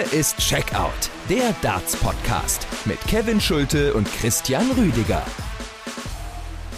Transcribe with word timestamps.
Hier 0.00 0.18
ist 0.18 0.38
Checkout, 0.38 1.10
der 1.28 1.54
Darts-Podcast 1.60 2.66
mit 2.86 2.98
Kevin 3.02 3.38
Schulte 3.38 3.92
und 3.92 4.10
Christian 4.10 4.70
Rüdiger. 4.70 5.22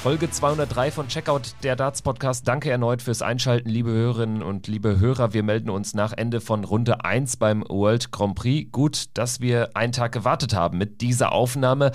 Folge 0.02 0.29
203 0.29 0.91
von 0.91 1.07
Checkout, 1.07 1.54
der 1.62 1.77
Darts 1.77 2.03
Podcast. 2.03 2.48
Danke 2.48 2.72
erneut 2.72 3.00
fürs 3.00 3.22
Einschalten, 3.22 3.68
liebe 3.68 3.90
Hörerinnen 3.90 4.43
und 4.43 4.66
liebe 4.66 4.98
Hörer. 4.98 5.32
Wir 5.32 5.45
melden 5.45 5.71
uns 5.71 5.95
nach 5.95 6.12
Ende 6.12 6.40
von 6.40 6.64
Runde 6.64 7.04
1 7.04 7.36
beim 7.36 7.62
World 7.68 8.11
Grand 8.11 8.35
Prix. 8.35 8.72
Gut, 8.72 9.04
dass 9.14 9.39
wir 9.39 9.77
einen 9.77 9.93
Tag 9.93 10.11
gewartet 10.11 10.57
haben 10.57 10.77
mit 10.77 11.00
dieser 11.00 11.30
Aufnahme. 11.30 11.93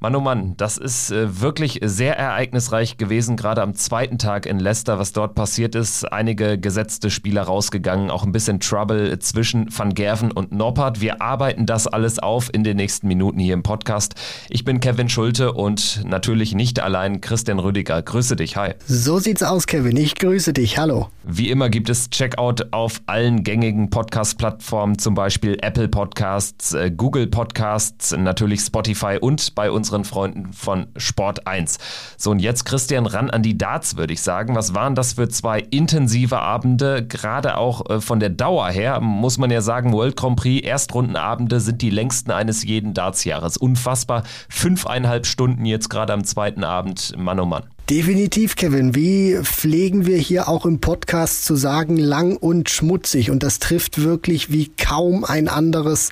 Mann, 0.00 0.14
oh 0.14 0.20
Mann, 0.20 0.54
das 0.56 0.78
ist 0.78 1.10
äh, 1.10 1.40
wirklich 1.40 1.80
sehr 1.82 2.16
ereignisreich 2.16 2.98
gewesen, 2.98 3.36
gerade 3.36 3.62
am 3.62 3.74
zweiten 3.74 4.16
Tag 4.16 4.46
in 4.46 4.60
Leicester, 4.60 5.00
was 5.00 5.10
dort 5.10 5.34
passiert 5.34 5.74
ist. 5.74 6.04
Einige 6.04 6.56
gesetzte 6.56 7.10
Spieler 7.10 7.42
rausgegangen, 7.42 8.08
auch 8.08 8.22
ein 8.22 8.30
bisschen 8.30 8.60
Trouble 8.60 9.18
zwischen 9.18 9.76
Van 9.76 9.94
Gerven 9.94 10.30
und 10.30 10.52
Noppert. 10.52 11.00
Wir 11.00 11.20
arbeiten 11.20 11.66
das 11.66 11.88
alles 11.88 12.20
auf 12.20 12.48
in 12.54 12.62
den 12.62 12.76
nächsten 12.76 13.08
Minuten 13.08 13.40
hier 13.40 13.54
im 13.54 13.64
Podcast. 13.64 14.14
Ich 14.48 14.64
bin 14.64 14.78
Kevin 14.78 15.08
Schulte 15.08 15.52
und 15.52 16.04
natürlich 16.04 16.54
nicht 16.54 16.78
allein 16.78 17.20
Christian 17.20 17.58
Rüdiger. 17.58 18.00
Grüße 18.00 18.36
dich, 18.36 18.56
hi. 18.56 18.74
So 18.86 19.18
sieht's 19.18 19.42
aus, 19.42 19.66
Kevin. 19.66 19.96
Ich 19.96 20.14
grüße 20.14 20.52
dich. 20.52 20.78
Hallo. 20.78 21.08
Wie 21.24 21.50
immer 21.50 21.70
gibt 21.70 21.90
es 21.90 22.08
Checkout 22.10 22.72
auf 22.72 23.02
allen 23.06 23.42
gängigen 23.42 23.90
Podcast-Plattformen, 23.90 24.96
zum 24.96 25.14
Beispiel 25.14 25.58
Apple 25.60 25.88
Podcasts, 25.88 26.72
äh, 26.72 26.92
Google 26.96 27.26
Podcasts, 27.26 28.16
natürlich 28.16 28.60
Spotify 28.60 29.18
und 29.20 29.56
bei 29.56 29.72
uns 29.72 29.87
unseren 29.88 30.04
Freunden 30.04 30.52
von 30.52 30.88
Sport 30.98 31.46
1. 31.46 31.78
So, 32.18 32.30
und 32.30 32.40
jetzt 32.40 32.64
Christian 32.64 33.06
ran 33.06 33.30
an 33.30 33.42
die 33.42 33.56
Darts, 33.56 33.96
würde 33.96 34.12
ich 34.12 34.20
sagen. 34.20 34.54
Was 34.54 34.74
waren 34.74 34.94
das 34.94 35.14
für 35.14 35.28
zwei 35.28 35.60
intensive 35.60 36.38
Abende? 36.38 37.06
Gerade 37.06 37.56
auch 37.56 37.88
äh, 37.88 38.00
von 38.02 38.20
der 38.20 38.28
Dauer 38.28 38.68
her 38.68 39.00
muss 39.00 39.38
man 39.38 39.50
ja 39.50 39.62
sagen, 39.62 39.92
World 39.92 40.16
Grand 40.16 40.36
Prix 40.36 40.66
Erstrundenabende 40.66 41.60
sind 41.60 41.80
die 41.80 41.90
längsten 41.90 42.30
eines 42.30 42.64
jeden 42.64 42.92
Dartsjahres. 42.92 43.56
Unfassbar. 43.56 44.24
Fünfeinhalb 44.50 45.24
Stunden 45.24 45.64
jetzt 45.64 45.88
gerade 45.88 46.12
am 46.12 46.24
zweiten 46.24 46.64
Abend. 46.64 47.14
Mann, 47.16 47.40
oh 47.40 47.46
Mann. 47.46 47.64
Definitiv, 47.90 48.56
Kevin. 48.56 48.94
Wie 48.94 49.38
pflegen 49.42 50.04
wir 50.04 50.18
hier 50.18 50.50
auch 50.50 50.66
im 50.66 50.78
Podcast 50.78 51.46
zu 51.46 51.56
sagen, 51.56 51.96
lang 51.96 52.36
und 52.36 52.68
schmutzig? 52.68 53.30
Und 53.30 53.42
das 53.42 53.60
trifft 53.60 54.02
wirklich 54.02 54.52
wie 54.52 54.70
kaum 54.76 55.24
ein 55.24 55.48
anderes, 55.48 56.10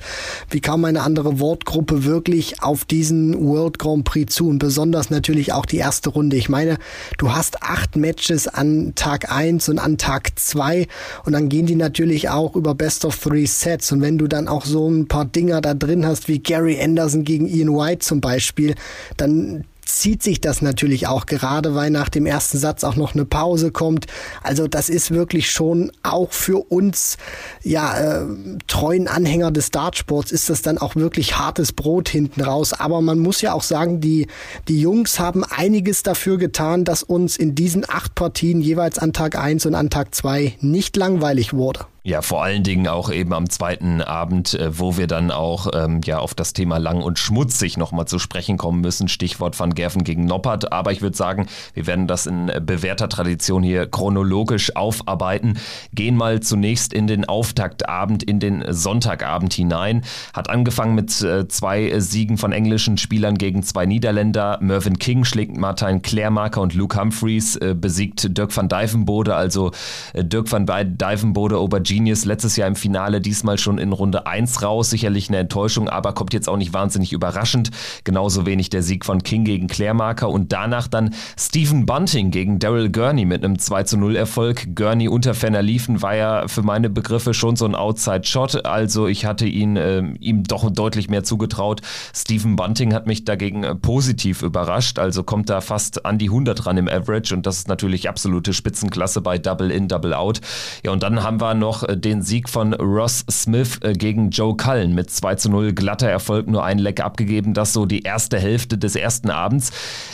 wie 0.49 0.59
kaum 0.59 0.85
eine 0.85 1.03
andere 1.03 1.39
Wortgruppe 1.39 2.03
wirklich 2.03 2.63
auf 2.63 2.83
diesen 2.83 3.39
World 3.39 3.77
Grand 3.77 4.05
Prix 4.05 4.33
zu. 4.33 4.47
Und 4.47 4.57
besonders 4.57 5.11
natürlich 5.11 5.53
auch 5.53 5.67
die 5.67 5.77
erste 5.77 6.09
Runde. 6.09 6.35
Ich 6.35 6.49
meine, 6.49 6.79
du 7.19 7.33
hast 7.33 7.61
acht 7.61 7.95
Matches 7.95 8.47
an 8.47 8.93
Tag 8.95 9.31
eins 9.31 9.69
und 9.69 9.77
an 9.77 9.99
Tag 9.99 10.31
zwei 10.39 10.87
Und 11.25 11.33
dann 11.33 11.47
gehen 11.47 11.67
die 11.67 11.75
natürlich 11.75 12.29
auch 12.29 12.55
über 12.55 12.73
Best 12.73 13.05
of 13.05 13.15
Three 13.19 13.45
Sets. 13.45 13.91
Und 13.91 14.01
wenn 14.01 14.17
du 14.17 14.25
dann 14.25 14.47
auch 14.47 14.65
so 14.65 14.89
ein 14.89 15.07
paar 15.07 15.25
Dinger 15.25 15.61
da 15.61 15.75
drin 15.75 16.07
hast, 16.07 16.27
wie 16.27 16.39
Gary 16.39 16.81
Anderson 16.81 17.23
gegen 17.23 17.47
Ian 17.47 17.69
White 17.69 17.99
zum 17.99 18.19
Beispiel, 18.19 18.73
dann 19.17 19.63
zieht 19.87 20.23
sich 20.23 20.41
das 20.41 20.61
natürlich 20.61 21.07
auch 21.07 21.25
gerade, 21.25 21.75
weil 21.75 21.89
nach 21.89 22.09
dem 22.09 22.25
ersten 22.25 22.57
Satz 22.57 22.83
auch 22.83 22.95
noch 22.95 23.13
eine 23.13 23.25
Pause 23.25 23.71
kommt. 23.71 24.05
Also 24.43 24.67
das 24.67 24.89
ist 24.89 25.11
wirklich 25.11 25.51
schon 25.51 25.91
auch 26.03 26.31
für 26.31 26.71
uns 26.71 27.17
ja 27.63 28.21
äh, 28.21 28.25
treuen 28.67 29.07
Anhänger 29.07 29.51
des 29.51 29.71
Dartsports 29.71 30.31
ist 30.31 30.49
das 30.49 30.61
dann 30.61 30.77
auch 30.77 30.95
wirklich 30.95 31.37
hartes 31.37 31.73
Brot 31.73 32.09
hinten 32.09 32.41
raus. 32.41 32.73
Aber 32.73 33.01
man 33.01 33.19
muss 33.19 33.41
ja 33.41 33.53
auch 33.53 33.63
sagen, 33.63 34.01
die 34.01 34.27
die 34.67 34.79
Jungs 34.79 35.19
haben 35.19 35.43
einiges 35.43 36.03
dafür 36.03 36.37
getan, 36.37 36.83
dass 36.83 37.03
uns 37.03 37.37
in 37.37 37.55
diesen 37.55 37.85
acht 37.87 38.15
Partien 38.15 38.61
jeweils 38.61 38.99
an 38.99 39.13
Tag 39.13 39.37
eins 39.37 39.65
und 39.65 39.75
an 39.75 39.89
Tag 39.89 40.13
zwei 40.13 40.55
nicht 40.61 40.95
langweilig 40.95 41.53
wurde. 41.53 41.85
Ja, 42.07 42.21
vor 42.21 42.41
allen 42.41 42.63
Dingen 42.63 42.87
auch 42.87 43.11
eben 43.11 43.33
am 43.33 43.49
zweiten 43.49 44.01
Abend, 44.01 44.53
äh, 44.53 44.79
wo 44.79 44.95
wir 44.95 45.07
dann 45.07 45.29
auch 45.29 45.67
ähm, 45.73 45.99
ja 46.05 46.19
auf 46.19 46.33
das 46.33 46.53
Thema 46.53 46.77
lang 46.77 47.01
und 47.01 47.19
schmutzig 47.19 47.75
nochmal 47.75 48.07
zu 48.07 48.17
sprechen 48.17 48.55
kommen 48.55 48.79
müssen. 48.79 49.09
Stichwort 49.09 49.59
Van 49.59 49.75
Gerven 49.75 50.05
gegen 50.05 50.23
Noppert. 50.23 50.71
Aber 50.71 50.93
ich 50.93 51.01
würde 51.01 51.17
sagen, 51.17 51.47
wir 51.73 51.85
werden 51.85 52.07
das 52.07 52.25
in 52.25 52.49
bewährter 52.61 53.09
Tradition 53.09 53.61
hier 53.61 53.87
chronologisch 53.87 54.73
aufarbeiten. 54.77 55.59
Gehen 55.93 56.15
mal 56.15 56.39
zunächst 56.39 56.93
in 56.93 57.07
den 57.07 57.25
Auftaktabend, 57.25 58.23
in 58.23 58.39
den 58.39 58.63
Sonntagabend 58.69 59.53
hinein. 59.53 60.05
Hat 60.33 60.49
angefangen 60.49 60.95
mit 60.95 61.21
äh, 61.21 61.49
zwei 61.49 61.99
Siegen 61.99 62.37
von 62.37 62.53
englischen 62.53 62.97
Spielern 62.97 63.37
gegen 63.37 63.63
zwei 63.63 63.85
Niederländer. 63.85 64.59
Mervyn 64.61 64.97
King 64.97 65.25
schlägt 65.25 65.57
Martin 65.57 66.01
Klärmarker 66.03 66.61
und 66.61 66.73
Luke 66.73 66.97
Humphreys, 66.97 67.57
äh, 67.57 67.75
besiegt 67.77 68.37
Dirk 68.37 68.55
van 68.55 68.69
Dijvenbode, 68.69 69.35
also 69.35 69.71
äh, 70.13 70.23
Dirk 70.23 70.49
van 70.49 70.65
Dijvenbode, 70.65 71.57
Aubergine 71.57 71.96
Genius 71.97 72.25
letztes 72.25 72.55
Jahr 72.57 72.67
im 72.67 72.75
Finale, 72.75 73.21
diesmal 73.21 73.57
schon 73.57 73.79
in 73.79 73.91
Runde 73.91 74.27
1 74.27 74.61
raus. 74.61 74.91
Sicherlich 74.91 75.29
eine 75.29 75.39
Enttäuschung, 75.39 75.89
aber 75.89 76.13
kommt 76.13 76.31
jetzt 76.31 76.47
auch 76.47 76.55
nicht 76.55 76.71
wahnsinnig 76.71 77.11
überraschend. 77.11 77.71
Genauso 78.03 78.45
wenig 78.45 78.69
der 78.69 78.83
Sieg 78.83 79.03
von 79.03 79.23
King 79.23 79.45
gegen 79.45 79.65
Klärmarker 79.65 80.29
und 80.29 80.53
danach 80.53 80.87
dann 80.87 81.15
Stephen 81.39 81.87
Bunting 81.87 82.29
gegen 82.29 82.59
Daryl 82.59 82.91
Gurney 82.91 83.25
mit 83.25 83.43
einem 83.43 83.57
2 83.57 83.81
zu 83.81 83.97
0 83.97 84.15
Erfolg. 84.15 84.75
Gurney 84.75 85.07
unter 85.07 85.33
Fenner 85.33 85.63
Liefen 85.63 86.03
war 86.03 86.15
ja 86.15 86.47
für 86.47 86.61
meine 86.61 86.91
Begriffe 86.91 87.33
schon 87.33 87.55
so 87.55 87.65
ein 87.65 87.73
Outside-Shot, 87.73 88.67
also 88.67 89.07
ich 89.07 89.25
hatte 89.25 89.47
ihn 89.47 89.75
äh, 89.75 90.03
ihm 90.19 90.43
doch 90.43 90.69
deutlich 90.69 91.09
mehr 91.09 91.23
zugetraut. 91.23 91.81
Stephen 92.15 92.55
Bunting 92.55 92.93
hat 92.93 93.07
mich 93.07 93.25
dagegen 93.25 93.63
äh, 93.63 93.73
positiv 93.73 94.43
überrascht, 94.43 94.99
also 94.99 95.23
kommt 95.23 95.49
da 95.49 95.61
fast 95.61 96.05
an 96.05 96.19
die 96.19 96.27
100 96.27 96.67
ran 96.67 96.77
im 96.77 96.87
Average 96.87 97.33
und 97.33 97.47
das 97.47 97.57
ist 97.57 97.67
natürlich 97.67 98.07
absolute 98.07 98.53
Spitzenklasse 98.53 99.21
bei 99.21 99.39
Double 99.39 99.71
In, 99.71 99.87
Double 99.87 100.13
Out. 100.13 100.41
Ja, 100.83 100.91
und 100.91 101.01
dann 101.01 101.23
haben 101.23 101.41
wir 101.41 101.55
noch 101.55 101.86
den 101.95 102.21
Sieg 102.21 102.49
von 102.49 102.73
Ross 102.73 103.23
Smith 103.29 103.79
äh, 103.81 103.93
gegen 103.93 104.31
Joe 104.31 104.57
Cullen 104.57 104.93
mit 104.93 105.09
2 105.09 105.35
zu 105.35 105.49
0. 105.49 105.73
Glatter 105.73 106.09
Erfolg, 106.09 106.47
nur 106.47 106.63
ein 106.63 106.79
Leck 106.79 106.99
abgegeben. 106.99 107.53
Das 107.53 107.73
so 107.73 107.85
die 107.85 108.01
erste 108.01 108.39
Hälfte 108.39 108.77
des 108.77 108.95
ersten 108.95 109.29
Abends. 109.29 109.71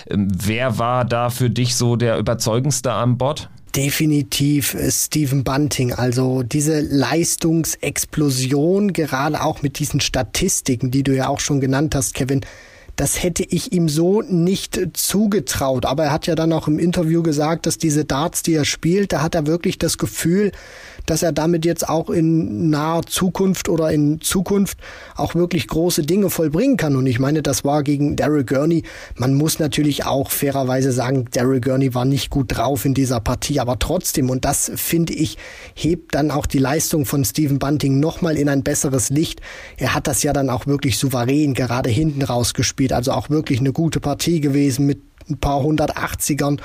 Ähm, 0.09 0.28
wer 0.31 0.78
war 0.78 1.06
da 1.06 1.29
für 1.29 1.50
dich 1.50 1.75
so 1.75 1.95
der 1.95 2.17
überzeugendste 2.17 2.94
an 2.94 3.17
Bord? 3.17 3.50
definitiv 3.75 4.75
äh, 4.75 4.91
Stephen 4.91 5.44
Bunting. 5.44 5.94
Also 5.94 6.44
diese 6.44 6.79
Leistungsexplosion, 6.79 8.94
gerade 8.94 9.41
auch 9.41 9.63
mit 9.63 9.79
diesen 9.79 10.00
Statistiken, 10.00 10.91
die 10.91 11.01
du 11.03 11.16
ja 11.16 11.28
auch 11.28 11.40
schon 11.40 11.59
genannt 11.59 11.95
hast, 11.95 12.13
Kevin, 12.13 12.41
das 12.95 13.23
hätte 13.23 13.44
ich 13.44 13.73
ihm 13.73 13.90
so 13.90 14.22
nicht 14.22 14.79
zugetraut. 14.94 15.85
Aber 15.85 16.03
er 16.05 16.11
hat 16.11 16.28
ja 16.28 16.35
dann 16.35 16.53
auch 16.53 16.67
im 16.67 16.78
Interview 16.78 17.23
gesagt, 17.23 17.66
dass 17.66 17.79
diese 17.79 18.05
Darts, 18.05 18.44
die 18.44 18.53
er 18.53 18.66
spielt, 18.66 19.13
da 19.13 19.23
hat 19.23 19.34
er 19.34 19.47
wirklich 19.47 19.79
das 19.79 19.97
Gefühl, 19.97 20.51
dass 21.06 21.24
er 21.24 21.31
damit 21.31 21.66
jetzt 21.66 21.88
auch 21.88 22.09
in 22.09 22.69
naher 22.69 23.02
Zukunft 23.06 23.69
oder 23.69 23.91
in 23.91 24.22
Zukunft 24.22 24.78
auch 25.16 25.36
wirklich 25.36 25.68
große 25.68 26.03
Dinge 26.03 26.30
vollbringen 26.30 26.78
kann. 26.78 26.96
Und 26.96 27.08
ich 27.08 27.19
meine, 27.19 27.41
das 27.41 27.64
war 27.64 27.84
gegen 27.84 28.16
Daryl 28.16 28.44
Gurney. 28.44 28.84
Man 29.16 29.34
muss 29.34 29.59
natürlich 29.59 30.06
auch 30.06 30.31
fairerweise 30.31 30.91
sagen, 30.91 31.25
Daryl 31.31 31.62
Gurney 31.62 31.94
war 31.94 32.06
nicht 32.06 32.30
gut 32.30 32.58
drauf 32.58 32.86
in 32.86 32.94
dieser 32.94 33.19
Partie, 33.19 33.59
aber 33.59 33.80
trotzdem, 33.80 34.30
und 34.30 34.46
das 34.46 34.72
finde 34.75 35.14
ich, 35.14 35.38
hebt 35.75 36.16
dann 36.16 36.31
auch 36.31 36.46
die 36.46 36.59
Leistung 36.59 37.06
von 37.06 37.25
Stephen 37.25 37.59
Bunting 37.59 38.00
nochmal 38.00 38.38
in 38.38 38.50
ein 38.50 38.64
besseres 38.64 39.09
Licht. 39.09 39.41
Er 39.78 39.94
hat 39.94 40.08
das 40.08 40.24
ja 40.24 40.34
dann 40.34 40.50
auch 40.50 40.68
wirklich 40.68 40.97
souverän 40.97 41.53
gerade 41.53 41.90
hinten 41.90 42.22
rausgespielt, 42.22 42.94
also 42.94 43.12
auch 43.12 43.30
wirklich 43.30 43.59
eine 43.59 43.74
gute 43.74 44.00
Partie 44.00 44.40
gewesen 44.40 44.85
mit 44.85 45.02
ein 45.30 45.38
paar 45.38 45.62
180ern 45.62 46.59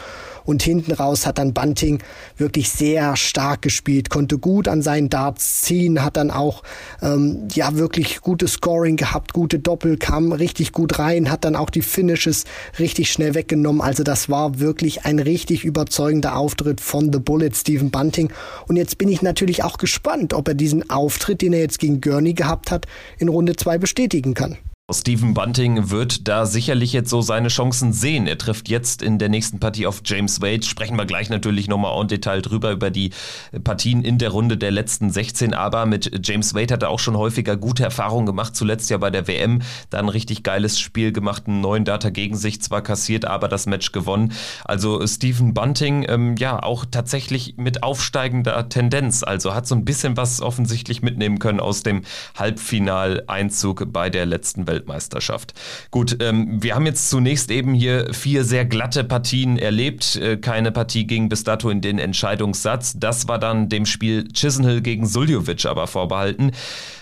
und 0.48 0.62
hinten 0.62 0.92
raus 0.92 1.26
hat 1.26 1.36
dann 1.36 1.52
Bunting 1.52 1.98
wirklich 2.38 2.70
sehr 2.70 3.16
stark 3.16 3.60
gespielt, 3.60 4.08
konnte 4.08 4.38
gut 4.38 4.66
an 4.66 4.80
seinen 4.80 5.10
Darts 5.10 5.60
ziehen, 5.60 6.02
hat 6.02 6.16
dann 6.16 6.30
auch 6.30 6.62
ähm, 7.02 7.48
ja 7.52 7.76
wirklich 7.76 8.22
gutes 8.22 8.54
Scoring 8.54 8.96
gehabt, 8.96 9.34
gute 9.34 9.58
Doppel, 9.58 9.98
kam 9.98 10.32
richtig 10.32 10.72
gut 10.72 10.98
rein, 10.98 11.30
hat 11.30 11.44
dann 11.44 11.54
auch 11.54 11.68
die 11.68 11.82
Finishes 11.82 12.46
richtig 12.78 13.12
schnell 13.12 13.34
weggenommen. 13.34 13.82
Also 13.82 14.04
das 14.04 14.30
war 14.30 14.58
wirklich 14.58 15.04
ein 15.04 15.18
richtig 15.18 15.66
überzeugender 15.66 16.34
Auftritt 16.34 16.80
von 16.80 17.12
The 17.12 17.18
Bullet, 17.18 17.50
Stephen 17.54 17.90
Bunting. 17.90 18.32
Und 18.68 18.76
jetzt 18.76 18.96
bin 18.96 19.10
ich 19.10 19.20
natürlich 19.20 19.64
auch 19.64 19.76
gespannt, 19.76 20.32
ob 20.32 20.48
er 20.48 20.54
diesen 20.54 20.88
Auftritt, 20.88 21.42
den 21.42 21.52
er 21.52 21.60
jetzt 21.60 21.78
gegen 21.78 22.00
Gurney 22.00 22.32
gehabt 22.32 22.70
hat, 22.70 22.86
in 23.18 23.28
Runde 23.28 23.54
2 23.54 23.76
bestätigen 23.76 24.32
kann. 24.32 24.56
Stephen 24.90 25.34
Bunting 25.34 25.90
wird 25.90 26.28
da 26.28 26.46
sicherlich 26.46 26.94
jetzt 26.94 27.10
so 27.10 27.20
seine 27.20 27.48
Chancen 27.48 27.92
sehen. 27.92 28.26
Er 28.26 28.38
trifft 28.38 28.70
jetzt 28.70 29.02
in 29.02 29.18
der 29.18 29.28
nächsten 29.28 29.60
Partie 29.60 29.86
auf 29.86 30.00
James 30.02 30.40
Wade. 30.40 30.62
Sprechen 30.62 30.96
wir 30.96 31.04
gleich 31.04 31.28
natürlich 31.28 31.68
nochmal 31.68 32.00
en 32.00 32.08
Detail 32.08 32.40
drüber, 32.40 32.70
über 32.70 32.90
die 32.90 33.10
Partien 33.64 34.02
in 34.02 34.16
der 34.16 34.30
Runde 34.30 34.56
der 34.56 34.70
letzten 34.70 35.10
16. 35.10 35.52
Aber 35.52 35.84
mit 35.84 36.26
James 36.26 36.54
Wade 36.54 36.72
hat 36.72 36.82
er 36.82 36.88
auch 36.88 37.00
schon 37.00 37.18
häufiger 37.18 37.58
gute 37.58 37.84
Erfahrungen 37.84 38.24
gemacht. 38.24 38.56
Zuletzt 38.56 38.88
ja 38.88 38.96
bei 38.96 39.10
der 39.10 39.28
WM. 39.28 39.60
Da 39.90 39.98
ein 39.98 40.08
richtig 40.08 40.42
geiles 40.42 40.80
Spiel 40.80 41.12
gemacht, 41.12 41.42
einen 41.48 41.60
neuen 41.60 41.84
Data 41.84 42.08
gegen 42.08 42.38
sich 42.38 42.62
zwar 42.62 42.80
kassiert, 42.80 43.26
aber 43.26 43.48
das 43.48 43.66
Match 43.66 43.92
gewonnen. 43.92 44.32
Also 44.64 45.06
Stephen 45.06 45.52
Bunting, 45.52 46.06
ähm, 46.08 46.36
ja, 46.38 46.62
auch 46.62 46.86
tatsächlich 46.90 47.58
mit 47.58 47.82
aufsteigender 47.82 48.70
Tendenz. 48.70 49.22
Also 49.22 49.54
hat 49.54 49.66
so 49.66 49.74
ein 49.74 49.84
bisschen 49.84 50.16
was 50.16 50.40
offensichtlich 50.40 51.02
mitnehmen 51.02 51.38
können 51.40 51.60
aus 51.60 51.82
dem 51.82 52.04
Halbfinaleinzug 52.38 53.92
bei 53.92 54.08
der 54.08 54.24
letzten 54.24 54.66
Welt. 54.66 54.77
Weltmeisterschaft. 54.78 55.54
Gut, 55.90 56.16
ähm, 56.20 56.62
wir 56.62 56.74
haben 56.74 56.86
jetzt 56.86 57.10
zunächst 57.10 57.50
eben 57.50 57.74
hier 57.74 58.12
vier 58.12 58.44
sehr 58.44 58.64
glatte 58.64 59.04
Partien 59.04 59.58
erlebt. 59.58 60.16
Äh, 60.16 60.36
keine 60.36 60.72
Partie 60.72 61.06
ging 61.06 61.28
bis 61.28 61.44
dato 61.44 61.68
in 61.70 61.80
den 61.80 61.98
Entscheidungssatz. 61.98 62.94
Das 62.96 63.28
war 63.28 63.38
dann 63.38 63.68
dem 63.68 63.86
Spiel 63.86 64.28
Chisenhill 64.32 64.80
gegen 64.80 65.06
Suljovic 65.06 65.66
aber 65.66 65.86
vorbehalten. 65.86 66.52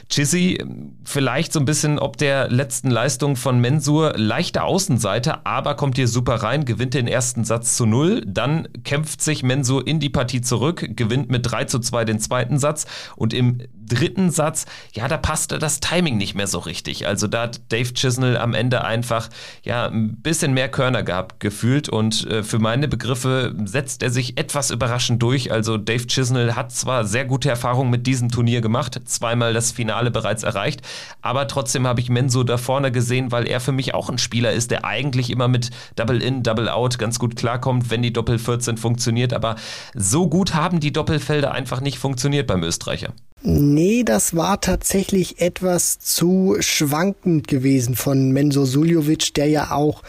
Chizzy 0.08 0.62
vielleicht 1.04 1.52
so 1.52 1.58
ein 1.58 1.64
bisschen 1.64 1.98
ob 1.98 2.16
der 2.16 2.48
letzten 2.48 2.90
Leistung 2.90 3.36
von 3.36 3.60
Mensur 3.60 4.14
leichte 4.16 4.62
Außenseite, 4.62 5.44
aber 5.44 5.74
kommt 5.74 5.96
hier 5.96 6.08
super 6.08 6.36
rein, 6.36 6.64
gewinnt 6.64 6.94
den 6.94 7.08
ersten 7.08 7.44
Satz 7.44 7.76
zu 7.76 7.86
null, 7.86 8.22
dann 8.26 8.68
kämpft 8.84 9.20
sich 9.20 9.42
Mensur 9.42 9.86
in 9.86 9.98
die 9.98 10.10
Partie 10.10 10.40
zurück, 10.40 10.86
gewinnt 10.96 11.30
mit 11.30 11.50
3 11.50 11.64
zu 11.64 11.80
2 11.80 12.04
den 12.04 12.20
zweiten 12.20 12.58
Satz 12.58 12.86
und 13.16 13.34
im 13.34 13.58
dritten 13.74 14.30
Satz, 14.30 14.66
ja, 14.94 15.06
da 15.06 15.16
passte 15.16 15.58
das 15.58 15.78
Timing 15.78 16.16
nicht 16.16 16.34
mehr 16.34 16.48
so 16.48 16.58
richtig. 16.58 17.06
Also 17.06 17.28
da 17.28 17.42
hat 17.42 17.60
Dave 17.72 17.92
Chisnell 17.94 18.36
am 18.36 18.52
Ende 18.52 18.84
einfach 18.84 19.28
ja 19.62 19.86
ein 19.86 20.20
bisschen 20.22 20.54
mehr 20.54 20.68
Körner 20.68 21.04
gehabt 21.04 21.38
gefühlt 21.38 21.88
und 21.88 22.26
äh, 22.26 22.42
für 22.42 22.58
meine 22.58 22.88
Begriffe 22.88 23.54
setzt 23.64 24.02
er 24.02 24.10
sich 24.10 24.38
etwas 24.38 24.72
überraschend 24.72 25.22
durch. 25.22 25.52
Also 25.52 25.76
Dave 25.76 26.06
Chisnell 26.06 26.54
hat 26.54 26.72
zwar 26.72 27.04
sehr 27.04 27.24
gute 27.24 27.48
Erfahrungen 27.48 27.90
mit 27.90 28.08
diesem 28.08 28.28
Turnier 28.28 28.60
gemacht, 28.60 29.00
zweimal 29.04 29.54
das 29.54 29.70
Finale 29.70 29.95
bereits 30.10 30.42
erreicht, 30.42 30.82
aber 31.22 31.48
trotzdem 31.48 31.86
habe 31.86 32.00
ich 32.00 32.08
Menso 32.08 32.44
da 32.44 32.58
vorne 32.58 32.92
gesehen, 32.92 33.32
weil 33.32 33.46
er 33.46 33.60
für 33.60 33.72
mich 33.72 33.94
auch 33.94 34.08
ein 34.08 34.18
Spieler 34.18 34.52
ist, 34.52 34.70
der 34.70 34.84
eigentlich 34.84 35.30
immer 35.30 35.48
mit 35.48 35.70
Double 35.96 36.22
In, 36.22 36.42
Double 36.42 36.68
Out 36.68 36.98
ganz 36.98 37.18
gut 37.18 37.36
klarkommt, 37.36 37.90
wenn 37.90 38.02
die 38.02 38.12
Doppel 38.12 38.38
14 38.38 38.76
funktioniert, 38.76 39.32
aber 39.32 39.56
so 39.94 40.28
gut 40.28 40.54
haben 40.54 40.80
die 40.80 40.92
Doppelfelder 40.92 41.52
einfach 41.52 41.80
nicht 41.80 41.98
funktioniert 41.98 42.46
beim 42.46 42.62
Österreicher. 42.62 43.12
Nee, 43.42 44.02
das 44.02 44.34
war 44.34 44.60
tatsächlich 44.60 45.40
etwas 45.40 45.98
zu 45.98 46.56
schwankend 46.60 47.46
gewesen 47.46 47.94
von 47.94 48.32
Menzo 48.32 48.64
Suljovic, 48.64 49.34
der 49.34 49.48
ja 49.48 49.70
auch 49.70 50.02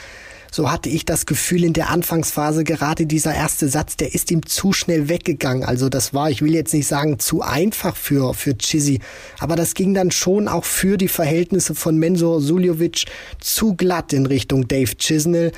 so 0.57 0.71
hatte 0.71 0.89
ich 0.89 1.05
das 1.05 1.27
Gefühl 1.27 1.63
in 1.63 1.73
der 1.73 1.91
Anfangsphase, 1.91 2.63
gerade 2.63 3.05
dieser 3.05 3.31
erste 3.31 3.69
Satz, 3.69 3.95
der 3.95 4.15
ist 4.15 4.31
ihm 4.31 4.43
zu 4.43 4.73
schnell 4.73 5.07
weggegangen. 5.07 5.63
Also 5.63 5.87
das 5.87 6.15
war, 6.15 6.31
ich 6.31 6.41
will 6.41 6.55
jetzt 6.55 6.73
nicht 6.73 6.87
sagen, 6.87 7.19
zu 7.19 7.43
einfach 7.43 7.95
für, 7.95 8.33
für 8.33 8.57
Chizzy, 8.57 8.99
aber 9.37 9.55
das 9.55 9.75
ging 9.75 9.93
dann 9.93 10.09
schon 10.09 10.47
auch 10.47 10.65
für 10.65 10.97
die 10.97 11.09
Verhältnisse 11.09 11.75
von 11.75 11.97
Menzo 11.97 12.39
Suljovic 12.39 13.05
zu 13.39 13.75
glatt 13.75 14.13
in 14.13 14.25
Richtung 14.25 14.67
Dave 14.67 14.95
Chisnell. 14.97 15.51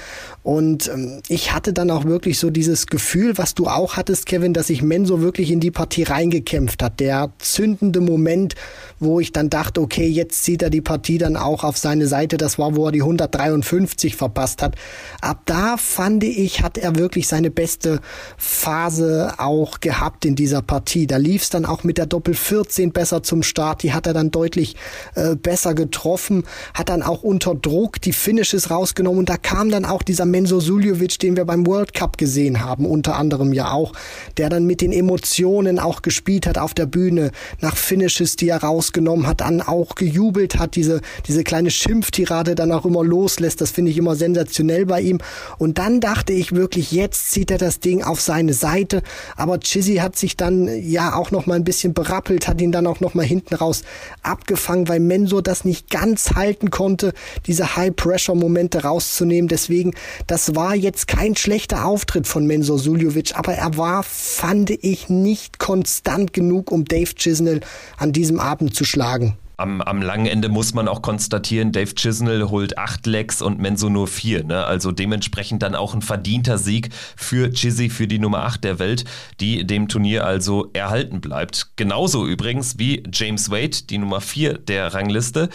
Und 0.44 0.90
ähm, 0.90 1.22
ich 1.30 1.54
hatte 1.54 1.72
dann 1.72 1.92
auch 1.92 2.04
wirklich 2.04 2.38
so 2.38 2.50
dieses 2.50 2.88
Gefühl, 2.88 3.38
was 3.38 3.56
du 3.56 3.68
auch 3.68 3.96
hattest, 3.96 4.26
Kevin, 4.26 4.54
dass 4.54 4.68
sich 4.68 4.82
Menzo 4.82 5.22
wirklich 5.22 5.50
in 5.50 5.62
die 5.62 5.72
Partie 5.72 6.04
reingekämpft 6.04 6.84
hat. 6.84 7.00
Der 7.00 7.32
zündende 7.40 8.02
Moment, 8.02 8.56
wo 9.00 9.22
ich 9.22 9.32
dann 9.32 9.50
dachte, 9.50 9.80
okay, 9.80 10.08
jetzt 10.08 10.44
zieht 10.44 10.62
er 10.62 10.70
die 10.70 10.82
Partie 10.82 11.20
dann 11.20 11.38
auch 11.38 11.64
auf 11.64 11.78
seine 11.78 12.08
Seite. 12.08 12.36
Das 12.36 12.60
war, 12.60 12.76
wo 12.76 12.88
er 12.88 12.92
die 12.92 13.02
153 13.02 14.18
verpasst 14.18 14.62
hat. 14.62 14.76
Ab 15.22 15.42
da 15.46 15.78
fand 15.78 16.24
ich, 16.24 16.62
hat 16.62 16.78
er 16.78 16.96
wirklich 16.96 17.28
seine 17.28 17.52
beste 17.52 18.00
Phase 18.38 19.34
auch 19.38 19.80
gehabt 19.80 20.26
in 20.26 20.36
dieser 20.36 20.62
Partie. 20.62 21.08
Da 21.08 21.18
lief 21.18 21.44
es 21.44 21.50
dann 21.50 21.66
auch 21.66 21.84
mit 21.84 21.98
der 21.98 22.06
Doppel 22.06 22.34
14 22.34 22.92
besser 22.92 23.24
zum 23.24 23.44
Start. 23.44 23.84
Die 23.84 23.94
hat 23.94 24.08
er 24.08 24.14
dann 24.14 24.32
deutlich 24.32 24.76
äh, 25.16 25.36
besser 25.36 25.74
getroffen, 25.74 26.44
hat 26.74 26.90
dann 26.90 27.04
auch 27.04 27.24
unter 27.24 27.56
Druck 27.56 28.02
die 28.02 28.14
Finishes 28.14 28.70
rausgenommen 28.72 29.20
und 29.20 29.30
da 29.30 29.38
kam 29.38 29.70
dann 29.70 29.86
auch 29.86 30.04
dieser 30.04 30.26
Menzo 30.26 30.60
Suljovic, 30.60 31.20
den 31.20 31.36
wir 31.36 31.46
beim 31.46 31.66
World 31.68 31.94
Cup 31.94 32.18
gesehen 32.18 32.64
haben, 32.64 32.86
unter 32.86 33.16
anderem 33.16 33.54
ja 33.54 33.72
auch, 33.72 33.94
der 34.38 34.50
dann 34.50 34.66
mit 34.66 34.82
den 34.82 34.92
Emotionen 34.92 35.80
auch 35.80 36.02
gespielt 36.02 36.48
hat 36.48 36.58
auf 36.58 36.74
der 36.74 36.86
Bühne, 36.86 37.32
nach 37.60 37.76
Finishes, 37.76 38.36
die 38.36 38.50
er 38.50 38.64
rausgenommen 38.64 39.28
hat, 39.28 39.42
dann 39.42 39.62
auch 39.62 39.96
gejubelt 39.96 40.58
hat, 40.60 40.76
diese, 40.76 41.02
diese 41.28 41.44
kleine 41.44 41.72
Schimpftirade 41.72 42.56
dann 42.56 42.72
auch 42.72 42.86
immer 42.86 43.04
loslässt. 43.04 43.62
Das 43.62 43.72
finde 43.72 43.92
ich 43.92 43.98
immer 43.98 44.16
sensationell 44.16 44.79
schnell 44.80 44.86
bei 44.86 45.02
ihm. 45.02 45.20
Und 45.58 45.78
dann 45.78 46.00
dachte 46.00 46.34
ich 46.34 46.54
wirklich, 46.54 46.92
jetzt 46.92 47.32
zieht 47.32 47.52
er 47.52 47.58
das 47.58 47.80
Ding 47.80 48.04
auf 48.04 48.22
seine 48.22 48.54
Seite. 48.54 49.02
Aber 49.36 49.60
Chizzy 49.60 49.96
hat 49.96 50.16
sich 50.18 50.38
dann 50.38 50.68
ja 50.82 51.16
auch 51.16 51.32
noch 51.32 51.46
mal 51.46 51.56
ein 51.56 51.64
bisschen 51.64 51.94
berappelt, 51.94 52.48
hat 52.48 52.62
ihn 52.62 52.72
dann 52.72 52.88
auch 52.88 53.00
noch 53.00 53.14
mal 53.14 53.26
hinten 53.26 53.56
raus 53.56 53.84
abgefangen, 54.24 54.88
weil 54.88 55.00
Mensur 55.00 55.42
das 55.42 55.66
nicht 55.66 55.90
ganz 55.90 56.32
halten 56.36 56.70
konnte, 56.70 57.14
diese 57.46 57.76
High-Pressure-Momente 57.76 58.84
rauszunehmen. 58.84 59.48
Deswegen, 59.48 59.94
das 60.28 60.56
war 60.56 60.76
jetzt 60.76 61.08
kein 61.08 61.36
schlechter 61.36 61.86
Auftritt 61.86 62.28
von 62.28 62.46
Mensur 62.46 62.80
Suljovic, 62.80 63.38
aber 63.38 63.54
er 63.54 63.78
war, 63.78 64.04
fand 64.04 64.70
ich, 64.70 65.10
nicht 65.10 65.60
konstant 65.60 66.34
genug, 66.34 66.72
um 66.72 66.86
Dave 66.86 67.14
Chisnell 67.16 67.62
an 67.98 68.14
diesem 68.14 68.40
Abend 68.40 68.76
zu 68.76 68.86
schlagen 68.86 69.38
am, 69.60 69.82
am 69.82 70.02
langen 70.02 70.26
Ende 70.26 70.50
muss 70.50 70.74
man 70.74 70.88
auch 70.88 71.02
konstatieren, 71.02 71.72
Dave 71.72 71.94
Chisnell 71.94 72.50
holt 72.50 72.78
acht 72.78 73.06
Lecks 73.06 73.42
und 73.42 73.60
Menzo 73.60 73.90
nur 73.90 74.08
vier. 74.08 74.44
Ne? 74.44 74.66
Also 74.66 74.92
dementsprechend 74.92 75.62
dann 75.62 75.76
auch 75.76 75.94
ein 75.94 76.02
verdienter 76.02 76.58
Sieg 76.58 76.90
für 77.16 77.52
Chizzy, 77.52 77.90
für 77.90 78.08
die 78.08 78.20
Nummer 78.20 78.44
acht 78.44 78.64
der 78.64 78.80
Welt, 78.80 79.06
die 79.40 79.66
dem 79.66 79.88
Turnier 79.88 80.26
also 80.26 80.70
erhalten 80.74 81.22
bleibt. 81.22 81.72
Genauso 81.76 82.26
übrigens 82.26 82.80
wie 82.80 83.04
James 83.14 83.52
Wade, 83.52 83.78
die 83.90 83.98
Nummer 83.98 84.22
vier 84.22 84.58
der 84.58 84.94
Rangliste. 84.94 85.50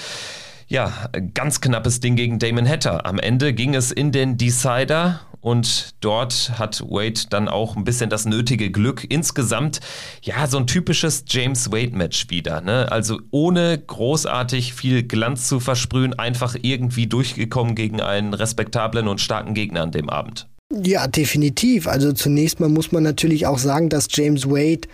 Ja, 0.66 1.10
ganz 1.34 1.60
knappes 1.60 2.00
Ding 2.00 2.16
gegen 2.16 2.38
Damon 2.38 2.68
Hatter. 2.68 3.04
Am 3.06 3.18
Ende 3.18 3.52
ging 3.52 3.74
es 3.74 3.92
in 3.92 4.12
den 4.12 4.38
Decider 4.38 5.20
und 5.44 5.94
dort 6.00 6.52
hat 6.58 6.80
Wade 6.80 7.20
dann 7.28 7.50
auch 7.50 7.76
ein 7.76 7.84
bisschen 7.84 8.08
das 8.08 8.24
nötige 8.24 8.70
Glück. 8.70 9.04
Insgesamt, 9.06 9.80
ja, 10.22 10.46
so 10.46 10.56
ein 10.56 10.66
typisches 10.66 11.24
James 11.28 11.70
Wade-Match 11.70 12.30
wieder. 12.30 12.62
Ne? 12.62 12.90
Also 12.90 13.20
ohne 13.30 13.76
großartig 13.78 14.72
viel 14.72 15.02
Glanz 15.02 15.46
zu 15.46 15.60
versprühen, 15.60 16.18
einfach 16.18 16.56
irgendwie 16.62 17.06
durchgekommen 17.06 17.74
gegen 17.74 18.00
einen 18.00 18.32
respektablen 18.32 19.06
und 19.06 19.20
starken 19.20 19.52
Gegner 19.52 19.82
an 19.82 19.90
dem 19.90 20.08
Abend. 20.08 20.48
Ja, 20.72 21.08
definitiv. 21.08 21.88
Also 21.88 22.12
zunächst 22.12 22.58
mal 22.58 22.70
muss 22.70 22.90
man 22.90 23.02
natürlich 23.02 23.46
auch 23.46 23.58
sagen, 23.58 23.90
dass 23.90 24.08
James 24.08 24.48
Wade 24.48 24.88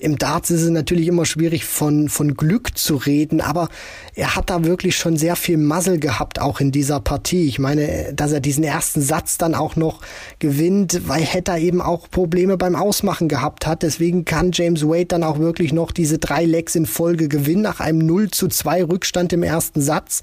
im 0.00 0.18
Darts 0.18 0.50
ist 0.50 0.62
es 0.62 0.70
natürlich 0.70 1.08
immer 1.08 1.24
schwierig 1.24 1.64
von, 1.64 2.08
von 2.08 2.34
Glück 2.34 2.76
zu 2.76 2.96
reden, 2.96 3.40
aber 3.40 3.68
er 4.14 4.36
hat 4.36 4.50
da 4.50 4.64
wirklich 4.64 4.96
schon 4.96 5.16
sehr 5.16 5.36
viel 5.36 5.56
Muzzle 5.56 5.98
gehabt, 5.98 6.40
auch 6.40 6.60
in 6.60 6.72
dieser 6.72 7.00
Partie. 7.00 7.46
Ich 7.46 7.58
meine, 7.58 8.12
dass 8.14 8.32
er 8.32 8.40
diesen 8.40 8.64
ersten 8.64 9.00
Satz 9.00 9.38
dann 9.38 9.54
auch 9.54 9.76
noch 9.76 10.00
gewinnt, 10.38 11.08
weil 11.08 11.22
hätte 11.22 11.52
er 11.52 11.58
eben 11.58 11.80
auch 11.80 12.10
Probleme 12.10 12.56
beim 12.56 12.76
Ausmachen 12.76 13.28
gehabt 13.28 13.66
hat. 13.66 13.82
Deswegen 13.82 14.24
kann 14.24 14.50
James 14.52 14.84
Wade 14.84 15.06
dann 15.06 15.24
auch 15.24 15.38
wirklich 15.38 15.72
noch 15.72 15.92
diese 15.92 16.18
drei 16.18 16.44
Legs 16.44 16.74
in 16.74 16.86
Folge 16.86 17.28
gewinnen, 17.28 17.62
nach 17.62 17.80
einem 17.80 17.98
0 17.98 18.30
zu 18.30 18.48
2 18.48 18.84
Rückstand 18.84 19.32
im 19.32 19.42
ersten 19.42 19.80
Satz. 19.80 20.22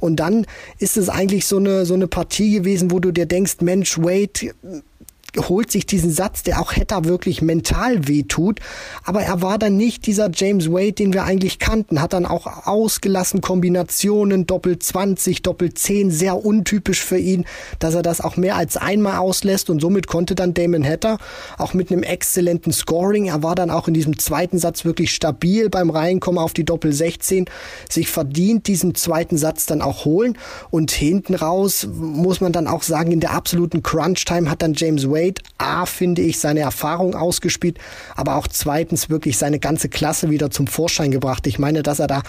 Und 0.00 0.16
dann 0.16 0.46
ist 0.78 0.96
es 0.96 1.08
eigentlich 1.08 1.46
so 1.46 1.58
eine, 1.58 1.86
so 1.86 1.94
eine 1.94 2.08
Partie 2.08 2.52
gewesen, 2.52 2.90
wo 2.90 2.98
du 2.98 3.12
dir 3.12 3.26
denkst, 3.26 3.56
Mensch, 3.60 3.98
Wade, 3.98 4.54
holt 5.36 5.70
sich 5.70 5.86
diesen 5.86 6.10
Satz, 6.10 6.42
der 6.42 6.60
auch 6.60 6.72
Hatter 6.72 7.04
wirklich 7.04 7.42
mental 7.42 8.08
wehtut. 8.08 8.60
Aber 9.04 9.22
er 9.22 9.42
war 9.42 9.58
dann 9.58 9.76
nicht 9.76 10.06
dieser 10.06 10.30
James 10.32 10.70
Wade, 10.70 10.92
den 10.92 11.12
wir 11.12 11.24
eigentlich 11.24 11.58
kannten. 11.58 12.00
Hat 12.00 12.12
dann 12.12 12.26
auch 12.26 12.66
ausgelassen 12.66 13.40
Kombinationen, 13.40 14.46
Doppel 14.46 14.78
20, 14.78 15.42
Doppel 15.42 15.74
10, 15.74 16.10
sehr 16.10 16.44
untypisch 16.44 17.04
für 17.04 17.18
ihn, 17.18 17.44
dass 17.78 17.94
er 17.94 18.02
das 18.02 18.20
auch 18.20 18.36
mehr 18.36 18.56
als 18.56 18.76
einmal 18.76 19.18
auslässt. 19.18 19.68
Und 19.70 19.80
somit 19.80 20.06
konnte 20.06 20.34
dann 20.34 20.54
Damon 20.54 20.84
Hatter 20.84 21.18
auch 21.58 21.74
mit 21.74 21.90
einem 21.92 22.02
exzellenten 22.02 22.72
Scoring, 22.72 23.26
er 23.26 23.42
war 23.42 23.54
dann 23.54 23.70
auch 23.70 23.88
in 23.88 23.94
diesem 23.94 24.18
zweiten 24.18 24.58
Satz 24.58 24.84
wirklich 24.84 25.12
stabil 25.12 25.68
beim 25.68 25.90
Reinkommen 25.90 26.38
auf 26.38 26.54
die 26.54 26.64
Doppel 26.64 26.92
16, 26.92 27.46
sich 27.90 28.08
verdient 28.08 28.66
diesen 28.66 28.94
zweiten 28.94 29.36
Satz 29.36 29.66
dann 29.66 29.82
auch 29.82 30.04
holen. 30.04 30.38
Und 30.70 30.90
hinten 30.90 31.34
raus 31.34 31.86
muss 31.92 32.40
man 32.40 32.52
dann 32.52 32.66
auch 32.66 32.82
sagen, 32.82 33.12
in 33.12 33.20
der 33.20 33.32
absoluten 33.32 33.82
Crunch-Time 33.82 34.50
hat 34.50 34.62
dann 34.62 34.74
James 34.74 35.08
Wade 35.08 35.17
Wade 35.18 35.42
A, 35.58 35.86
finde 35.86 36.22
ich, 36.22 36.38
seine 36.38 36.60
Erfahrung 36.60 37.14
ausgespielt, 37.14 37.78
aber 38.14 38.36
auch 38.36 38.46
zweitens 38.46 39.10
wirklich 39.10 39.36
seine 39.36 39.58
ganze 39.58 39.88
Klasse 39.88 40.30
wieder 40.30 40.50
zum 40.50 40.66
Vorschein 40.66 41.10
gebracht. 41.10 41.46
Ich 41.46 41.58
meine, 41.58 41.82
dass 41.82 41.98
er 41.98 42.06
da 42.06 42.22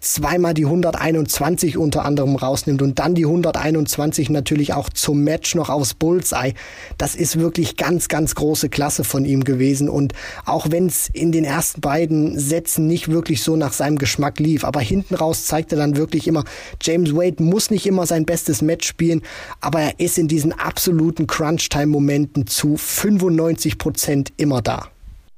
zweimal 0.00 0.54
die 0.54 0.64
121 0.64 1.76
unter 1.76 2.04
anderem 2.04 2.36
rausnimmt 2.36 2.82
und 2.82 2.98
dann 2.98 3.14
die 3.14 3.24
121 3.24 4.30
natürlich 4.30 4.72
auch 4.72 4.88
zum 4.88 5.24
Match 5.24 5.54
noch 5.54 5.68
aufs 5.68 5.94
Bullseye. 5.94 6.54
Das 6.98 7.14
ist 7.14 7.38
wirklich 7.38 7.76
ganz, 7.76 8.08
ganz 8.08 8.34
große 8.34 8.68
Klasse 8.68 9.04
von 9.04 9.24
ihm 9.24 9.44
gewesen 9.44 9.88
und 9.88 10.12
auch 10.44 10.70
wenn 10.70 10.86
es 10.86 11.08
in 11.12 11.32
den 11.32 11.44
ersten 11.44 11.80
beiden 11.80 12.38
Sätzen 12.38 12.86
nicht 12.86 13.08
wirklich 13.08 13.42
so 13.42 13.56
nach 13.56 13.72
seinem 13.72 13.98
Geschmack 13.98 14.38
lief, 14.38 14.64
aber 14.64 14.80
hinten 14.80 15.14
raus 15.14 15.46
zeigt 15.46 15.72
er 15.72 15.78
dann 15.78 15.96
wirklich 15.96 16.28
immer, 16.28 16.44
James 16.82 17.14
Wade 17.14 17.42
muss 17.42 17.70
nicht 17.70 17.86
immer 17.86 18.06
sein 18.06 18.24
bestes 18.24 18.62
Match 18.62 18.86
spielen, 18.86 19.22
aber 19.60 19.80
er 19.80 20.00
ist 20.00 20.18
in 20.18 20.28
diesen 20.28 20.52
absoluten 20.52 21.26
Crunch-Time-Momenten 21.26 22.46
zu 22.46 22.76
95 22.76 23.78
Prozent 23.78 24.32
immer 24.36 24.62
da. 24.62 24.88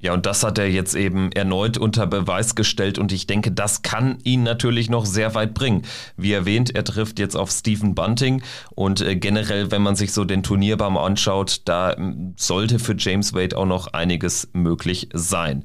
Ja, 0.00 0.14
und 0.14 0.24
das 0.24 0.42
hat 0.42 0.56
er 0.58 0.68
jetzt 0.68 0.94
eben 0.94 1.30
erneut 1.32 1.76
unter 1.76 2.06
Beweis 2.06 2.54
gestellt 2.54 2.98
und 2.98 3.12
ich 3.12 3.26
denke, 3.26 3.52
das 3.52 3.82
kann 3.82 4.18
ihn 4.24 4.42
natürlich 4.42 4.88
noch 4.88 5.04
sehr 5.04 5.34
weit 5.34 5.52
bringen. 5.52 5.82
Wie 6.16 6.32
erwähnt, 6.32 6.74
er 6.74 6.84
trifft 6.84 7.18
jetzt 7.18 7.36
auf 7.36 7.50
Stephen 7.50 7.94
Bunting 7.94 8.42
und 8.74 9.02
äh, 9.02 9.14
generell, 9.16 9.70
wenn 9.70 9.82
man 9.82 9.96
sich 9.96 10.12
so 10.12 10.24
den 10.24 10.42
Turnierbaum 10.42 10.96
anschaut, 10.96 11.62
da 11.66 11.94
sollte 12.36 12.78
für 12.78 12.94
James 12.96 13.34
Wade 13.34 13.56
auch 13.58 13.66
noch 13.66 13.92
einiges 13.92 14.48
möglich 14.54 15.10
sein. 15.12 15.64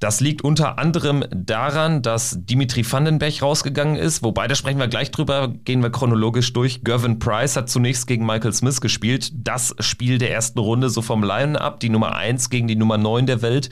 Das 0.00 0.20
liegt 0.20 0.42
unter 0.42 0.78
anderem 0.78 1.24
daran, 1.30 2.00
dass 2.00 2.38
Dimitri 2.40 2.90
Vandenberg 2.90 3.42
rausgegangen 3.42 3.96
ist, 3.96 4.22
wobei, 4.22 4.48
da 4.48 4.54
sprechen 4.54 4.78
wir 4.78 4.88
gleich 4.88 5.10
drüber, 5.10 5.48
gehen 5.48 5.82
wir 5.82 5.90
chronologisch 5.90 6.54
durch. 6.54 6.82
Gervin 6.82 7.18
Price 7.18 7.54
hat 7.54 7.68
zunächst 7.68 8.06
gegen 8.06 8.24
Michael 8.24 8.54
Smith 8.54 8.80
gespielt. 8.80 9.30
Das 9.34 9.74
Spiel 9.78 10.16
der 10.16 10.32
ersten 10.32 10.58
Runde, 10.58 10.88
so 10.88 11.02
vom 11.02 11.22
Line-Up, 11.22 11.80
die 11.80 11.90
Nummer 11.90 12.16
1 12.16 12.48
gegen 12.48 12.66
die 12.66 12.76
Nummer 12.76 12.96
9 12.96 13.26
der 13.26 13.42
Welt. 13.42 13.68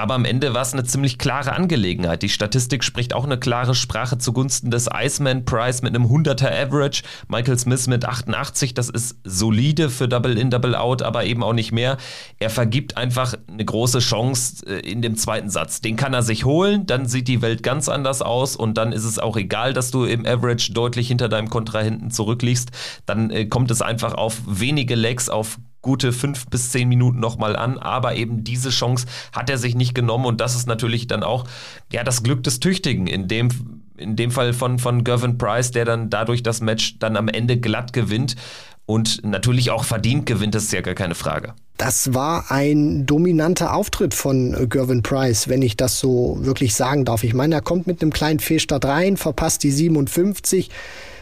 Aber 0.00 0.14
am 0.14 0.24
Ende 0.24 0.54
war 0.54 0.62
es 0.62 0.72
eine 0.72 0.84
ziemlich 0.84 1.18
klare 1.18 1.52
Angelegenheit. 1.54 2.22
Die 2.22 2.28
Statistik 2.28 2.84
spricht 2.84 3.12
auch 3.14 3.24
eine 3.24 3.36
klare 3.36 3.74
Sprache 3.74 4.16
zugunsten 4.16 4.70
des 4.70 4.88
Iceman 4.94 5.44
Price 5.44 5.82
mit 5.82 5.92
einem 5.92 6.06
100er 6.06 6.46
Average. 6.46 7.02
Michael 7.26 7.58
Smith 7.58 7.88
mit 7.88 8.04
88, 8.04 8.74
das 8.74 8.90
ist 8.90 9.16
solide 9.24 9.90
für 9.90 10.06
Double 10.06 10.38
In, 10.38 10.50
Double 10.50 10.76
Out, 10.76 11.02
aber 11.02 11.24
eben 11.24 11.42
auch 11.42 11.52
nicht 11.52 11.72
mehr. 11.72 11.96
Er 12.38 12.48
vergibt 12.48 12.96
einfach 12.96 13.34
eine 13.48 13.64
große 13.64 13.98
Chance 13.98 14.64
äh, 14.66 14.88
in 14.88 15.02
dem 15.02 15.16
zweiten 15.16 15.50
Satz. 15.50 15.80
Den 15.80 15.96
kann 15.96 16.14
er 16.14 16.22
sich 16.22 16.44
holen, 16.44 16.86
dann 16.86 17.06
sieht 17.06 17.26
die 17.26 17.42
Welt 17.42 17.64
ganz 17.64 17.88
anders 17.88 18.22
aus 18.22 18.54
und 18.54 18.78
dann 18.78 18.92
ist 18.92 19.04
es 19.04 19.18
auch 19.18 19.36
egal, 19.36 19.72
dass 19.72 19.90
du 19.90 20.04
im 20.04 20.24
Average 20.24 20.72
deutlich 20.72 21.08
hinter 21.08 21.28
deinem 21.28 21.50
Kontrahenten 21.50 22.12
zurückliegst. 22.12 22.70
Dann 23.04 23.30
äh, 23.30 23.46
kommt 23.46 23.72
es 23.72 23.82
einfach 23.82 24.14
auf 24.14 24.36
wenige 24.46 24.94
Legs, 24.94 25.28
auf 25.28 25.58
gute 25.82 26.12
fünf 26.12 26.46
bis 26.46 26.70
zehn 26.70 26.88
Minuten 26.88 27.20
nochmal 27.20 27.56
an, 27.56 27.78
aber 27.78 28.16
eben 28.16 28.44
diese 28.44 28.70
Chance 28.70 29.06
hat 29.32 29.50
er 29.50 29.58
sich 29.58 29.74
nicht 29.74 29.94
genommen. 29.94 30.26
Und 30.26 30.40
das 30.40 30.54
ist 30.54 30.66
natürlich 30.66 31.06
dann 31.06 31.22
auch 31.22 31.44
ja 31.92 32.04
das 32.04 32.22
Glück 32.22 32.42
des 32.42 32.60
Tüchtigen. 32.60 33.06
In 33.06 33.28
dem 33.28 33.82
in 33.96 34.16
dem 34.16 34.30
Fall 34.30 34.52
von 34.52 34.78
von 34.78 35.04
Gervin 35.04 35.38
Price, 35.38 35.70
der 35.70 35.84
dann 35.84 36.10
dadurch 36.10 36.42
das 36.42 36.60
Match 36.60 36.98
dann 36.98 37.16
am 37.16 37.28
Ende 37.28 37.58
glatt 37.58 37.92
gewinnt. 37.92 38.36
Und 38.86 39.22
natürlich 39.22 39.70
auch 39.70 39.84
verdient 39.84 40.24
gewinnt, 40.24 40.54
das 40.54 40.62
ist 40.62 40.72
ja 40.72 40.80
gar 40.80 40.94
keine 40.94 41.14
Frage. 41.14 41.52
Das 41.76 42.14
war 42.14 42.50
ein 42.50 43.04
dominanter 43.04 43.74
Auftritt 43.74 44.14
von 44.14 44.66
Gervin 44.70 45.02
Price, 45.02 45.46
wenn 45.46 45.60
ich 45.60 45.76
das 45.76 46.00
so 46.00 46.38
wirklich 46.40 46.74
sagen 46.74 47.04
darf. 47.04 47.22
Ich 47.22 47.34
meine, 47.34 47.56
er 47.56 47.60
kommt 47.60 47.86
mit 47.86 48.00
einem 48.00 48.14
kleinen 48.14 48.40
Fehlstart 48.40 48.86
rein, 48.86 49.18
verpasst 49.18 49.62
die 49.62 49.70
57, 49.70 50.70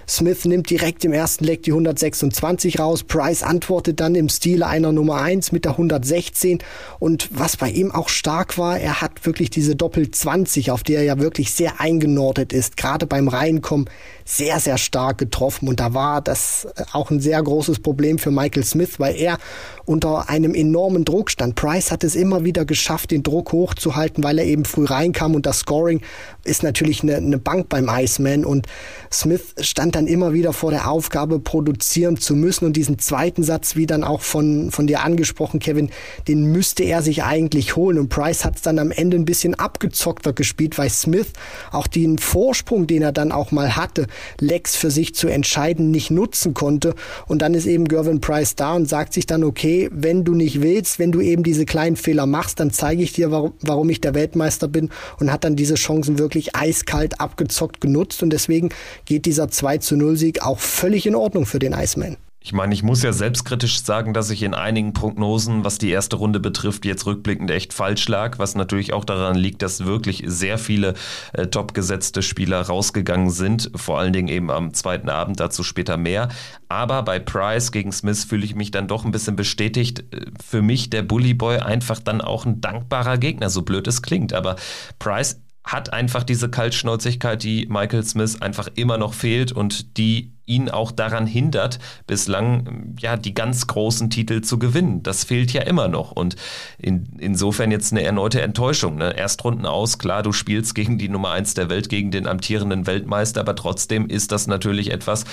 Smith 0.08 0.44
nimmt 0.44 0.70
direkt 0.70 1.04
im 1.04 1.12
ersten 1.12 1.44
Leck 1.44 1.64
die 1.64 1.72
126 1.72 2.78
raus. 2.78 3.02
Price 3.02 3.42
antwortet 3.42 3.98
dann 3.98 4.14
im 4.14 4.28
Stile 4.28 4.66
einer 4.66 4.92
Nummer 4.92 5.16
1 5.16 5.50
mit 5.50 5.64
der 5.64 5.72
116. 5.72 6.60
Und 7.00 7.28
was 7.32 7.56
bei 7.56 7.70
ihm 7.70 7.90
auch 7.90 8.08
stark 8.08 8.56
war, 8.56 8.78
er 8.78 9.00
hat 9.00 9.26
wirklich 9.26 9.50
diese 9.50 9.74
Doppel 9.74 10.10
20, 10.10 10.70
auf 10.70 10.84
die 10.84 10.94
er 10.94 11.02
ja 11.02 11.18
wirklich 11.18 11.52
sehr 11.52 11.80
eingenordet 11.80 12.52
ist, 12.52 12.76
gerade 12.76 13.06
beim 13.06 13.26
Reinkommen 13.26 13.90
sehr, 14.26 14.58
sehr 14.58 14.76
stark 14.76 15.18
getroffen. 15.18 15.68
Und 15.68 15.78
da 15.78 15.94
war 15.94 16.20
das 16.20 16.66
auch 16.92 17.10
ein 17.10 17.20
sehr 17.20 17.40
großes 17.40 17.78
Problem 17.78 18.18
für 18.18 18.32
Michael 18.32 18.64
Smith, 18.64 18.98
weil 18.98 19.14
er 19.14 19.38
unter 19.84 20.28
einem 20.28 20.54
enormen 20.54 21.04
Druck 21.04 21.30
stand. 21.30 21.54
Price 21.54 21.92
hat 21.92 22.02
es 22.02 22.16
immer 22.16 22.44
wieder 22.44 22.64
geschafft, 22.64 23.12
den 23.12 23.22
Druck 23.22 23.52
hochzuhalten, 23.52 24.24
weil 24.24 24.40
er 24.40 24.44
eben 24.44 24.64
früh 24.64 24.84
reinkam 24.84 25.36
und 25.36 25.46
das 25.46 25.60
Scoring 25.60 26.00
ist 26.42 26.64
natürlich 26.64 27.04
eine, 27.04 27.16
eine 27.16 27.38
Bank 27.38 27.68
beim 27.68 27.88
Iceman 27.88 28.44
und 28.44 28.66
Smith 29.12 29.54
stand 29.60 29.94
dann 29.94 30.08
immer 30.08 30.32
wieder 30.32 30.52
vor 30.52 30.72
der 30.72 30.90
Aufgabe, 30.90 31.38
produzieren 31.38 32.16
zu 32.16 32.34
müssen 32.34 32.64
und 32.64 32.74
diesen 32.74 32.98
zweiten 32.98 33.44
Satz, 33.44 33.76
wie 33.76 33.86
dann 33.86 34.02
auch 34.02 34.22
von, 34.22 34.72
von 34.72 34.88
dir 34.88 35.04
angesprochen, 35.04 35.60
Kevin, 35.60 35.90
den 36.26 36.46
müsste 36.46 36.82
er 36.82 37.00
sich 37.00 37.22
eigentlich 37.22 37.76
holen 37.76 37.98
und 37.98 38.08
Price 38.08 38.44
hat 38.44 38.56
es 38.56 38.62
dann 38.62 38.80
am 38.80 38.90
Ende 38.90 39.16
ein 39.16 39.24
bisschen 39.24 39.54
abgezockter 39.54 40.32
gespielt, 40.32 40.78
weil 40.78 40.90
Smith 40.90 41.28
auch 41.70 41.86
den 41.86 42.18
Vorsprung, 42.18 42.88
den 42.88 43.02
er 43.02 43.12
dann 43.12 43.30
auch 43.30 43.52
mal 43.52 43.76
hatte, 43.76 44.08
Lex 44.40 44.76
für 44.76 44.90
sich 44.90 45.14
zu 45.14 45.28
entscheiden, 45.28 45.90
nicht 45.90 46.10
nutzen 46.10 46.54
konnte. 46.54 46.94
Und 47.26 47.42
dann 47.42 47.54
ist 47.54 47.66
eben 47.66 47.86
Gervin 47.86 48.20
Price 48.20 48.54
da 48.56 48.74
und 48.74 48.88
sagt 48.88 49.12
sich 49.12 49.26
dann, 49.26 49.44
okay, 49.44 49.88
wenn 49.92 50.24
du 50.24 50.34
nicht 50.34 50.62
willst, 50.62 50.98
wenn 50.98 51.12
du 51.12 51.20
eben 51.20 51.42
diese 51.42 51.64
kleinen 51.64 51.96
Fehler 51.96 52.26
machst, 52.26 52.60
dann 52.60 52.70
zeige 52.70 53.02
ich 53.02 53.12
dir, 53.12 53.30
warum, 53.30 53.52
warum 53.60 53.90
ich 53.90 54.00
der 54.00 54.14
Weltmeister 54.14 54.68
bin 54.68 54.90
und 55.20 55.32
hat 55.32 55.44
dann 55.44 55.56
diese 55.56 55.74
Chancen 55.74 56.18
wirklich 56.18 56.56
eiskalt 56.56 57.20
abgezockt 57.20 57.80
genutzt. 57.80 58.22
Und 58.22 58.30
deswegen 58.30 58.70
geht 59.04 59.26
dieser 59.26 59.48
2 59.48 59.78
zu 59.78 59.96
0 59.96 60.16
Sieg 60.16 60.42
auch 60.42 60.58
völlig 60.58 61.06
in 61.06 61.14
Ordnung 61.14 61.46
für 61.46 61.58
den 61.58 61.72
Iceman. 61.72 62.16
Ich 62.46 62.52
meine, 62.52 62.72
ich 62.72 62.84
muss 62.84 63.02
ja 63.02 63.12
selbstkritisch 63.12 63.80
sagen, 63.80 64.14
dass 64.14 64.30
ich 64.30 64.44
in 64.44 64.54
einigen 64.54 64.92
Prognosen, 64.92 65.64
was 65.64 65.78
die 65.78 65.90
erste 65.90 66.14
Runde 66.14 66.38
betrifft, 66.38 66.84
jetzt 66.84 67.04
rückblickend 67.04 67.50
echt 67.50 67.72
falsch 67.72 68.06
lag, 68.06 68.38
was 68.38 68.54
natürlich 68.54 68.92
auch 68.92 69.04
daran 69.04 69.34
liegt, 69.34 69.62
dass 69.62 69.84
wirklich 69.84 70.22
sehr 70.26 70.56
viele 70.56 70.94
äh, 71.32 71.48
top 71.48 71.74
gesetzte 71.74 72.22
Spieler 72.22 72.62
rausgegangen 72.62 73.30
sind, 73.30 73.72
vor 73.74 73.98
allen 73.98 74.12
Dingen 74.12 74.28
eben 74.28 74.52
am 74.52 74.74
zweiten 74.74 75.08
Abend, 75.08 75.40
dazu 75.40 75.64
später 75.64 75.96
mehr. 75.96 76.28
Aber 76.68 77.02
bei 77.02 77.18
Price 77.18 77.72
gegen 77.72 77.90
Smith 77.90 78.22
fühle 78.22 78.44
ich 78.44 78.54
mich 78.54 78.70
dann 78.70 78.86
doch 78.86 79.04
ein 79.04 79.10
bisschen 79.10 79.34
bestätigt. 79.34 80.04
Äh, 80.14 80.26
für 80.40 80.62
mich 80.62 80.88
der 80.88 81.02
Bully 81.02 81.34
Boy 81.34 81.58
einfach 81.58 81.98
dann 81.98 82.20
auch 82.20 82.46
ein 82.46 82.60
dankbarer 82.60 83.18
Gegner, 83.18 83.50
so 83.50 83.62
blöd 83.62 83.88
es 83.88 84.02
klingt. 84.02 84.32
Aber 84.32 84.54
Price 85.00 85.40
hat 85.64 85.92
einfach 85.92 86.22
diese 86.22 86.48
Kaltschnäuzigkeit, 86.48 87.42
die 87.42 87.66
Michael 87.68 88.04
Smith 88.04 88.40
einfach 88.40 88.68
immer 88.76 88.98
noch 88.98 89.14
fehlt 89.14 89.50
und 89.50 89.96
die 89.98 90.35
ihn 90.46 90.70
auch 90.70 90.92
daran 90.92 91.26
hindert, 91.26 91.78
bislang 92.06 92.94
ja 92.98 93.16
die 93.16 93.34
ganz 93.34 93.66
großen 93.66 94.10
Titel 94.10 94.40
zu 94.40 94.58
gewinnen. 94.58 95.02
Das 95.02 95.24
fehlt 95.24 95.52
ja 95.52 95.62
immer 95.62 95.88
noch 95.88 96.12
und 96.12 96.36
in, 96.78 97.08
insofern 97.18 97.70
jetzt 97.70 97.92
eine 97.92 98.02
erneute 98.02 98.40
Enttäuschung. 98.40 98.96
Ne? 98.96 99.16
Erstrunden 99.16 99.66
aus, 99.66 99.98
klar, 99.98 100.22
du 100.22 100.32
spielst 100.32 100.74
gegen 100.74 100.98
die 100.98 101.08
Nummer 101.08 101.32
eins 101.32 101.54
der 101.54 101.68
Welt, 101.68 101.88
gegen 101.88 102.10
den 102.10 102.26
amtierenden 102.26 102.86
Weltmeister, 102.86 103.40
aber 103.40 103.56
trotzdem 103.56 104.06
ist 104.06 104.32
das 104.32 104.46
natürlich 104.46 104.92
etwas, 104.92 105.24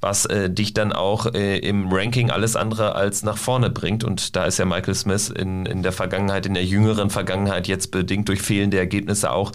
was 0.00 0.24
äh, 0.26 0.50
dich 0.50 0.72
dann 0.72 0.92
auch 0.92 1.26
äh, 1.34 1.58
im 1.58 1.92
Ranking 1.92 2.30
alles 2.30 2.56
andere 2.56 2.94
als 2.94 3.22
nach 3.22 3.36
vorne 3.36 3.70
bringt 3.70 4.04
und 4.04 4.34
da 4.36 4.44
ist 4.46 4.58
ja 4.58 4.64
Michael 4.64 4.94
Smith 4.94 5.28
in, 5.28 5.66
in 5.66 5.82
der 5.82 5.92
Vergangenheit, 5.92 6.46
in 6.46 6.54
der 6.54 6.64
jüngeren 6.64 7.10
Vergangenheit 7.10 7.68
jetzt 7.68 7.90
bedingt 7.90 8.28
durch 8.28 8.40
fehlende 8.40 8.78
Ergebnisse 8.78 9.30
auch 9.30 9.52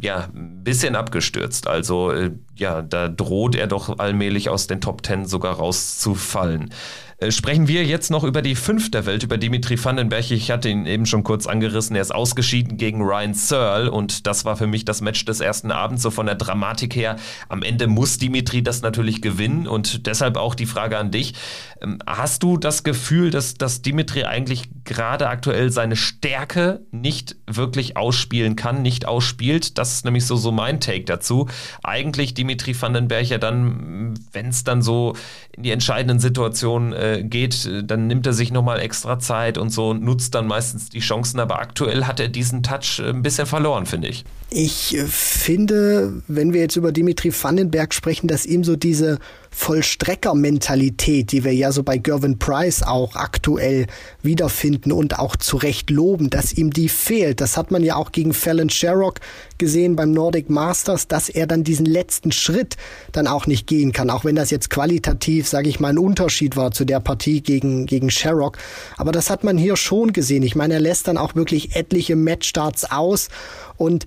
ja, 0.00 0.28
ein 0.34 0.62
bisschen 0.62 0.94
abgestürzt. 0.94 1.66
Also 1.66 2.12
äh, 2.12 2.30
ja, 2.56 2.82
da 2.82 3.08
droht 3.08 3.56
er 3.56 3.66
doch 3.66 3.98
allmählich 3.98 4.48
aus 4.48 4.66
den 4.66 4.80
Top 4.80 5.02
Ten 5.02 5.26
sogar 5.26 5.56
rauszufallen. 5.56 6.72
Äh, 7.20 7.32
sprechen 7.32 7.66
wir 7.66 7.84
jetzt 7.84 8.10
noch 8.10 8.22
über 8.22 8.42
die 8.42 8.54
Fünf 8.54 8.92
der 8.92 9.04
Welt, 9.04 9.24
über 9.24 9.38
Dimitri 9.38 9.82
Vandenberg. 9.82 10.30
Ich 10.30 10.52
hatte 10.52 10.68
ihn 10.68 10.86
eben 10.86 11.04
schon 11.04 11.24
kurz 11.24 11.46
angerissen. 11.46 11.96
Er 11.96 12.02
ist 12.02 12.14
ausgeschieden 12.14 12.76
gegen 12.76 13.02
Ryan 13.02 13.34
Searle 13.34 13.90
und 13.90 14.28
das 14.28 14.44
war 14.44 14.56
für 14.56 14.68
mich 14.68 14.84
das 14.84 15.00
Match 15.00 15.24
des 15.24 15.40
ersten 15.40 15.72
Abends, 15.72 16.02
so 16.02 16.12
von 16.12 16.26
der 16.26 16.36
Dramatik 16.36 16.94
her. 16.94 17.16
Am 17.48 17.62
Ende 17.62 17.88
muss 17.88 18.18
Dimitri 18.18 18.62
das 18.62 18.82
natürlich 18.82 19.20
gewinnen 19.20 19.66
und 19.66 20.06
deshalb 20.06 20.36
auch 20.36 20.54
die 20.54 20.66
Frage 20.66 20.96
an 20.96 21.10
dich. 21.10 21.34
Ähm, 21.82 21.98
hast 22.06 22.44
du 22.44 22.56
das 22.56 22.84
Gefühl, 22.84 23.32
dass, 23.32 23.54
dass 23.54 23.82
Dimitri 23.82 24.22
eigentlich 24.22 24.68
gerade 24.84 25.28
aktuell 25.28 25.70
seine 25.70 25.96
Stärke 25.96 26.86
nicht 26.92 27.34
wirklich 27.46 27.96
ausspielen 27.96 28.54
kann, 28.54 28.82
nicht 28.82 29.06
ausspielt? 29.06 29.76
Das 29.76 29.92
ist 29.92 30.04
nämlich 30.04 30.24
so, 30.24 30.36
so 30.36 30.52
mein 30.52 30.78
Take 30.78 31.04
dazu. 31.04 31.48
Eigentlich 31.82 32.34
Dimitri 32.34 32.80
Vandenberg 32.80 33.28
ja 33.28 33.38
dann, 33.38 34.14
wenn 34.32 34.48
es 34.48 34.62
dann 34.62 34.82
so 34.82 35.14
in 35.50 35.64
die 35.64 35.72
entscheidenden 35.72 36.20
Situationen 36.20 36.92
äh, 36.92 37.07
äh, 37.16 37.22
geht, 37.22 37.68
dann 37.84 38.06
nimmt 38.06 38.26
er 38.26 38.32
sich 38.32 38.52
nochmal 38.52 38.80
extra 38.80 39.18
Zeit 39.18 39.58
und 39.58 39.70
so 39.70 39.90
und 39.90 40.02
nutzt 40.02 40.34
dann 40.34 40.46
meistens 40.46 40.88
die 40.88 41.00
Chancen. 41.00 41.40
Aber 41.40 41.58
aktuell 41.58 42.04
hat 42.04 42.20
er 42.20 42.28
diesen 42.28 42.62
Touch 42.62 43.00
äh, 43.00 43.10
ein 43.10 43.22
bisschen 43.22 43.46
verloren, 43.46 43.86
finde 43.86 44.08
ich. 44.08 44.24
Ich 44.50 44.96
äh, 44.96 45.04
finde, 45.06 46.22
wenn 46.28 46.52
wir 46.52 46.60
jetzt 46.60 46.76
über 46.76 46.92
Dimitri 46.92 47.32
Vandenberg 47.32 47.94
sprechen, 47.94 48.28
dass 48.28 48.46
ihm 48.46 48.64
so 48.64 48.76
diese 48.76 49.18
Vollstrecker-Mentalität, 49.50 51.32
die 51.32 51.44
wir 51.44 51.54
ja 51.54 51.72
so 51.72 51.82
bei 51.82 51.98
Gervin 51.98 52.38
Price 52.38 52.82
auch 52.82 53.16
aktuell 53.16 53.86
wiederfinden 54.22 54.92
und 54.92 55.18
auch 55.18 55.36
zu 55.36 55.56
Recht 55.56 55.90
loben, 55.90 56.30
dass 56.30 56.52
ihm 56.52 56.72
die 56.72 56.88
fehlt. 56.88 57.40
Das 57.40 57.56
hat 57.56 57.70
man 57.70 57.82
ja 57.82 57.96
auch 57.96 58.12
gegen 58.12 58.34
Fallon 58.34 58.70
Sherrock 58.70 59.20
gesehen 59.58 59.96
beim 59.96 60.12
Nordic 60.12 60.50
Masters, 60.50 61.08
dass 61.08 61.28
er 61.28 61.46
dann 61.46 61.64
diesen 61.64 61.86
letzten 61.86 62.32
Schritt 62.32 62.76
dann 63.12 63.26
auch 63.26 63.46
nicht 63.46 63.66
gehen 63.66 63.92
kann, 63.92 64.10
auch 64.10 64.24
wenn 64.24 64.36
das 64.36 64.50
jetzt 64.50 64.70
qualitativ, 64.70 65.48
sage 65.48 65.68
ich 65.68 65.80
mal, 65.80 65.88
ein 65.88 65.98
Unterschied 65.98 66.56
war 66.56 66.70
zu 66.70 66.84
der 66.84 67.00
Partie 67.00 67.42
gegen, 67.42 67.86
gegen 67.86 68.10
Sherrock. 68.10 68.58
Aber 68.96 69.12
das 69.12 69.30
hat 69.30 69.44
man 69.44 69.58
hier 69.58 69.76
schon 69.76 70.12
gesehen. 70.12 70.42
Ich 70.42 70.56
meine, 70.56 70.74
er 70.74 70.80
lässt 70.80 71.08
dann 71.08 71.18
auch 71.18 71.34
wirklich 71.34 71.74
etliche 71.74 72.16
Matchstarts 72.16 72.90
aus 72.90 73.28
und 73.76 74.06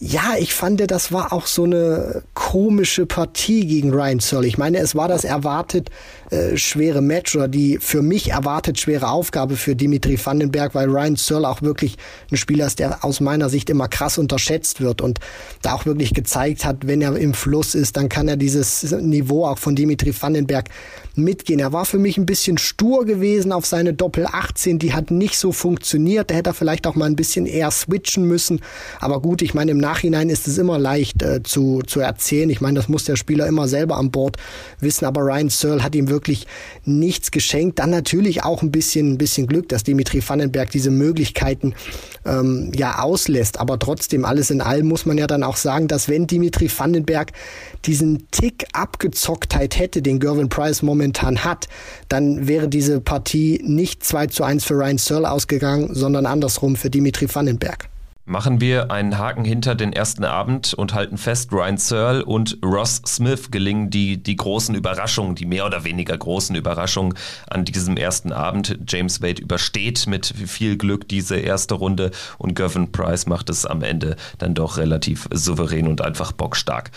ja, 0.00 0.36
ich 0.38 0.54
fand, 0.54 0.88
das 0.90 1.12
war 1.12 1.32
auch 1.32 1.46
so 1.46 1.64
eine 1.64 2.22
komische 2.34 3.04
Partie 3.04 3.66
gegen 3.66 3.92
Ryan 3.92 4.20
Searle. 4.20 4.46
Ich 4.46 4.56
meine, 4.56 4.78
es 4.78 4.94
war 4.94 5.08
das 5.08 5.24
erwartet 5.24 5.90
äh, 6.30 6.56
schwere 6.58 7.00
Match 7.00 7.34
oder 7.34 7.48
die 7.48 7.78
für 7.80 8.02
mich 8.02 8.32
erwartet 8.32 8.78
schwere 8.78 9.08
Aufgabe 9.08 9.56
für 9.56 9.74
Dimitri 9.74 10.18
Vandenberg, 10.22 10.74
weil 10.74 10.88
Ryan 10.88 11.16
Searle 11.16 11.48
auch 11.48 11.62
wirklich 11.62 11.96
ein 12.30 12.36
Spieler 12.36 12.66
ist, 12.66 12.78
der 12.78 13.02
aus 13.02 13.20
meiner 13.20 13.48
Sicht 13.48 13.70
immer 13.70 13.88
krass 13.88 14.18
unterschätzt 14.18 14.82
wird 14.82 15.00
und 15.00 15.20
da 15.62 15.72
auch 15.72 15.86
wirklich 15.86 16.12
gezeigt 16.12 16.66
hat, 16.66 16.86
wenn 16.86 17.00
er 17.00 17.16
im 17.16 17.32
Fluss 17.32 17.74
ist, 17.74 17.96
dann 17.96 18.10
kann 18.10 18.28
er 18.28 18.36
dieses 18.36 18.82
Niveau 18.92 19.46
auch 19.46 19.58
von 19.58 19.74
Dimitri 19.74 20.12
Vandenberg 20.18 20.68
mitgehen. 21.14 21.60
Er 21.60 21.72
war 21.72 21.86
für 21.86 21.98
mich 21.98 22.18
ein 22.18 22.26
bisschen 22.26 22.58
stur 22.58 23.06
gewesen 23.06 23.50
auf 23.50 23.64
seine 23.64 23.94
Doppel 23.94 24.26
18, 24.26 24.78
die 24.78 24.92
hat 24.92 25.10
nicht 25.10 25.38
so 25.38 25.52
funktioniert. 25.52 26.30
Da 26.30 26.34
hätte 26.34 26.50
er 26.50 26.54
vielleicht 26.54 26.86
auch 26.86 26.94
mal 26.94 27.06
ein 27.06 27.16
bisschen 27.16 27.46
eher 27.46 27.70
switchen 27.70 28.24
müssen. 28.24 28.60
Aber 29.00 29.20
gut, 29.20 29.40
ich 29.40 29.54
meine, 29.54 29.70
im 29.70 29.78
Nachhinein 29.78 30.28
ist 30.28 30.46
es 30.46 30.58
immer 30.58 30.78
leicht 30.78 31.22
äh, 31.22 31.42
zu, 31.42 31.80
zu 31.86 32.00
erzählen. 32.00 32.50
Ich 32.50 32.60
meine, 32.60 32.78
das 32.78 32.88
muss 32.88 33.04
der 33.04 33.16
Spieler 33.16 33.46
immer 33.46 33.66
selber 33.66 33.96
an 33.96 34.10
Bord 34.10 34.36
wissen. 34.80 35.06
Aber 35.06 35.22
Ryan 35.22 35.48
Searle 35.48 35.82
hat 35.82 35.94
ihm 35.94 36.08
wirklich 36.08 36.17
nichts 36.84 37.30
geschenkt. 37.30 37.78
Dann 37.78 37.90
natürlich 37.90 38.44
auch 38.44 38.62
ein 38.62 38.70
bisschen, 38.70 39.12
ein 39.12 39.18
bisschen 39.18 39.46
Glück, 39.46 39.68
dass 39.68 39.84
Dimitri 39.84 40.22
Vandenberg 40.26 40.70
diese 40.70 40.90
Möglichkeiten 40.90 41.74
ähm, 42.24 42.72
ja 42.74 42.98
auslässt. 43.00 43.60
Aber 43.60 43.78
trotzdem, 43.78 44.24
alles 44.24 44.50
in 44.50 44.60
allem 44.60 44.86
muss 44.86 45.06
man 45.06 45.18
ja 45.18 45.26
dann 45.26 45.42
auch 45.42 45.56
sagen, 45.56 45.88
dass 45.88 46.08
wenn 46.08 46.26
Dimitri 46.26 46.70
Vandenberg 46.74 47.32
diesen 47.84 48.30
Tick 48.30 48.66
Abgezocktheit 48.72 49.78
hätte, 49.78 50.02
den 50.02 50.20
Gervin 50.20 50.48
Price 50.48 50.82
momentan 50.82 51.44
hat, 51.44 51.68
dann 52.08 52.48
wäre 52.48 52.68
diese 52.68 53.00
Partie 53.00 53.60
nicht 53.64 54.04
2 54.04 54.26
zu 54.28 54.44
1 54.44 54.64
für 54.64 54.74
Ryan 54.74 54.98
Searle 54.98 55.30
ausgegangen, 55.30 55.94
sondern 55.94 56.26
andersrum 56.26 56.76
für 56.76 56.90
Dimitri 56.90 57.32
Vandenberg. 57.32 57.88
Machen 58.28 58.60
wir 58.60 58.90
einen 58.90 59.16
Haken 59.16 59.46
hinter 59.46 59.74
den 59.74 59.94
ersten 59.94 60.22
Abend 60.22 60.74
und 60.74 60.92
halten 60.92 61.16
fest, 61.16 61.50
Ryan 61.50 61.78
Searle 61.78 62.22
und 62.22 62.58
Ross 62.62 63.00
Smith 63.06 63.50
gelingen 63.50 63.88
die, 63.88 64.22
die 64.22 64.36
großen 64.36 64.74
Überraschungen, 64.74 65.34
die 65.34 65.46
mehr 65.46 65.64
oder 65.64 65.84
weniger 65.84 66.14
großen 66.14 66.54
Überraschungen 66.54 67.14
an 67.48 67.64
diesem 67.64 67.96
ersten 67.96 68.30
Abend. 68.30 68.80
James 68.86 69.22
Wade 69.22 69.40
übersteht 69.40 70.06
mit 70.06 70.26
viel 70.26 70.76
Glück 70.76 71.08
diese 71.08 71.36
erste 71.36 71.76
Runde 71.76 72.10
und 72.36 72.54
Gervin 72.54 72.92
Price 72.92 73.24
macht 73.24 73.48
es 73.48 73.64
am 73.64 73.82
Ende 73.82 74.16
dann 74.36 74.52
doch 74.52 74.76
relativ 74.76 75.26
souverän 75.32 75.88
und 75.88 76.02
einfach 76.02 76.32
bockstark. 76.32 76.90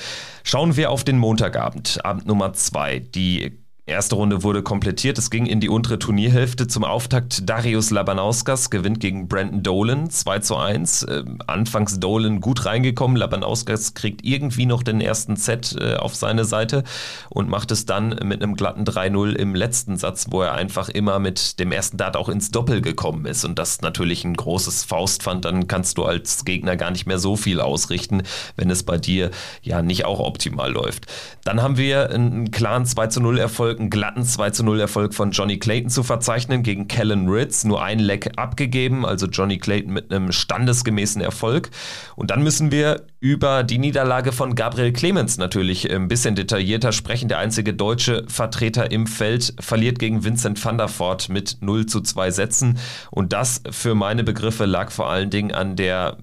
Schauen 0.43 0.75
wir 0.75 0.91
auf 0.91 1.05
den 1.05 1.17
Montagabend, 1.17 2.03
Abend 2.03 2.25
Nummer 2.25 2.51
zwei. 2.51 2.99
Die 2.99 3.60
Erste 3.87 4.13
Runde 4.13 4.43
wurde 4.43 4.61
komplettiert. 4.61 5.17
Es 5.17 5.31
ging 5.31 5.47
in 5.47 5.59
die 5.59 5.67
untere 5.67 5.97
Turnierhälfte. 5.97 6.67
Zum 6.67 6.83
Auftakt 6.83 7.49
Darius 7.49 7.89
Labanauskas 7.89 8.69
gewinnt 8.69 8.99
gegen 8.99 9.27
Brandon 9.27 9.63
Dolan 9.63 10.09
2 10.11 10.39
zu 10.39 10.55
1. 10.55 11.03
Äh, 11.03 11.23
anfangs 11.47 11.99
Dolan 11.99 12.41
gut 12.41 12.65
reingekommen. 12.67 13.17
Labanauskas 13.17 13.95
kriegt 13.95 14.23
irgendwie 14.23 14.67
noch 14.67 14.83
den 14.83 15.01
ersten 15.01 15.35
Set 15.35 15.75
äh, 15.79 15.95
auf 15.95 16.13
seine 16.13 16.45
Seite 16.45 16.83
und 17.31 17.49
macht 17.49 17.71
es 17.71 17.87
dann 17.87 18.09
mit 18.23 18.43
einem 18.43 18.55
glatten 18.55 18.83
3-0 18.83 19.33
im 19.33 19.55
letzten 19.55 19.97
Satz, 19.97 20.27
wo 20.29 20.43
er 20.43 20.53
einfach 20.53 20.87
immer 20.87 21.17
mit 21.17 21.59
dem 21.59 21.71
ersten 21.71 21.97
Dart 21.97 22.15
auch 22.17 22.29
ins 22.29 22.51
Doppel 22.51 22.81
gekommen 22.81 23.25
ist. 23.25 23.45
Und 23.45 23.57
das 23.57 23.81
natürlich 23.81 24.23
ein 24.23 24.35
großes 24.35 24.83
Faust 24.83 25.23
fand. 25.23 25.43
Dann 25.43 25.67
kannst 25.67 25.97
du 25.97 26.05
als 26.05 26.45
Gegner 26.45 26.77
gar 26.77 26.91
nicht 26.91 27.07
mehr 27.07 27.17
so 27.17 27.35
viel 27.35 27.59
ausrichten, 27.59 28.21
wenn 28.55 28.69
es 28.69 28.83
bei 28.83 28.99
dir 28.99 29.31
ja 29.63 29.81
nicht 29.81 30.05
auch 30.05 30.19
optimal 30.19 30.71
läuft. 30.71 31.07
Dann 31.43 31.63
haben 31.63 31.77
wir 31.77 32.11
einen 32.11 32.51
klaren 32.51 32.85
2 32.85 33.07
zu 33.07 33.21
0 33.21 33.39
Erfolg 33.39 33.70
Erfolg, 33.71 33.79
einen 33.79 33.89
glatten 33.89 34.23
2 34.25 34.49
zu 34.49 34.63
0 34.63 34.79
Erfolg 34.81 35.13
von 35.13 35.31
Johnny 35.31 35.57
Clayton 35.57 35.89
zu 35.89 36.03
verzeichnen 36.03 36.61
gegen 36.63 36.87
Kellen 36.87 37.29
Ritz. 37.29 37.63
Nur 37.63 37.81
ein 37.81 37.99
Leck 37.99 38.31
abgegeben, 38.35 39.05
also 39.05 39.27
Johnny 39.27 39.57
Clayton 39.57 39.93
mit 39.93 40.11
einem 40.11 40.31
standesgemäßen 40.31 41.21
Erfolg. 41.21 41.69
Und 42.15 42.31
dann 42.31 42.43
müssen 42.43 42.71
wir 42.71 43.05
über 43.19 43.63
die 43.63 43.77
Niederlage 43.77 44.31
von 44.31 44.55
Gabriel 44.55 44.91
Clemens 44.91 45.37
natürlich 45.37 45.89
ein 45.89 46.07
bisschen 46.07 46.35
detaillierter 46.35 46.91
sprechen. 46.91 47.29
Der 47.29 47.39
einzige 47.39 47.73
deutsche 47.73 48.25
Vertreter 48.27 48.91
im 48.91 49.07
Feld 49.07 49.53
verliert 49.59 49.99
gegen 49.99 50.23
Vincent 50.23 50.63
van 50.63 50.77
der 50.77 50.89
Voort 50.89 51.29
mit 51.29 51.57
0 51.61 51.85
zu 51.85 52.01
2 52.01 52.31
Sätzen. 52.31 52.77
Und 53.09 53.31
das 53.31 53.61
für 53.69 53.95
meine 53.95 54.23
Begriffe 54.23 54.65
lag 54.65 54.91
vor 54.91 55.09
allen 55.09 55.29
Dingen 55.29 55.51
an 55.51 55.75
der 55.75 56.17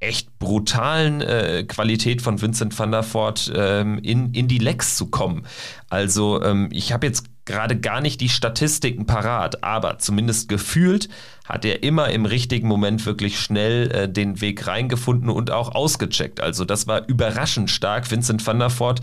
echt 0.00 0.38
brutalen 0.38 1.22
äh, 1.22 1.64
Qualität 1.66 2.20
von 2.20 2.40
Vincent 2.40 2.78
van 2.78 2.90
der 2.90 3.02
Voort 3.02 3.50
ähm, 3.54 3.98
in, 3.98 4.32
in 4.34 4.46
die 4.46 4.58
Lecks 4.58 4.96
zu 4.96 5.06
kommen. 5.06 5.46
Also 5.88 6.42
ähm, 6.42 6.68
ich 6.70 6.92
habe 6.92 7.06
jetzt 7.06 7.26
gerade 7.46 7.78
gar 7.78 8.00
nicht 8.00 8.20
die 8.20 8.28
Statistiken 8.28 9.06
parat, 9.06 9.62
aber 9.64 9.98
zumindest 9.98 10.48
gefühlt 10.48 11.08
hat 11.46 11.64
er 11.64 11.82
immer 11.82 12.10
im 12.10 12.26
richtigen 12.26 12.68
Moment 12.68 13.06
wirklich 13.06 13.38
schnell 13.38 13.90
äh, 13.92 14.08
den 14.08 14.40
Weg 14.40 14.66
reingefunden 14.66 15.30
und 15.30 15.50
auch 15.50 15.74
ausgecheckt. 15.74 16.40
Also 16.40 16.64
das 16.64 16.86
war 16.86 17.08
überraschend 17.08 17.70
stark. 17.70 18.10
Vincent 18.10 18.46
van 18.46 18.58
der 18.58 18.70
Voort 18.70 19.00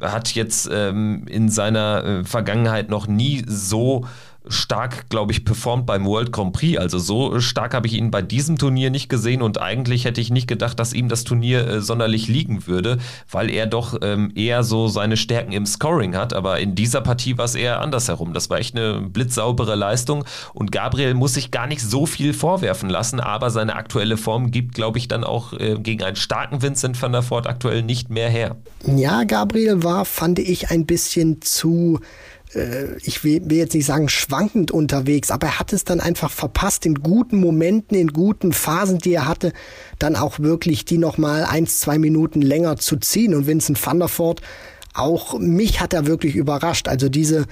hat 0.00 0.34
jetzt 0.34 0.70
ähm, 0.72 1.26
in 1.28 1.48
seiner 1.50 2.04
äh, 2.04 2.24
Vergangenheit 2.24 2.88
noch 2.88 3.06
nie 3.06 3.44
so 3.46 4.06
stark, 4.48 5.08
glaube 5.08 5.32
ich, 5.32 5.44
performt 5.44 5.86
beim 5.86 6.04
World 6.06 6.32
Grand 6.32 6.52
Prix. 6.52 6.78
Also 6.78 6.98
so 6.98 7.40
stark 7.40 7.74
habe 7.74 7.86
ich 7.86 7.94
ihn 7.94 8.10
bei 8.10 8.22
diesem 8.22 8.58
Turnier 8.58 8.90
nicht 8.90 9.08
gesehen 9.08 9.42
und 9.42 9.60
eigentlich 9.60 10.04
hätte 10.04 10.20
ich 10.20 10.30
nicht 10.30 10.46
gedacht, 10.48 10.78
dass 10.78 10.92
ihm 10.92 11.08
das 11.08 11.24
Turnier 11.24 11.66
äh, 11.66 11.80
sonderlich 11.80 12.28
liegen 12.28 12.66
würde, 12.66 12.98
weil 13.30 13.50
er 13.50 13.66
doch 13.66 13.98
ähm, 14.02 14.32
eher 14.34 14.62
so 14.62 14.88
seine 14.88 15.16
Stärken 15.16 15.52
im 15.52 15.66
Scoring 15.66 16.16
hat. 16.16 16.32
Aber 16.32 16.60
in 16.60 16.74
dieser 16.74 17.00
Partie 17.00 17.38
war 17.38 17.44
es 17.44 17.54
eher 17.54 17.80
andersherum. 17.80 18.32
Das 18.32 18.50
war 18.50 18.58
echt 18.58 18.76
eine 18.76 19.00
blitzsaubere 19.00 19.74
Leistung 19.74 20.24
und 20.54 20.72
Gabriel 20.72 21.14
muss 21.14 21.34
sich 21.34 21.50
gar 21.50 21.66
nicht 21.66 21.80
so 21.80 22.06
viel 22.06 22.32
vorwerfen 22.32 22.90
lassen, 22.90 23.20
aber 23.20 23.50
seine 23.50 23.76
aktuelle 23.76 24.16
Form 24.16 24.50
gibt, 24.50 24.74
glaube 24.74 24.98
ich, 24.98 25.08
dann 25.08 25.24
auch 25.24 25.52
äh, 25.52 25.76
gegen 25.78 26.02
einen 26.02 26.16
starken 26.16 26.62
Vincent 26.62 27.00
van 27.00 27.12
der 27.12 27.28
Voort 27.28 27.46
aktuell 27.46 27.82
nicht 27.82 28.10
mehr 28.10 28.28
her. 28.28 28.56
Ja, 28.86 29.24
Gabriel 29.24 29.82
war, 29.82 30.04
fand 30.04 30.38
ich, 30.38 30.70
ein 30.70 30.86
bisschen 30.86 31.42
zu 31.42 32.00
äh, 32.56 32.96
ich 33.02 33.22
will, 33.24 33.42
will 33.44 33.58
jetzt 33.58 33.74
nicht 33.74 33.86
sagen 33.86 34.08
schwankend 34.08 34.70
unterwegs, 34.70 35.30
aber 35.30 35.48
er 35.48 35.58
hat 35.58 35.72
es 35.72 35.84
dann 35.84 36.00
einfach 36.00 36.30
verpasst, 36.30 36.86
in 36.86 36.96
guten 36.96 37.38
Momenten, 37.38 37.96
in 37.96 38.08
guten 38.08 38.52
Phasen, 38.52 38.98
die 38.98 39.14
er 39.14 39.28
hatte, 39.28 39.52
dann 39.98 40.16
auch 40.16 40.38
wirklich 40.38 40.84
die 40.84 40.98
nochmal 40.98 41.44
eins, 41.44 41.80
zwei 41.80 41.98
Minuten 41.98 42.42
länger 42.42 42.76
zu 42.76 42.96
ziehen. 42.96 43.34
Und 43.34 43.46
Vincent 43.46 43.84
van 43.84 43.98
der 43.98 44.08
Voort, 44.08 44.40
auch 44.94 45.38
mich 45.38 45.80
hat 45.80 45.92
er 45.92 46.06
wirklich 46.06 46.34
überrascht. 46.34 46.88
Also 46.88 47.08
diese, 47.08 47.46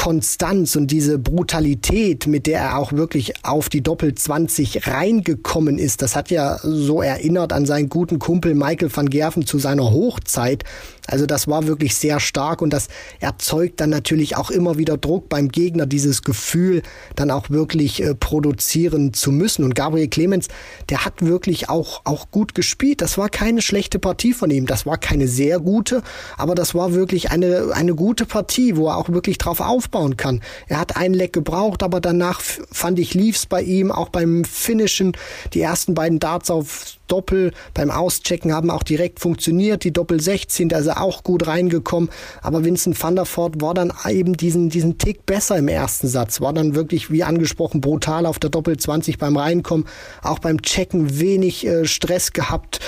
Konstanz 0.00 0.76
und 0.76 0.90
diese 0.90 1.18
Brutalität, 1.18 2.26
mit 2.26 2.46
der 2.46 2.60
er 2.60 2.78
auch 2.78 2.94
wirklich 2.94 3.44
auf 3.44 3.68
die 3.68 3.82
Doppel 3.82 4.14
20 4.14 4.86
reingekommen 4.86 5.78
ist, 5.78 6.00
das 6.00 6.16
hat 6.16 6.30
ja 6.30 6.58
so 6.62 7.02
erinnert 7.02 7.52
an 7.52 7.66
seinen 7.66 7.90
guten 7.90 8.18
Kumpel 8.18 8.54
Michael 8.54 8.90
van 8.96 9.10
Gerven 9.10 9.44
zu 9.44 9.58
seiner 9.58 9.90
Hochzeit. 9.90 10.64
Also 11.10 11.26
das 11.26 11.48
war 11.48 11.66
wirklich 11.66 11.96
sehr 11.96 12.20
stark 12.20 12.62
und 12.62 12.72
das 12.72 12.88
erzeugt 13.18 13.80
dann 13.80 13.90
natürlich 13.90 14.36
auch 14.36 14.50
immer 14.50 14.78
wieder 14.78 14.96
Druck 14.96 15.28
beim 15.28 15.48
Gegner, 15.48 15.86
dieses 15.86 16.22
Gefühl 16.22 16.82
dann 17.16 17.30
auch 17.30 17.50
wirklich 17.50 18.02
äh, 18.02 18.14
produzieren 18.14 19.12
zu 19.12 19.32
müssen. 19.32 19.64
Und 19.64 19.74
Gabriel 19.74 20.08
Clemens, 20.08 20.48
der 20.88 21.04
hat 21.04 21.20
wirklich 21.20 21.68
auch, 21.68 22.02
auch 22.04 22.30
gut 22.30 22.54
gespielt. 22.54 23.02
Das 23.02 23.18
war 23.18 23.28
keine 23.28 23.60
schlechte 23.60 23.98
Partie 23.98 24.32
von 24.32 24.50
ihm. 24.50 24.66
Das 24.66 24.86
war 24.86 24.98
keine 24.98 25.26
sehr 25.26 25.58
gute, 25.58 26.02
aber 26.36 26.54
das 26.54 26.74
war 26.74 26.94
wirklich 26.94 27.30
eine, 27.30 27.72
eine 27.74 27.94
gute 27.94 28.24
Partie, 28.24 28.76
wo 28.76 28.88
er 28.88 28.96
auch 28.96 29.08
wirklich 29.08 29.38
drauf 29.38 29.60
auf 29.60 29.80
aufbauen 29.80 30.18
kann. 30.18 30.42
Er 30.68 30.78
hat 30.78 30.96
einen 30.96 31.14
Leck 31.14 31.32
gebraucht, 31.32 31.82
aber 31.82 32.00
danach 32.00 32.40
fand 32.40 32.98
ich 32.98 33.14
lief's 33.14 33.46
bei 33.46 33.62
ihm, 33.62 33.90
auch 33.90 34.10
beim 34.10 34.44
Finishen. 34.44 35.16
Die 35.54 35.62
ersten 35.62 35.94
beiden 35.94 36.18
Darts 36.18 36.50
auf 36.50 36.99
Doppel 37.10 37.52
beim 37.74 37.90
Auschecken 37.90 38.52
haben 38.52 38.70
auch 38.70 38.82
direkt 38.82 39.20
funktioniert. 39.20 39.84
Die 39.84 39.92
Doppel 39.92 40.20
16, 40.20 40.68
da 40.68 40.78
ist 40.78 40.86
er 40.86 41.02
auch 41.02 41.22
gut 41.24 41.46
reingekommen. 41.46 42.08
Aber 42.42 42.64
Vincent 42.64 43.00
van 43.02 43.16
der 43.16 43.26
Voort 43.26 43.60
war 43.60 43.74
dann 43.74 43.92
eben 44.08 44.36
diesen, 44.36 44.70
diesen 44.70 44.98
Tick 44.98 45.26
besser 45.26 45.56
im 45.56 45.68
ersten 45.68 46.08
Satz. 46.08 46.40
War 46.40 46.52
dann 46.52 46.74
wirklich, 46.74 47.10
wie 47.10 47.24
angesprochen, 47.24 47.80
brutal 47.80 48.26
auf 48.26 48.38
der 48.38 48.50
Doppel 48.50 48.76
20 48.76 49.18
beim 49.18 49.36
Reinkommen. 49.36 49.86
Auch 50.22 50.38
beim 50.38 50.62
Checken 50.62 51.18
wenig 51.18 51.66
äh, 51.66 51.84
Stress 51.84 52.32
gehabt 52.32 52.80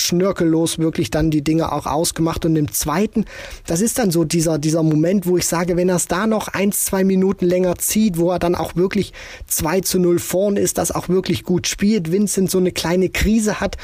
schnörkellos 0.00 0.78
wirklich 0.78 1.10
dann 1.10 1.30
die 1.30 1.42
Dinge 1.42 1.72
auch 1.72 1.86
ausgemacht. 1.86 2.44
Und 2.44 2.56
im 2.56 2.72
zweiten, 2.72 3.24
das 3.66 3.80
ist 3.80 3.98
dann 3.98 4.10
so 4.10 4.24
dieser, 4.24 4.58
dieser 4.58 4.82
Moment, 4.82 5.26
wo 5.26 5.36
ich 5.36 5.46
sage, 5.46 5.76
wenn 5.76 5.88
er 5.88 5.96
es 5.96 6.08
da 6.08 6.26
noch 6.26 6.48
eins, 6.48 6.84
zwei 6.84 7.04
Minuten 7.04 7.46
länger 7.46 7.76
zieht, 7.76 8.18
wo 8.18 8.30
er 8.30 8.38
dann 8.38 8.54
auch 8.54 8.76
wirklich 8.76 9.12
2 9.46 9.80
zu 9.80 9.98
0 9.98 10.18
vorne 10.18 10.60
ist, 10.60 10.78
das 10.78 10.92
auch 10.92 11.08
wirklich 11.08 11.44
gut 11.44 11.66
spielt, 11.66 12.12
Vincent 12.12 12.50
so 12.50 12.58
eine 12.58 12.72
kleine 12.72 13.08
Krise 13.08 13.60
hat 13.60 13.76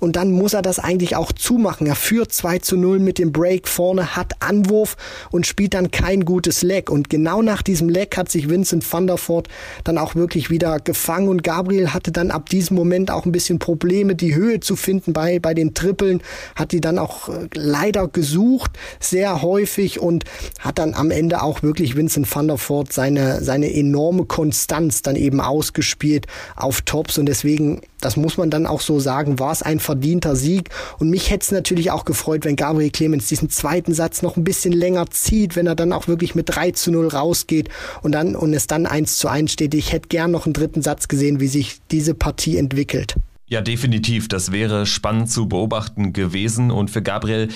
und 0.00 0.16
dann 0.16 0.32
muss 0.32 0.54
er 0.54 0.62
das 0.62 0.78
eigentlich 0.78 1.16
auch 1.16 1.32
zumachen. 1.32 1.86
Er 1.86 1.94
führt 1.94 2.32
2 2.32 2.58
zu 2.58 2.76
0 2.76 2.98
mit 2.98 3.18
dem 3.18 3.32
Break 3.32 3.68
vorne, 3.68 4.16
hat 4.16 4.34
Anwurf 4.40 4.96
und 5.30 5.46
spielt 5.46 5.74
dann 5.74 5.90
kein 5.90 6.24
gutes 6.24 6.62
Leck. 6.62 6.90
Und 6.90 7.10
genau 7.10 7.42
nach 7.42 7.62
diesem 7.62 7.88
Leck 7.88 8.16
hat 8.16 8.30
sich 8.30 8.48
Vincent 8.48 8.90
van 8.90 9.06
der 9.06 9.18
Voort 9.18 9.48
dann 9.84 9.98
auch 9.98 10.14
wirklich 10.14 10.50
wieder 10.50 10.78
gefangen 10.80 11.28
und 11.28 11.42
Gabriel 11.42 11.92
hatte 11.92 12.12
dann 12.12 12.30
ab 12.30 12.48
diesem 12.48 12.76
Moment 12.76 13.10
auch 13.10 13.26
ein 13.26 13.32
bisschen 13.32 13.58
Probleme, 13.58 14.14
die 14.14 14.34
Höhe 14.34 14.60
zu 14.60 14.76
finden 14.76 15.12
bei, 15.12 15.38
bei 15.38 15.54
den 15.60 15.74
Trippeln, 15.74 16.22
hat 16.54 16.72
die 16.72 16.80
dann 16.80 16.98
auch 16.98 17.28
äh, 17.28 17.48
leider 17.54 18.08
gesucht, 18.08 18.72
sehr 18.98 19.42
häufig 19.42 20.00
und 20.00 20.24
hat 20.58 20.78
dann 20.78 20.94
am 20.94 21.10
Ende 21.10 21.42
auch 21.42 21.62
wirklich 21.62 21.96
Vincent 21.96 22.34
van 22.34 22.48
der 22.48 22.58
Voort 22.58 22.92
seine, 22.92 23.42
seine 23.42 23.72
enorme 23.72 24.24
Konstanz 24.24 25.02
dann 25.02 25.16
eben 25.16 25.40
ausgespielt 25.40 26.26
auf 26.56 26.82
Tops 26.82 27.18
und 27.18 27.26
deswegen, 27.26 27.80
das 28.00 28.16
muss 28.16 28.36
man 28.36 28.50
dann 28.50 28.66
auch 28.66 28.80
so 28.80 28.98
sagen, 29.00 29.38
war 29.38 29.52
es 29.52 29.62
ein 29.62 29.80
verdienter 29.80 30.36
Sieg 30.36 30.70
und 30.98 31.10
mich 31.10 31.30
hätte 31.30 31.44
es 31.44 31.52
natürlich 31.52 31.90
auch 31.90 32.04
gefreut, 32.04 32.44
wenn 32.44 32.56
Gabriel 32.56 32.90
Clemens 32.90 33.28
diesen 33.28 33.50
zweiten 33.50 33.94
Satz 33.94 34.22
noch 34.22 34.36
ein 34.36 34.44
bisschen 34.44 34.72
länger 34.72 35.10
zieht, 35.10 35.56
wenn 35.56 35.66
er 35.66 35.74
dann 35.74 35.92
auch 35.92 36.08
wirklich 36.08 36.34
mit 36.34 36.54
3 36.54 36.72
zu 36.72 36.90
0 36.90 37.08
rausgeht 37.08 37.68
und 38.02 38.12
dann 38.12 38.34
und 38.34 38.54
es 38.54 38.66
dann 38.66 38.86
1 38.86 39.18
zu 39.18 39.28
1 39.28 39.52
steht. 39.52 39.74
Ich 39.74 39.92
hätte 39.92 40.08
gern 40.08 40.30
noch 40.30 40.46
einen 40.46 40.54
dritten 40.54 40.82
Satz 40.82 41.08
gesehen, 41.08 41.40
wie 41.40 41.48
sich 41.48 41.78
diese 41.90 42.14
Partie 42.14 42.56
entwickelt. 42.56 43.16
Ja, 43.50 43.60
definitiv. 43.60 44.28
Das 44.28 44.52
wäre 44.52 44.86
spannend 44.86 45.28
zu 45.28 45.48
beobachten 45.48 46.12
gewesen. 46.12 46.70
Und 46.70 46.88
für 46.88 47.02
Gabriel 47.02 47.48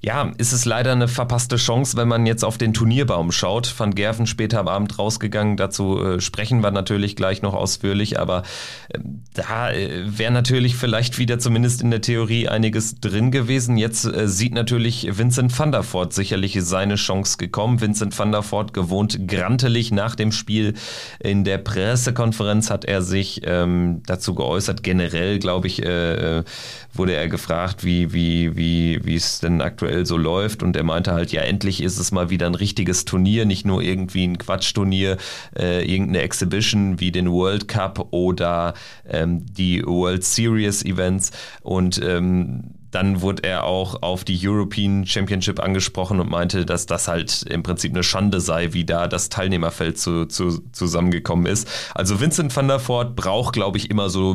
ja, 0.00 0.32
ist 0.38 0.52
es 0.52 0.64
leider 0.64 0.92
eine 0.92 1.08
verpasste 1.08 1.56
Chance, 1.56 1.96
wenn 1.96 2.08
man 2.08 2.26
jetzt 2.26 2.44
auf 2.44 2.58
den 2.58 2.72
Turnierbaum 2.74 3.32
schaut. 3.32 3.72
Van 3.78 3.94
Gerven 3.94 4.26
später 4.26 4.60
am 4.60 4.68
Abend 4.68 4.98
rausgegangen, 4.98 5.56
dazu 5.56 6.02
äh, 6.02 6.20
sprechen 6.20 6.62
wir 6.62 6.70
natürlich 6.70 7.16
gleich 7.16 7.42
noch 7.42 7.54
ausführlich, 7.54 8.18
aber 8.20 8.42
äh, 8.88 8.98
da 9.34 9.70
äh, 9.72 10.04
wäre 10.06 10.32
natürlich 10.32 10.76
vielleicht 10.76 11.18
wieder 11.18 11.38
zumindest 11.38 11.82
in 11.82 11.90
der 11.90 12.00
Theorie 12.00 12.48
einiges 12.48 13.00
drin 13.00 13.30
gewesen. 13.30 13.76
Jetzt 13.76 14.04
äh, 14.04 14.28
sieht 14.28 14.54
natürlich 14.54 15.18
Vincent 15.18 15.56
van 15.58 15.72
der 15.72 15.82
Voort 15.82 16.12
sicherlich 16.12 16.56
seine 16.60 16.96
Chance 16.96 17.38
gekommen. 17.38 17.80
Vincent 17.80 18.18
van 18.18 18.32
der 18.32 18.42
Voort 18.42 18.74
gewohnt 18.74 19.26
grantelig 19.26 19.92
nach 19.92 20.14
dem 20.14 20.32
Spiel. 20.32 20.74
In 21.18 21.44
der 21.44 21.58
Pressekonferenz 21.58 22.70
hat 22.70 22.84
er 22.84 23.02
sich 23.02 23.42
ähm, 23.44 24.02
dazu 24.06 24.34
geäußert. 24.34 24.82
Generell, 24.82 25.38
glaube 25.38 25.66
ich, 25.66 25.82
äh, 25.82 26.38
äh, 26.38 26.44
wurde 26.92 27.14
er 27.14 27.28
gefragt, 27.28 27.84
wie, 27.84 28.12
wie, 28.12 28.56
wie, 28.56 29.00
wie 29.04 29.16
es 29.16 29.40
denn 29.40 29.60
aktuell 29.60 29.85
aktuell 29.86 30.04
so 30.06 30.16
läuft. 30.16 30.62
Und 30.62 30.76
er 30.76 30.84
meinte 30.84 31.12
halt, 31.12 31.32
ja, 31.32 31.42
endlich 31.42 31.82
ist 31.82 31.98
es 31.98 32.12
mal 32.12 32.30
wieder 32.30 32.46
ein 32.46 32.54
richtiges 32.54 33.04
Turnier, 33.04 33.44
nicht 33.44 33.64
nur 33.64 33.82
irgendwie 33.82 34.26
ein 34.26 34.38
Quatschturnier, 34.38 35.16
äh, 35.56 35.84
irgendeine 35.84 36.22
Exhibition 36.22 36.98
wie 36.98 37.12
den 37.12 37.30
World 37.30 37.68
Cup 37.68 38.08
oder 38.10 38.74
ähm, 39.08 39.46
die 39.46 39.84
World 39.84 40.24
Series 40.24 40.84
Events. 40.84 41.30
Und 41.62 42.00
ähm, 42.02 42.74
dann 42.90 43.20
wurde 43.20 43.44
er 43.44 43.64
auch 43.64 44.02
auf 44.02 44.24
die 44.24 44.38
European 44.42 45.06
Championship 45.06 45.60
angesprochen 45.60 46.18
und 46.18 46.30
meinte, 46.30 46.64
dass 46.64 46.86
das 46.86 47.08
halt 47.08 47.42
im 47.42 47.62
Prinzip 47.62 47.92
eine 47.92 48.02
Schande 48.02 48.40
sei, 48.40 48.72
wie 48.72 48.84
da 48.84 49.06
das 49.06 49.28
Teilnehmerfeld 49.28 49.98
zu, 49.98 50.24
zu, 50.26 50.62
zusammengekommen 50.72 51.46
ist. 51.46 51.68
Also 51.94 52.20
Vincent 52.20 52.56
van 52.56 52.68
der 52.68 52.80
Voort 52.80 53.14
braucht, 53.14 53.52
glaube 53.52 53.76
ich, 53.76 53.90
immer 53.90 54.08
so 54.08 54.34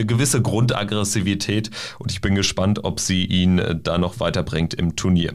eine 0.00 0.06
gewisse 0.06 0.40
Grundaggressivität 0.40 1.70
und 1.98 2.10
ich 2.10 2.20
bin 2.20 2.34
gespannt, 2.34 2.84
ob 2.84 3.00
sie 3.00 3.24
ihn 3.24 3.80
da 3.82 3.98
noch 3.98 4.18
weiterbringt 4.18 4.74
im 4.74 4.96
Turnier. 4.96 5.34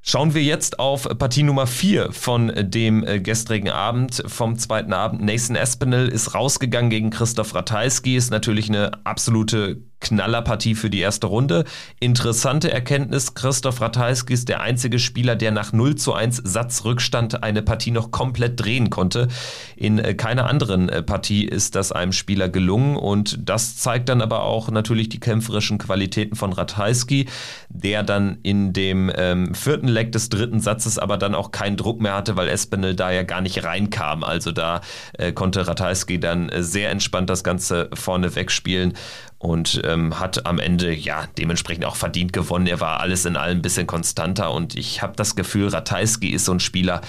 Schauen 0.00 0.32
wir 0.32 0.42
jetzt 0.42 0.78
auf 0.78 1.06
Partie 1.18 1.42
Nummer 1.42 1.66
4 1.66 2.12
von 2.12 2.50
dem 2.56 3.04
äh, 3.04 3.20
gestrigen 3.20 3.68
Abend, 3.68 4.22
vom 4.26 4.56
zweiten 4.56 4.94
Abend. 4.94 5.20
Nathan 5.20 5.56
Espinel 5.56 6.08
ist 6.08 6.34
rausgegangen 6.34 6.88
gegen 6.88 7.10
Christoph 7.10 7.54
Ratajski, 7.54 8.16
ist 8.16 8.30
natürlich 8.30 8.68
eine 8.70 9.04
absolute 9.04 9.82
Knallerpartie 10.00 10.74
für 10.74 10.90
die 10.90 11.00
erste 11.00 11.26
Runde. 11.26 11.64
Interessante 12.00 12.72
Erkenntnis, 12.72 13.34
Christoph 13.34 13.80
Ratajski 13.80 14.32
ist 14.32 14.48
der 14.48 14.60
einzige 14.60 14.98
Spieler, 14.98 15.36
der 15.36 15.50
nach 15.50 15.72
0 15.72 15.96
zu 15.96 16.12
1 16.12 16.42
Satzrückstand 16.44 17.42
eine 17.42 17.62
Partie 17.62 17.90
noch 17.90 18.10
komplett 18.10 18.60
drehen 18.60 18.90
konnte. 18.90 19.28
In 19.76 19.98
äh, 19.98 20.14
keiner 20.14 20.48
anderen 20.48 20.88
äh, 20.88 21.02
Partie 21.02 21.44
ist 21.44 21.74
das 21.74 21.92
einem 21.92 22.12
Spieler 22.12 22.48
gelungen 22.48 22.96
und 22.96 23.48
das 23.48 23.76
zeigt 23.76 24.08
dann 24.08 24.22
aber 24.22 24.42
auch 24.42 24.70
natürlich 24.70 25.08
die 25.08 25.20
kämpferischen 25.20 25.78
Qualitäten 25.78 26.36
von 26.36 26.52
Ratajski, 26.52 27.26
der 27.68 28.02
dann 28.02 28.38
in 28.42 28.72
dem 28.72 29.10
ähm, 29.14 29.54
vierten 29.54 29.88
Leck 29.88 30.12
des 30.12 30.28
dritten 30.28 30.60
Satzes 30.60 30.98
aber 30.98 31.18
dann 31.18 31.34
auch 31.34 31.50
keinen 31.50 31.76
Druck 31.76 32.00
mehr 32.00 32.14
hatte, 32.14 32.36
weil 32.36 32.48
Espinel 32.48 32.94
da 32.94 33.10
ja 33.10 33.22
gar 33.24 33.40
nicht 33.40 33.64
reinkam. 33.64 34.24
Also 34.24 34.52
da 34.52 34.80
äh, 35.14 35.32
konnte 35.32 35.66
Ratajski 35.66 36.20
dann 36.20 36.48
äh, 36.48 36.62
sehr 36.62 36.90
entspannt 36.90 37.30
das 37.30 37.44
Ganze 37.44 37.90
vorne 37.94 38.34
wegspielen 38.34 38.94
und 39.38 39.80
ähm, 39.84 40.18
hat 40.18 40.46
am 40.46 40.58
Ende 40.58 40.92
ja 40.92 41.26
dementsprechend 41.38 41.84
auch 41.84 41.96
verdient 41.96 42.32
gewonnen. 42.32 42.66
Er 42.66 42.80
war 42.80 43.00
alles 43.00 43.24
in 43.24 43.36
allem 43.36 43.58
ein 43.58 43.62
bisschen 43.62 43.86
konstanter 43.86 44.52
und 44.52 44.76
ich 44.76 45.02
habe 45.02 45.14
das 45.16 45.36
Gefühl, 45.36 45.68
Ratajski 45.68 46.28
ist 46.28 46.44
so 46.44 46.52
ein 46.52 46.60
Spieler, 46.60 47.00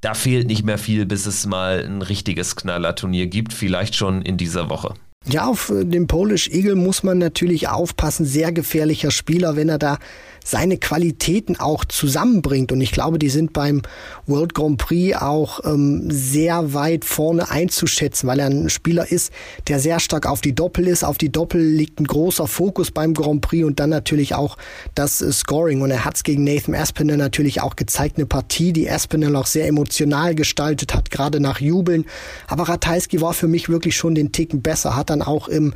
da 0.00 0.14
fehlt 0.14 0.46
nicht 0.46 0.64
mehr 0.64 0.78
viel, 0.78 1.06
bis 1.06 1.26
es 1.26 1.46
mal 1.46 1.82
ein 1.84 2.02
richtiges 2.02 2.56
Knallerturnier 2.56 3.26
gibt, 3.26 3.52
vielleicht 3.52 3.94
schon 3.94 4.22
in 4.22 4.36
dieser 4.36 4.68
Woche. 4.68 4.94
Ja, 5.26 5.46
auf 5.46 5.70
äh, 5.70 5.84
den 5.84 6.06
Polish 6.06 6.48
Eagle 6.48 6.74
muss 6.74 7.02
man 7.02 7.18
natürlich 7.18 7.68
aufpassen. 7.68 8.26
Sehr 8.26 8.52
gefährlicher 8.52 9.10
Spieler, 9.10 9.56
wenn 9.56 9.70
er 9.70 9.78
da 9.78 9.98
seine 10.44 10.76
Qualitäten 10.76 11.58
auch 11.58 11.84
zusammenbringt. 11.86 12.70
Und 12.70 12.80
ich 12.82 12.92
glaube, 12.92 13.18
die 13.18 13.30
sind 13.30 13.52
beim 13.52 13.82
World 14.26 14.54
Grand 14.54 14.78
Prix 14.78 15.16
auch 15.16 15.60
ähm, 15.64 16.08
sehr 16.10 16.74
weit 16.74 17.04
vorne 17.04 17.50
einzuschätzen, 17.50 18.28
weil 18.28 18.38
er 18.38 18.46
ein 18.46 18.68
Spieler 18.68 19.10
ist, 19.10 19.32
der 19.66 19.80
sehr 19.80 19.98
stark 19.98 20.26
auf 20.26 20.42
die 20.42 20.54
Doppel 20.54 20.86
ist. 20.86 21.02
Auf 21.02 21.18
die 21.18 21.32
Doppel 21.32 21.60
liegt 21.60 21.98
ein 21.98 22.06
großer 22.06 22.46
Fokus 22.46 22.90
beim 22.90 23.14
Grand 23.14 23.40
Prix 23.40 23.64
und 23.64 23.80
dann 23.80 23.90
natürlich 23.90 24.34
auch 24.34 24.58
das 24.94 25.22
äh, 25.22 25.32
Scoring. 25.32 25.80
Und 25.80 25.90
er 25.90 26.04
hat 26.04 26.16
es 26.16 26.22
gegen 26.22 26.44
Nathan 26.44 26.74
Aspinall 26.74 27.16
natürlich 27.16 27.62
auch 27.62 27.74
gezeigt, 27.74 28.18
eine 28.18 28.26
Partie, 28.26 28.74
die 28.74 28.88
Aspinall 28.88 29.34
auch 29.36 29.46
sehr 29.46 29.66
emotional 29.66 30.34
gestaltet 30.34 30.94
hat, 30.94 31.10
gerade 31.10 31.40
nach 31.40 31.60
Jubeln. 31.60 32.04
Aber 32.46 32.68
Ratajski 32.68 33.22
war 33.22 33.32
für 33.32 33.48
mich 33.48 33.70
wirklich 33.70 33.96
schon 33.96 34.14
den 34.14 34.30
Ticken 34.30 34.60
besser, 34.60 34.94
hat 34.94 35.08
dann 35.08 35.22
auch 35.22 35.48
im, 35.48 35.72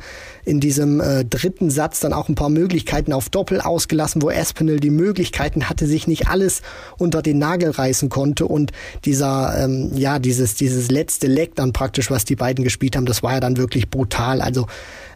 in 0.49 0.59
diesem 0.59 0.99
äh, 0.99 1.23
dritten 1.23 1.69
Satz 1.69 1.99
dann 1.99 2.11
auch 2.11 2.27
ein 2.27 2.35
paar 2.35 2.49
Möglichkeiten 2.49 3.13
auf 3.13 3.29
Doppel 3.29 3.61
ausgelassen, 3.61 4.21
wo 4.21 4.29
Aspinall 4.29 4.79
die 4.79 4.89
Möglichkeiten 4.89 5.69
hatte, 5.69 5.85
sich 5.85 6.07
nicht 6.07 6.27
alles 6.27 6.63
unter 6.97 7.21
den 7.21 7.37
Nagel 7.37 7.69
reißen 7.69 8.09
konnte 8.09 8.47
und 8.47 8.71
dieser, 9.05 9.63
ähm, 9.63 9.91
ja, 9.93 10.17
dieses, 10.17 10.55
dieses 10.55 10.89
letzte 10.89 11.27
Leck 11.27 11.55
dann 11.55 11.71
praktisch, 11.71 12.09
was 12.09 12.25
die 12.25 12.35
beiden 12.35 12.63
gespielt 12.63 12.95
haben, 12.95 13.05
das 13.05 13.21
war 13.21 13.33
ja 13.33 13.39
dann 13.39 13.57
wirklich 13.57 13.89
brutal. 13.91 14.41
Also 14.41 14.65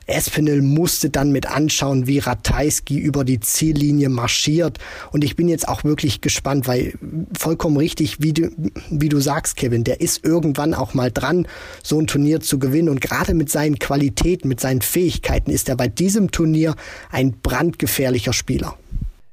Espinel 0.06 0.62
musste 0.62 1.10
dann 1.10 1.32
mit 1.32 1.46
anschauen, 1.46 2.08
wie 2.08 2.20
Ratajski 2.20 2.98
über 2.98 3.24
die 3.24 3.40
Ziellinie 3.40 4.10
marschiert. 4.10 4.80
Und 5.12 5.24
ich 5.24 5.36
bin 5.36 5.48
jetzt 5.48 5.68
auch 5.68 5.84
wirklich 5.84 6.22
gespannt, 6.22 6.68
weil 6.68 6.94
vollkommen 7.38 7.78
richtig, 7.78 8.22
wie 8.22 8.34
du, 8.34 8.52
wie 8.90 9.10
du 9.10 9.20
sagst, 9.20 9.56
Kevin, 9.56 9.84
der 9.84 10.02
ist 10.02 10.26
irgendwann 10.26 10.74
auch 10.74 10.94
mal 10.94 11.12
dran, 11.12 11.48
so 11.84 12.00
ein 12.00 12.08
Turnier 12.08 12.42
zu 12.42 12.60
gewinnen. 12.60 12.90
Und 12.90 13.02
gerade 13.02 13.34
mit 13.34 13.50
seinen 13.50 13.80
Qualitäten, 13.80 14.48
mit 14.48 14.60
seinen 14.60 14.82
Fähigkeiten 14.82 15.52
ist 15.52 15.70
er 15.70 15.76
bei 15.76 15.88
diesem 15.88 16.32
Turnier 16.32 16.76
ein 17.12 17.34
brandgefährlicher 17.42 18.34
Spieler. 18.34 18.78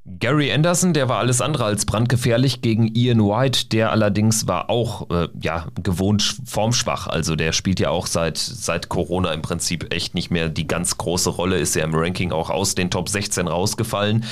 Gary 0.07 0.51
Anderson, 0.51 0.95
der 0.95 1.11
war 1.11 1.19
alles 1.19 1.43
andere 1.43 1.67
als 1.67 1.85
brandgefährlich 1.85 2.63
gegen 2.63 2.95
Ian 2.95 3.21
White, 3.21 3.67
der 3.67 3.93
allerdings 3.93 4.49
war 4.49 4.71
auch 4.71 5.11
äh, 5.11 5.29
ja, 5.43 5.67
gewohnt 5.83 6.37
formschwach. 6.47 7.07
Also 7.07 7.37
der 7.37 7.53
spielt 7.53 7.81
ja 7.81 7.91
auch 7.91 8.07
seit, 8.07 8.39
seit 8.39 8.89
Corona 8.89 9.33
im 9.33 9.43
Prinzip 9.43 9.93
echt 9.93 10.15
nicht 10.15 10.31
mehr 10.31 10.49
die 10.49 10.67
ganz 10.67 10.97
große 10.97 11.29
Rolle, 11.29 11.59
ist 11.59 11.75
ja 11.75 11.85
im 11.85 11.95
Ranking 11.95 12.33
auch 12.33 12.49
aus 12.49 12.75
den 12.75 12.91
Top 12.91 13.11
16 13.11 13.47
rausgefallen. 13.47 14.25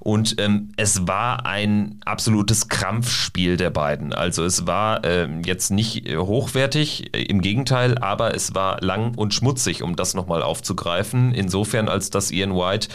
Und 0.00 0.40
ähm, 0.40 0.72
es 0.76 1.06
war 1.06 1.46
ein 1.46 2.00
absolutes 2.04 2.68
Krampfspiel 2.68 3.56
der 3.56 3.70
beiden. 3.70 4.12
Also 4.12 4.44
es 4.44 4.66
war 4.66 5.04
äh, 5.04 5.28
jetzt 5.44 5.70
nicht 5.70 6.12
hochwertig, 6.16 7.14
im 7.14 7.40
Gegenteil, 7.40 7.96
aber 7.98 8.34
es 8.34 8.56
war 8.56 8.80
lang 8.80 9.14
und 9.14 9.32
schmutzig, 9.32 9.84
um 9.84 9.94
das 9.94 10.14
nochmal 10.14 10.42
aufzugreifen. 10.42 11.32
Insofern, 11.32 11.88
als 11.88 12.10
dass 12.10 12.32
Ian 12.32 12.56
White 12.56 12.88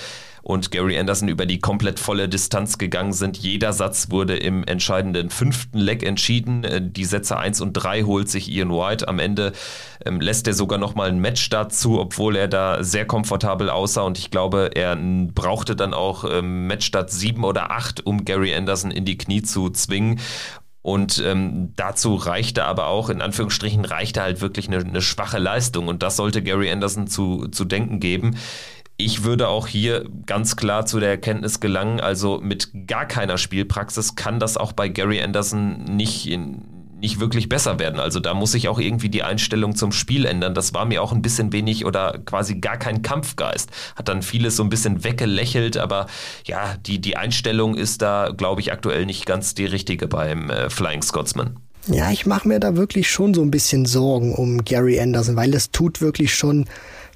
und 0.48 0.72
Gary 0.72 0.98
Anderson 0.98 1.28
über 1.28 1.46
die 1.46 1.60
komplett 1.60 2.00
volle 2.00 2.30
Distanz 2.30 2.78
gegangen 2.78 3.12
sind. 3.12 3.36
Jeder 3.36 3.74
Satz 3.74 4.12
wurde 4.12 4.38
im 4.38 4.64
entscheidenden 4.64 5.30
fünften 5.30 5.78
Leck 5.78 6.04
entschieden. 6.04 6.64
Äh, 6.64 6.82
die 6.82 7.04
Sätze 7.04 7.38
1 7.38 7.60
und 7.60 7.74
3 7.74 8.04
holt 8.04 8.30
sich 8.30 8.50
Ian 8.50 8.70
White. 8.70 9.10
Am 9.10 9.20
Ende 9.20 9.52
ähm, 10.06 10.22
lässt 10.22 10.48
er 10.48 10.54
sogar 10.54 10.80
nochmal 10.80 11.10
einen 11.10 11.20
Matchstart 11.20 11.74
zu, 11.74 12.00
obwohl 12.00 12.38
er 12.38 12.48
da 12.48 12.82
sehr 12.82 13.06
komfortabel 13.06 13.70
aussah. 13.70 14.04
Und 14.04 14.18
ich 14.18 14.32
glaube, 14.32 14.72
er 14.74 14.96
brauchte 14.96 15.76
dann 15.76 15.94
auch 15.94 16.24
ähm, 16.24 16.68
Matchstart 16.68 17.12
7 17.12 17.44
oder 17.44 17.72
8, 17.72 18.06
um 18.06 18.24
Gary 18.24 18.56
Anderson 18.56 18.92
in 18.92 19.04
die 19.04 19.18
Knie 19.18 19.42
zu 19.42 19.70
zwingen. 19.70 20.22
Und 20.82 21.22
ähm, 21.26 21.74
dazu 21.76 22.16
reichte 22.16 22.64
aber 22.64 22.88
auch, 22.88 23.10
in 23.10 23.22
Anführungsstrichen, 23.22 23.84
reichte 23.84 24.22
halt 24.22 24.40
wirklich 24.40 24.70
eine, 24.70 24.78
eine, 24.78 25.02
schwache 25.02 25.40
Leistung. 25.40 25.90
Und 25.90 26.02
das 26.02 26.16
sollte 26.16 26.42
Gary 26.42 26.72
Anderson 26.72 27.08
zu, 27.08 27.50
zu 27.50 27.66
denken 27.66 28.00
geben. 28.00 28.38
Ich 29.00 29.24
würde 29.24 29.48
auch 29.48 29.68
hier 29.68 30.10
ganz 30.26 30.56
klar 30.56 30.88
zu 30.88 31.00
der 31.00 31.10
Erkenntnis 31.10 31.60
gelangen, 31.60 32.00
also 32.00 32.40
mit 32.42 32.72
gar 32.88 33.06
keiner 33.06 33.38
Spielpraxis 33.38 34.16
kann 34.16 34.40
das 34.40 34.58
auch 34.58 34.72
bei 34.72 34.90
Gary 34.90 35.22
Anderson 35.22 35.84
nicht 35.84 36.28
in, 36.28 36.64
nicht 37.00 37.20
wirklich 37.20 37.48
besser 37.48 37.78
werden. 37.78 38.00
Also 38.00 38.20
da 38.20 38.34
muss 38.34 38.54
sich 38.54 38.68
auch 38.68 38.80
irgendwie 38.80 39.10
die 39.10 39.22
Einstellung 39.22 39.76
zum 39.76 39.92
Spiel 39.92 40.26
ändern. 40.26 40.56
Das 40.56 40.74
war 40.74 40.86
mir 40.86 41.04
auch 41.04 41.12
ein 41.12 41.22
bisschen 41.22 41.54
wenig 41.54 41.86
oder 41.86 42.20
quasi 42.26 42.56
gar 42.56 42.78
kein 42.78 43.04
Kampfgeist. 43.04 43.70
Hat 43.96 44.08
dann 44.08 44.24
vieles 44.24 44.56
so 44.56 44.64
ein 44.64 44.70
bisschen 44.70 45.04
weggelächelt, 45.04 45.78
aber 45.78 46.08
ja, 46.46 46.76
die, 46.86 47.00
die 47.00 47.18
Einstellung 47.18 47.76
ist 47.76 48.02
da, 48.02 48.32
glaube 48.36 48.62
ich, 48.62 48.72
aktuell 48.72 49.06
nicht 49.06 49.28
ganz 49.28 49.54
die 49.54 49.66
richtige 49.66 50.08
beim 50.08 50.50
äh, 50.50 50.72
Flying 50.72 51.04
Scotsman. 51.04 51.60
Ja, 51.86 52.12
ich 52.12 52.26
mache 52.26 52.48
mir 52.48 52.60
da 52.60 52.76
wirklich 52.76 53.10
schon 53.10 53.36
so 53.36 53.44
ein 53.44 53.52
bisschen 53.52 53.86
Sorgen 53.86 54.34
um 54.34 54.66
Gary 54.66 55.00
Anderson, 55.00 55.36
weil 55.36 55.54
es 55.54 55.72
tut 55.72 56.02
wirklich 56.02 56.34
schon 56.34 56.66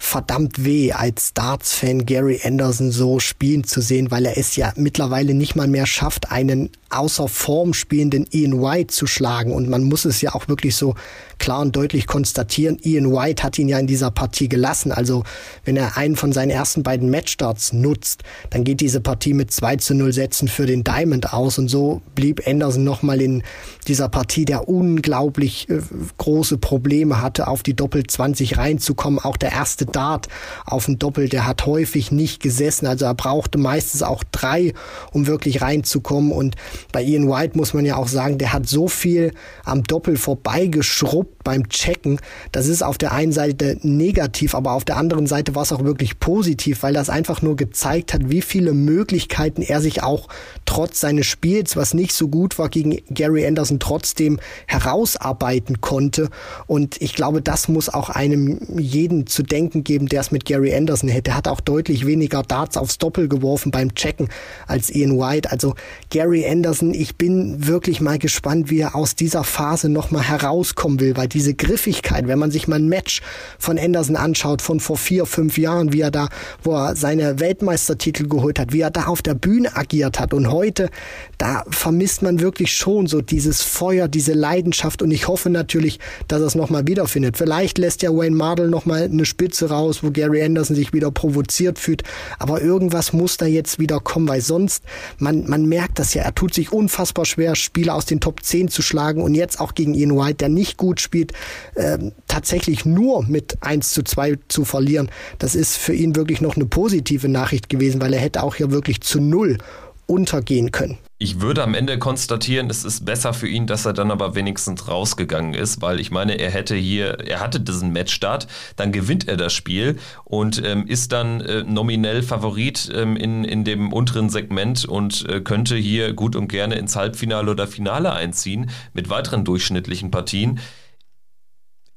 verdammt 0.02 0.66
weh, 0.66 0.92
als 0.92 1.34
Darts-Fan 1.34 2.08
Gary 2.08 2.42
Anderson 2.44 2.92
so 2.92 3.20
spielen 3.20 3.64
zu 3.64 3.82
sehen, 3.82 4.10
weil 4.10 4.26
er 4.26 4.36
es 4.36 4.56
ja 4.56 4.74
mittlerweile 4.76 5.36
nicht 5.36 5.56
mal 5.56 5.68
mehr 5.68 5.86
schafft, 5.86 6.32
einen 6.32 6.72
außer 6.92 7.28
Form 7.28 7.74
spielenden 7.74 8.28
Ian 8.32 8.62
White 8.62 8.94
zu 8.94 9.08
schlagen. 9.08 9.54
Und 9.54 9.70
man 9.70 9.84
muss 9.84 10.06
es 10.06 10.22
ja 10.22 10.34
auch 10.36 10.48
wirklich 10.48 10.76
so 10.76 10.96
klar 11.42 11.62
und 11.62 11.76
deutlich 11.76 12.06
konstatieren. 12.06 12.78
Ian 12.84 13.12
White 13.12 13.42
hat 13.42 13.58
ihn 13.58 13.68
ja 13.68 13.80
in 13.80 13.88
dieser 13.88 14.12
Partie 14.12 14.48
gelassen. 14.48 14.92
Also 14.92 15.24
wenn 15.66 15.76
er 15.76 15.98
einen 15.98 16.16
von 16.16 16.32
seinen 16.34 16.52
ersten 16.52 16.84
beiden 16.84 17.10
Matchstarts 17.10 17.74
nutzt, 17.74 18.22
dann 18.52 18.64
geht 18.64 18.80
diese 18.80 19.02
Partie 19.02 19.34
mit 19.34 19.52
2 19.52 19.78
zu 19.78 19.96
0 19.96 20.14
Sätzen 20.14 20.48
für 20.48 20.68
den 20.68 20.84
Diamond 20.84 21.34
aus. 21.34 21.58
Und 21.58 21.68
so 21.68 22.02
blieb 22.14 22.48
Anderson 22.48 22.84
nochmal 22.84 23.22
in 23.22 23.42
dieser 23.88 24.08
Partie, 24.08 24.46
der 24.46 24.70
unglaublich 24.70 25.68
äh, 25.70 25.82
große 26.18 26.60
Probleme 26.60 27.22
hatte, 27.22 27.48
auf 27.48 27.64
die 27.64 27.76
Doppel 27.76 28.06
20 28.06 28.58
reinzukommen. 28.58 29.20
Auch 29.20 29.38
der 29.38 29.52
erste 29.52 29.88
Dart 29.88 30.28
auf 30.66 30.86
dem 30.86 31.00
Doppel, 31.00 31.28
der 31.28 31.48
hat 31.48 31.66
häufig 31.66 32.12
nicht 32.12 32.44
gesessen. 32.44 32.86
Also 32.86 33.06
er 33.06 33.16
brauchte 33.16 33.58
meistens 33.58 34.04
auch 34.04 34.24
drei, 34.32 34.74
um 35.12 35.26
wirklich 35.26 35.62
reinzukommen. 35.62 36.32
Und 36.32 36.56
bei 36.92 37.04
Ian 37.04 37.30
White 37.30 37.58
muss 37.58 37.74
man 37.74 37.86
ja 37.86 37.96
auch 37.96 38.08
sagen, 38.08 38.38
der 38.38 38.54
hat 38.54 38.68
so 38.68 38.88
viel 38.88 39.34
am 39.64 39.84
Doppel 39.84 40.18
vorbeigeschrubbt, 40.18 41.42
beim 41.44 41.70
Checken. 41.70 42.20
Das 42.52 42.68
ist 42.68 42.84
auf 42.84 42.98
der 42.98 43.12
einen 43.12 43.32
Seite 43.32 43.78
negativ, 43.82 44.56
aber 44.56 44.72
auf 44.74 44.86
der 44.86 44.98
anderen 44.98 45.28
Seite 45.28 45.56
war 45.56 45.64
es 45.64 45.72
auch 45.72 45.84
wirklich 45.84 46.20
positiv, 46.20 46.84
weil 46.84 46.94
das 46.94 47.10
einfach 47.10 47.42
nur 47.42 47.56
gezeigt 47.56 48.14
hat, 48.14 48.30
wie 48.30 48.42
viele 48.42 48.74
Möglichkeiten 48.74 49.62
er 49.62 49.82
sich 49.82 50.04
auch 50.04 50.28
trotz 50.66 51.00
seines 51.00 51.26
Spiels, 51.26 51.76
was 51.76 51.94
nicht 51.94 52.14
so 52.14 52.28
gut 52.28 52.58
war, 52.58 52.70
gegen 52.70 52.98
Gary 53.10 53.46
Anderson 53.46 53.80
trotzdem 53.80 54.40
herausarbeiten 54.68 55.82
konnte. 55.82 56.30
Und 56.68 57.02
ich 57.02 57.16
glaube, 57.16 57.42
das 57.42 57.68
muss 57.68 57.90
auch 57.90 58.10
einem 58.10 58.60
jeden 58.78 59.28
zu 59.28 59.44
denken 59.44 59.84
geben, 59.84 60.08
der 60.08 60.22
es 60.22 60.32
mit 60.32 60.46
Gary 60.46 60.74
Anderson 60.74 61.10
hätte. 61.10 61.32
Er 61.32 61.38
hat 61.38 61.48
auch 61.48 61.62
deutlich 61.62 62.06
weniger 62.06 62.44
Darts 62.44 62.78
aufs 62.78 62.98
Doppel 62.98 63.28
geworfen 63.28 63.72
beim 63.72 63.94
Checken 63.96 64.30
als 64.68 64.90
Ian 64.90 65.18
White. 65.18 65.52
Also 65.52 65.76
Gary 66.10 66.46
Anderson, 66.48 66.71
ich 66.80 67.16
bin 67.18 67.68
wirklich 67.68 68.02
mal 68.02 68.18
gespannt, 68.18 68.70
wie 68.70 68.80
er 68.80 68.96
aus 68.96 69.16
dieser 69.16 69.44
Phase 69.44 69.90
nochmal 69.90 70.24
herauskommen 70.24 71.00
will, 71.00 71.18
weil 71.18 71.28
diese 71.28 71.54
Griffigkeit, 71.54 72.28
wenn 72.28 72.40
man 72.40 72.52
sich 72.52 72.68
mal 72.68 72.78
ein 72.78 72.88
Match 72.88 73.22
von 73.60 73.78
Anderson 73.78 74.16
anschaut, 74.16 74.62
von 74.62 74.80
vor 74.80 74.98
vier, 74.98 75.26
fünf 75.26 75.58
Jahren, 75.58 75.92
wie 75.92 76.02
er 76.02 76.12
da, 76.12 76.30
wo 76.64 76.76
er 76.76 76.96
seine 76.96 77.40
Weltmeistertitel 77.40 78.28
geholt 78.28 78.60
hat, 78.60 78.74
wie 78.74 78.82
er 78.82 78.92
da 78.92 79.06
auf 79.06 79.22
der 79.22 79.34
Bühne 79.34 79.76
agiert 79.76 80.20
hat 80.20 80.34
und 80.34 80.52
heute, 80.52 80.90
da 81.38 81.64
vermisst 81.70 82.22
man 82.22 82.40
wirklich 82.40 82.74
schon 82.74 83.08
so 83.08 83.22
dieses 83.22 83.62
Feuer, 83.62 84.08
diese 84.08 84.34
Leidenschaft 84.34 85.02
und 85.02 85.12
ich 85.12 85.28
hoffe 85.28 85.50
natürlich, 85.50 86.00
dass 86.28 86.42
er 86.42 86.48
es 86.48 86.56
nochmal 86.56 86.88
wiederfindet. 86.88 87.38
Vielleicht 87.38 87.78
lässt 87.78 88.02
ja 88.04 88.12
Wayne 88.12 88.36
Mardell 88.36 88.70
nochmal 88.70 89.04
eine 89.04 89.26
Spitze 89.26 89.70
raus, 89.70 90.04
wo 90.04 90.12
Gary 90.12 90.44
Anderson 90.44 90.76
sich 90.76 90.94
wieder 90.94 91.12
provoziert 91.12 91.80
fühlt, 91.80 92.04
aber 92.40 92.62
irgendwas 92.62 93.14
muss 93.14 93.38
da 93.38 93.46
jetzt 93.46 93.80
wieder 93.80 94.00
kommen, 94.00 94.28
weil 94.28 94.42
sonst, 94.42 94.84
man, 95.18 95.50
man 95.50 95.66
merkt 95.66 96.00
das 96.00 96.14
ja, 96.14 96.22
er 96.24 96.36
tut 96.36 96.54
sich 96.54 96.61
unfassbar 96.70 97.26
schwer, 97.26 97.56
Spieler 97.56 97.96
aus 97.96 98.06
den 98.06 98.20
Top 98.20 98.44
10 98.44 98.68
zu 98.68 98.82
schlagen 98.82 99.22
und 99.22 99.36
jetzt 99.36 99.60
auch 99.60 99.74
gegen 99.74 99.94
Ian 99.94 100.16
White, 100.16 100.36
der 100.36 100.50
nicht 100.50 100.78
gut 100.78 101.02
spielt, 101.02 101.34
äh, 101.76 101.98
tatsächlich 102.28 102.86
nur 102.86 103.24
mit 103.24 103.58
1 103.62 103.92
zu 103.92 104.04
2 104.04 104.38
zu 104.48 104.66
verlieren. 104.66 105.10
Das 105.40 105.56
ist 105.56 105.78
für 105.78 105.94
ihn 105.94 106.16
wirklich 106.16 106.42
noch 106.42 106.56
eine 106.56 106.66
positive 106.66 107.28
Nachricht 107.28 107.70
gewesen, 107.70 108.02
weil 108.02 108.14
er 108.14 108.20
hätte 108.20 108.44
auch 108.44 108.56
hier 108.56 108.72
wirklich 108.72 109.02
zu 109.02 109.20
null 109.20 109.58
untergehen 110.06 110.72
können. 110.72 110.98
Ich 111.24 111.40
würde 111.40 111.62
am 111.62 111.76
Ende 111.76 112.00
konstatieren, 112.00 112.68
es 112.72 112.84
ist 112.84 113.06
besser 113.06 113.32
für 113.36 113.48
ihn, 113.48 113.68
dass 113.68 113.86
er 113.86 113.94
dann 113.94 114.10
aber 114.10 114.34
wenigstens 114.34 114.88
rausgegangen 114.88 115.54
ist, 115.54 115.80
weil 115.80 116.00
ich 116.00 116.10
meine, 116.10 116.40
er 116.40 116.50
hätte 116.50 116.76
hier, 116.76 117.20
er 117.20 117.40
hatte 117.40 117.60
diesen 117.60 117.94
Matchstart, 117.94 118.48
dann 118.76 118.92
gewinnt 118.92 119.28
er 119.28 119.38
das 119.38 119.54
Spiel 119.54 120.00
und 120.24 120.60
ähm, 120.66 120.88
ist 120.88 121.12
dann 121.12 121.42
äh, 121.42 121.62
nominell 121.62 122.24
Favorit 122.24 122.92
ähm, 122.96 123.16
in, 123.16 123.44
in 123.44 123.64
dem 123.64 123.94
unteren 123.94 124.32
Segment 124.32 124.86
und 124.86 125.30
äh, 125.30 125.42
könnte 125.42 125.76
hier 125.76 126.14
gut 126.14 126.36
und 126.36 126.48
gerne 126.48 126.74
ins 126.74 126.96
Halbfinale 126.96 127.52
oder 127.52 127.68
Finale 127.68 128.14
einziehen 128.14 128.72
mit 128.94 129.12
weiteren 129.12 129.46
durchschnittlichen 129.46 130.10
Partien 130.10 130.60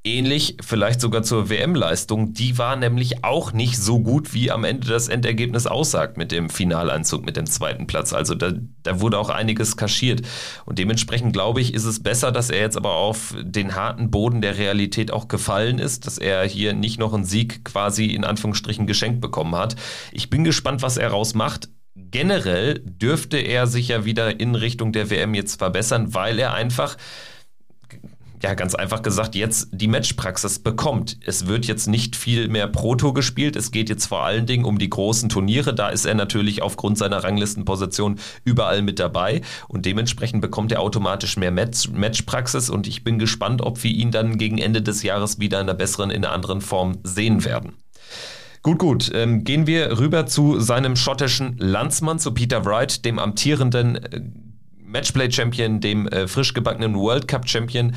ähnlich 0.04 0.58
vielleicht 0.60 1.00
sogar 1.00 1.22
zur 1.22 1.48
WM-Leistung. 1.48 2.34
Die 2.34 2.58
war 2.58 2.76
nämlich 2.76 3.24
auch 3.24 3.52
nicht 3.52 3.78
so 3.78 4.00
gut, 4.00 4.34
wie 4.34 4.50
am 4.50 4.64
Ende 4.64 4.86
das 4.86 5.08
Endergebnis 5.08 5.66
aussagt 5.66 6.18
mit 6.18 6.30
dem 6.30 6.50
Finalanzug, 6.50 7.24
mit 7.24 7.36
dem 7.36 7.46
zweiten 7.46 7.86
Platz. 7.86 8.12
Also 8.12 8.34
da, 8.34 8.52
da 8.82 9.00
wurde 9.00 9.18
auch 9.18 9.30
einiges 9.30 9.76
kaschiert. 9.76 10.20
Und 10.66 10.78
dementsprechend 10.78 11.32
glaube 11.32 11.62
ich, 11.62 11.72
ist 11.72 11.86
es 11.86 12.02
besser, 12.02 12.32
dass 12.32 12.50
er 12.50 12.60
jetzt 12.60 12.76
aber 12.76 12.96
auf 12.96 13.34
den 13.40 13.74
harten 13.74 14.10
Boden 14.10 14.42
der 14.42 14.58
Realität 14.58 15.10
auch 15.10 15.26
gefallen 15.26 15.78
ist, 15.78 16.06
dass 16.06 16.18
er 16.18 16.44
hier 16.44 16.74
nicht 16.74 17.00
noch 17.00 17.14
einen 17.14 17.24
Sieg 17.24 17.64
quasi 17.64 18.06
in 18.06 18.24
Anführungsstrichen 18.24 18.86
geschenkt 18.86 19.22
bekommen 19.22 19.56
hat. 19.56 19.74
Ich 20.12 20.28
bin 20.28 20.44
gespannt, 20.44 20.82
was 20.82 20.98
er 20.98 21.08
rausmacht. 21.08 21.70
Generell 21.96 22.80
dürfte 22.84 23.38
er 23.38 23.66
sich 23.66 23.88
ja 23.88 24.04
wieder 24.04 24.38
in 24.38 24.54
Richtung 24.54 24.92
der 24.92 25.10
WM 25.10 25.32
jetzt 25.32 25.58
verbessern, 25.58 26.12
weil 26.12 26.38
er 26.38 26.52
einfach 26.52 26.96
ja, 28.44 28.52
ganz 28.52 28.74
einfach 28.74 29.00
gesagt, 29.00 29.34
jetzt 29.34 29.68
die 29.72 29.88
Matchpraxis 29.88 30.58
bekommt. 30.58 31.16
Es 31.24 31.46
wird 31.46 31.64
jetzt 31.64 31.88
nicht 31.88 32.14
viel 32.14 32.48
mehr 32.48 32.66
Proto 32.66 33.14
gespielt. 33.14 33.56
Es 33.56 33.70
geht 33.70 33.88
jetzt 33.88 34.04
vor 34.04 34.22
allen 34.22 34.44
Dingen 34.44 34.66
um 34.66 34.78
die 34.78 34.90
großen 34.90 35.30
Turniere. 35.30 35.74
Da 35.74 35.88
ist 35.88 36.04
er 36.04 36.14
natürlich 36.14 36.60
aufgrund 36.60 36.98
seiner 36.98 37.24
Ranglistenposition 37.24 38.18
überall 38.44 38.82
mit 38.82 38.98
dabei 38.98 39.40
und 39.66 39.86
dementsprechend 39.86 40.42
bekommt 40.42 40.72
er 40.72 40.80
automatisch 40.80 41.38
mehr 41.38 41.52
Match 41.52 41.88
Matchpraxis 41.88 42.68
und 42.68 42.86
ich 42.86 43.02
bin 43.02 43.18
gespannt, 43.18 43.62
ob 43.62 43.82
wir 43.82 43.90
ihn 43.90 44.10
dann 44.10 44.36
gegen 44.36 44.58
Ende 44.58 44.82
des 44.82 45.02
Jahres 45.02 45.38
wieder 45.38 45.58
in 45.62 45.70
einer 45.70 45.74
besseren, 45.78 46.10
in 46.10 46.22
einer 46.22 46.34
anderen 46.34 46.60
Form 46.60 46.98
sehen 47.02 47.46
werden. 47.46 47.72
Gut, 48.62 48.78
gut. 48.78 49.10
Ähm, 49.14 49.44
gehen 49.44 49.66
wir 49.66 49.98
rüber 49.98 50.26
zu 50.26 50.60
seinem 50.60 50.96
schottischen 50.96 51.56
Landsmann, 51.56 52.18
zu 52.18 52.34
Peter 52.34 52.66
Wright, 52.66 53.06
dem 53.06 53.18
amtierenden 53.18 53.96
äh, 53.96 54.20
Matchplay-Champion, 54.84 55.80
dem 55.80 56.08
äh, 56.08 56.28
frisch 56.28 56.52
gebackenen 56.52 56.94
World 56.94 57.26
Cup-Champion 57.26 57.94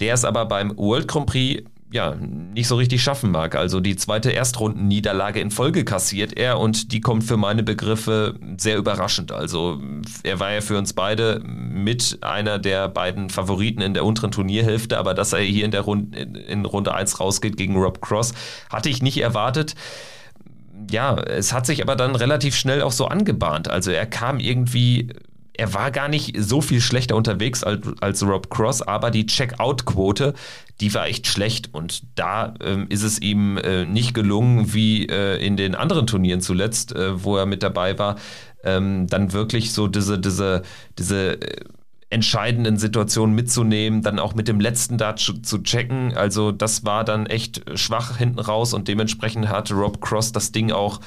der 0.00 0.14
es 0.14 0.24
aber 0.24 0.46
beim 0.46 0.76
World 0.76 1.08
Grand 1.08 1.26
Prix 1.26 1.62
ja, 1.92 2.14
nicht 2.14 2.68
so 2.68 2.76
richtig 2.76 3.02
schaffen 3.02 3.30
mag. 3.30 3.54
Also 3.54 3.78
die 3.78 3.96
zweite 3.96 4.30
Erstrundenniederlage 4.30 5.40
in 5.40 5.50
Folge 5.50 5.84
kassiert 5.84 6.36
er 6.38 6.58
und 6.58 6.90
die 6.92 7.00
kommt 7.00 7.22
für 7.22 7.36
meine 7.36 7.62
Begriffe 7.62 8.34
sehr 8.56 8.78
überraschend. 8.78 9.30
Also 9.30 9.78
er 10.22 10.40
war 10.40 10.52
ja 10.52 10.62
für 10.62 10.78
uns 10.78 10.94
beide 10.94 11.40
mit 11.44 12.18
einer 12.22 12.58
der 12.58 12.88
beiden 12.88 13.28
Favoriten 13.28 13.82
in 13.82 13.92
der 13.92 14.06
unteren 14.06 14.30
Turnierhälfte, 14.30 14.96
aber 14.96 15.12
dass 15.12 15.34
er 15.34 15.40
hier 15.40 15.66
in 15.66 15.70
der 15.70 15.82
Runde, 15.82 16.18
in 16.18 16.64
Runde 16.64 16.94
1 16.94 17.20
rausgeht 17.20 17.58
gegen 17.58 17.76
Rob 17.76 18.00
Cross, 18.00 18.32
hatte 18.70 18.88
ich 18.88 19.02
nicht 19.02 19.20
erwartet. 19.20 19.74
Ja, 20.90 21.16
es 21.16 21.52
hat 21.52 21.66
sich 21.66 21.82
aber 21.82 21.94
dann 21.94 22.16
relativ 22.16 22.56
schnell 22.56 22.80
auch 22.80 22.92
so 22.92 23.06
angebahnt. 23.06 23.68
Also 23.68 23.90
er 23.90 24.06
kam 24.06 24.40
irgendwie 24.40 25.08
er 25.54 25.74
war 25.74 25.90
gar 25.90 26.08
nicht 26.08 26.36
so 26.38 26.60
viel 26.60 26.80
schlechter 26.80 27.16
unterwegs 27.16 27.62
als, 27.62 27.86
als 28.00 28.22
Rob 28.22 28.50
Cross, 28.50 28.82
aber 28.82 29.10
die 29.10 29.26
Check-out-Quote, 29.26 30.34
die 30.80 30.94
war 30.94 31.06
echt 31.06 31.26
schlecht 31.26 31.70
und 31.72 32.02
da 32.14 32.54
ähm, 32.62 32.86
ist 32.88 33.02
es 33.02 33.20
ihm 33.20 33.58
äh, 33.58 33.84
nicht 33.84 34.14
gelungen, 34.14 34.72
wie 34.72 35.06
äh, 35.06 35.44
in 35.44 35.56
den 35.56 35.74
anderen 35.74 36.06
Turnieren 36.06 36.40
zuletzt, 36.40 36.94
äh, 36.94 37.22
wo 37.22 37.36
er 37.36 37.46
mit 37.46 37.62
dabei 37.62 37.98
war, 37.98 38.16
ähm, 38.64 39.06
dann 39.08 39.32
wirklich 39.32 39.72
so 39.72 39.88
diese, 39.88 40.18
diese, 40.18 40.62
diese 40.98 41.40
äh, 41.40 41.64
entscheidenden 42.10 42.76
Situationen 42.76 43.34
mitzunehmen, 43.34 44.02
dann 44.02 44.18
auch 44.18 44.34
mit 44.34 44.46
dem 44.46 44.60
letzten 44.60 44.98
Dart 44.98 45.18
zu, 45.18 45.34
zu 45.40 45.62
checken. 45.62 46.14
Also 46.14 46.52
das 46.52 46.84
war 46.84 47.04
dann 47.04 47.26
echt 47.26 47.62
schwach 47.78 48.18
hinten 48.18 48.38
raus 48.38 48.74
und 48.74 48.86
dementsprechend 48.86 49.48
hat 49.48 49.72
Rob 49.72 50.00
Cross 50.00 50.32
das 50.32 50.52
Ding 50.52 50.72
auch 50.72 51.00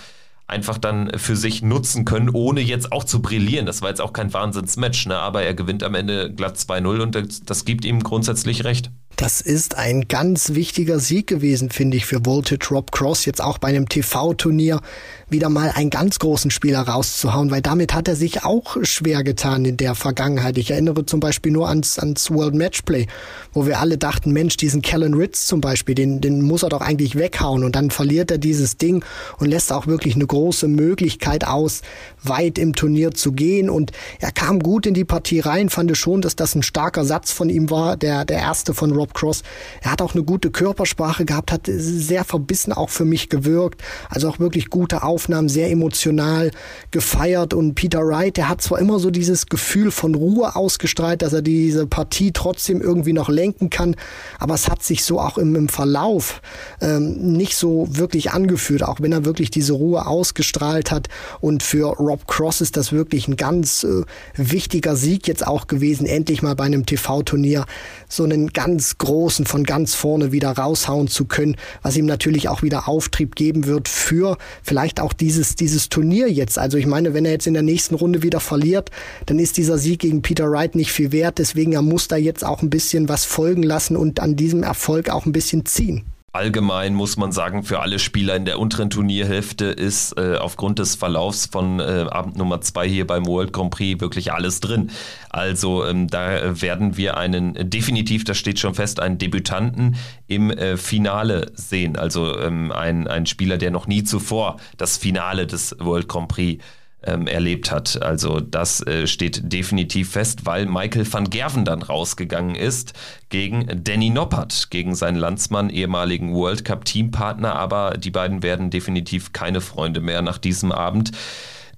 einfach 0.47 0.77
dann 0.77 1.12
für 1.17 1.36
sich 1.36 1.62
nutzen 1.62 2.05
können, 2.05 2.29
ohne 2.29 2.62
jetzt 2.62 2.91
auch 2.91 3.03
zu 3.03 3.21
brillieren. 3.21 3.65
Das 3.65 3.81
war 3.81 3.89
jetzt 3.89 4.01
auch 4.01 4.13
kein 4.13 4.31
Wahnsinnsmatch, 4.31 5.08
ne? 5.08 5.17
aber 5.17 5.43
er 5.43 5.53
gewinnt 5.53 5.84
am 5.84 5.95
Ende 5.95 6.31
glatt 6.31 6.58
2-0 6.58 7.01
und 7.01 7.15
das, 7.15 7.43
das 7.43 7.65
gibt 7.65 7.84
ihm 7.84 8.01
grundsätzlich 8.01 8.63
recht. 8.63 8.91
Das 9.15 9.41
ist 9.41 9.75
ein 9.75 10.08
ganz 10.08 10.53
wichtiger 10.53 10.99
Sieg 10.99 11.27
gewesen, 11.27 11.69
finde 11.69 11.97
ich, 11.97 12.05
für 12.05 12.25
Voltage 12.25 12.67
Rob 12.71 12.91
Cross, 12.91 13.25
jetzt 13.25 13.41
auch 13.41 13.58
bei 13.58 13.69
einem 13.69 13.88
TV-Turnier 13.88 14.81
wieder 15.27 15.49
mal 15.49 15.71
einen 15.71 15.89
ganz 15.89 16.19
großen 16.19 16.51
Spieler 16.51 16.81
rauszuhauen, 16.81 17.49
weil 17.49 17.61
damit 17.61 17.93
hat 17.95 18.07
er 18.07 18.15
sich 18.15 18.43
auch 18.43 18.77
schwer 18.83 19.23
getan 19.23 19.65
in 19.65 19.77
der 19.77 19.95
Vergangenheit. 19.95 20.57
Ich 20.57 20.69
erinnere 20.69 21.05
zum 21.05 21.19
Beispiel 21.19 21.51
nur 21.51 21.67
ans, 21.67 21.97
ans 21.97 22.29
World 22.29 22.53
Matchplay, 22.53 23.07
wo 23.51 23.65
wir 23.65 23.79
alle 23.79 23.97
dachten, 23.97 24.31
Mensch, 24.31 24.55
diesen 24.57 24.83
Kellen 24.83 25.15
Ritz 25.15 25.47
zum 25.47 25.61
Beispiel, 25.61 25.95
den, 25.95 26.21
den 26.21 26.43
muss 26.43 26.61
er 26.61 26.69
doch 26.69 26.81
eigentlich 26.81 27.15
weghauen 27.15 27.63
und 27.63 27.75
dann 27.75 27.89
verliert 27.89 28.29
er 28.29 28.38
dieses 28.38 28.77
Ding 28.77 29.03
und 29.39 29.47
lässt 29.47 29.71
auch 29.71 29.88
wirklich 29.88 30.15
eine 30.15 30.27
große 30.27 30.67
Möglichkeit 30.67 31.45
aus, 31.47 31.81
weit 32.21 32.59
im 32.59 32.73
Turnier 32.75 33.11
zu 33.11 33.31
gehen 33.31 33.69
und 33.69 33.91
er 34.19 34.31
kam 34.31 34.59
gut 34.59 34.85
in 34.85 34.93
die 34.93 35.05
Partie 35.05 35.39
rein, 35.39 35.69
fand 35.69 35.95
schon, 35.95 36.21
dass 36.21 36.35
das 36.35 36.55
ein 36.55 36.63
starker 36.63 37.05
Satz 37.05 37.31
von 37.31 37.49
ihm 37.49 37.69
war, 37.69 37.95
der, 37.95 38.25
der 38.25 38.39
erste 38.39 38.73
von 38.73 38.91
Rob 38.91 39.13
Cross. 39.13 39.43
Er 39.81 39.91
hat 39.91 40.01
auch 40.01 40.13
eine 40.13 40.23
gute 40.23 40.51
Körpersprache 40.51 41.25
gehabt, 41.25 41.51
hat 41.51 41.67
sehr 41.67 42.25
verbissen 42.25 42.73
auch 42.73 42.89
für 42.89 43.05
mich 43.05 43.29
gewirkt, 43.29 43.81
also 44.09 44.27
auch 44.29 44.39
wirklich 44.39 44.69
gute 44.69 45.01
Aufmerksamkeit 45.03 45.14
Aufnahmen 45.15 45.47
sehr 45.47 45.71
emotional 45.71 46.51
gefeiert. 46.91 47.54
Und 47.54 47.75
Peter 47.75 48.06
Wright, 48.06 48.36
der 48.36 48.49
hat 48.49 48.62
zwar 48.62 48.80
immer 48.80 48.99
so 48.99 49.12
dieses 49.12 49.45
Gefühl 49.45 49.91
von 49.91 50.13
Ruhe 50.13 50.58
ausgestrahlt, 50.58 51.21
dass 51.21 51.32
er 51.32 51.41
diese 51.41 51.88
Partie 51.88 52.34
trotzdem 52.34 52.82
irgendwie 52.82 53.13
noch 53.13 53.30
lenken 53.30 53.69
kann, 53.69 53.95
aber 54.39 54.56
es 54.56 54.67
hat 54.67 54.84
sich 54.84 55.06
so 55.06 55.21
auch 55.21 55.38
im, 55.38 55.56
im 55.56 55.69
Verlauf 55.69 56.41
ähm, 56.82 57.38
nicht 57.38 57.56
so 57.56 57.88
wirklich 57.89 58.32
angefühlt, 58.32 58.84
auch 58.84 58.99
wenn 58.99 59.13
er 59.13 59.23
wirklich 59.23 59.51
diese 59.51 59.71
Ruhe 59.71 60.06
ausgestrahlt 60.06 60.91
hat. 60.91 61.08
Und 61.39 61.63
für 61.63 61.95
Rob 61.95 62.28
Cross 62.28 62.60
ist 62.60 62.75
das 62.75 62.91
wirklich 62.91 63.30
ein 63.30 63.38
ganz 63.38 63.86
äh, 63.86 64.04
wichtiger 64.36 64.97
Sieg 64.97 65.30
jetzt 65.30 65.47
auch 65.47 65.67
gewesen, 65.67 66.06
endlich 66.06 66.41
mal 66.41 66.56
bei 66.56 66.65
einem 66.65 66.86
TV-Turnier 66.86 67.65
so 68.10 68.25
einen 68.25 68.49
ganz 68.51 68.97
großen 68.97 69.45
von 69.45 69.63
ganz 69.63 69.95
vorne 69.95 70.34
wieder 70.34 70.51
raushauen 70.51 71.08
zu 71.08 71.23
können, 71.23 71.56
was 71.84 71.95
ihm 71.95 72.06
natürlich 72.06 72.49
auch 72.49 72.63
wieder 72.63 72.89
Auftrieb 72.89 73.36
geben 73.36 73.65
wird 73.65 73.88
für 73.88 74.38
vielleicht 74.62 74.99
auch 74.99 75.04
auch 75.05 75.13
dieses, 75.13 75.55
dieses 75.55 75.89
Turnier 75.89 76.29
jetzt. 76.29 76.57
Also 76.57 76.77
ich 76.77 76.87
meine, 76.87 77.13
wenn 77.13 77.25
er 77.25 77.31
jetzt 77.31 77.47
in 77.47 77.53
der 77.53 77.63
nächsten 77.63 77.95
Runde 77.95 78.23
wieder 78.23 78.39
verliert, 78.39 78.89
dann 79.27 79.39
ist 79.39 79.57
dieser 79.57 79.77
Sieg 79.77 79.99
gegen 79.99 80.21
Peter 80.21 80.49
Wright 80.51 80.75
nicht 80.75 80.91
viel 80.91 81.11
wert. 81.11 81.37
Deswegen 81.37 81.73
er 81.73 81.81
muss 81.81 82.07
da 82.07 82.17
jetzt 82.17 82.43
auch 82.43 82.61
ein 82.61 82.69
bisschen 82.69 83.07
was 83.07 83.23
folgen 83.23 83.63
lassen 83.63 83.95
und 83.95 84.19
an 84.19 84.35
diesem 84.35 84.63
Erfolg 84.63 85.09
auch 85.09 85.25
ein 85.25 85.31
bisschen 85.31 85.65
ziehen. 85.65 86.03
Allgemein 86.35 86.93
muss 86.93 87.17
man 87.17 87.31
sagen, 87.31 87.63
für 87.63 87.79
alle 87.79 87.97
Spieler 87.97 88.35
in 88.35 88.45
der 88.45 88.59
unteren 88.59 88.89
Turnierhälfte 88.89 89.65
ist 89.65 90.17
äh, 90.17 90.35
aufgrund 90.35 90.79
des 90.79 90.95
Verlaufs 90.95 91.47
von 91.47 91.79
äh, 91.79 92.05
Abend 92.09 92.37
Nummer 92.37 92.61
zwei 92.61 92.87
hier 92.87 93.07
beim 93.07 93.25
World 93.25 93.53
Grand 93.53 93.71
Prix 93.71 94.01
wirklich 94.01 94.31
alles 94.31 94.59
drin. 94.59 94.91
Also 95.29 95.85
ähm, 95.85 96.07
da 96.07 96.61
werden 96.61 96.97
wir 96.97 97.17
einen, 97.17 97.53
definitiv, 97.69 98.23
das 98.23 98.37
steht 98.37 98.59
schon 98.59 98.75
fest, 98.75 98.99
einen 98.99 99.17
Debütanten 99.17 99.95
im 100.27 100.51
äh, 100.51 100.77
Finale 100.77 101.51
sehen. 101.55 101.97
Also 101.97 102.37
ähm, 102.39 102.71
ein, 102.71 103.07
ein 103.07 103.25
Spieler, 103.25 103.57
der 103.57 103.71
noch 103.71 103.87
nie 103.87 104.03
zuvor 104.03 104.57
das 104.77 104.97
Finale 104.97 105.47
des 105.47 105.75
World 105.79 106.07
Grand 106.07 106.27
Prix 106.27 106.63
ähm, 107.05 107.27
erlebt 107.27 107.71
hat. 107.71 108.01
Also 108.01 108.39
das 108.39 108.85
äh, 108.85 109.07
steht 109.07 109.51
definitiv 109.51 110.11
fest, 110.11 110.45
weil 110.45 110.65
Michael 110.65 111.11
van 111.11 111.29
Gerven 111.29 111.65
dann 111.65 111.81
rausgegangen 111.81 112.55
ist 112.55 112.93
gegen 113.29 113.83
Danny 113.83 114.09
Noppert, 114.09 114.69
gegen 114.69 114.95
seinen 114.95 115.17
Landsmann, 115.17 115.69
ehemaligen 115.69 116.33
World 116.33 116.65
Cup 116.65 116.85
Teampartner. 116.85 117.55
Aber 117.55 117.97
die 117.97 118.11
beiden 118.11 118.43
werden 118.43 118.69
definitiv 118.69 119.33
keine 119.33 119.61
Freunde 119.61 120.01
mehr 120.01 120.21
nach 120.21 120.37
diesem 120.37 120.71
Abend. 120.71 121.11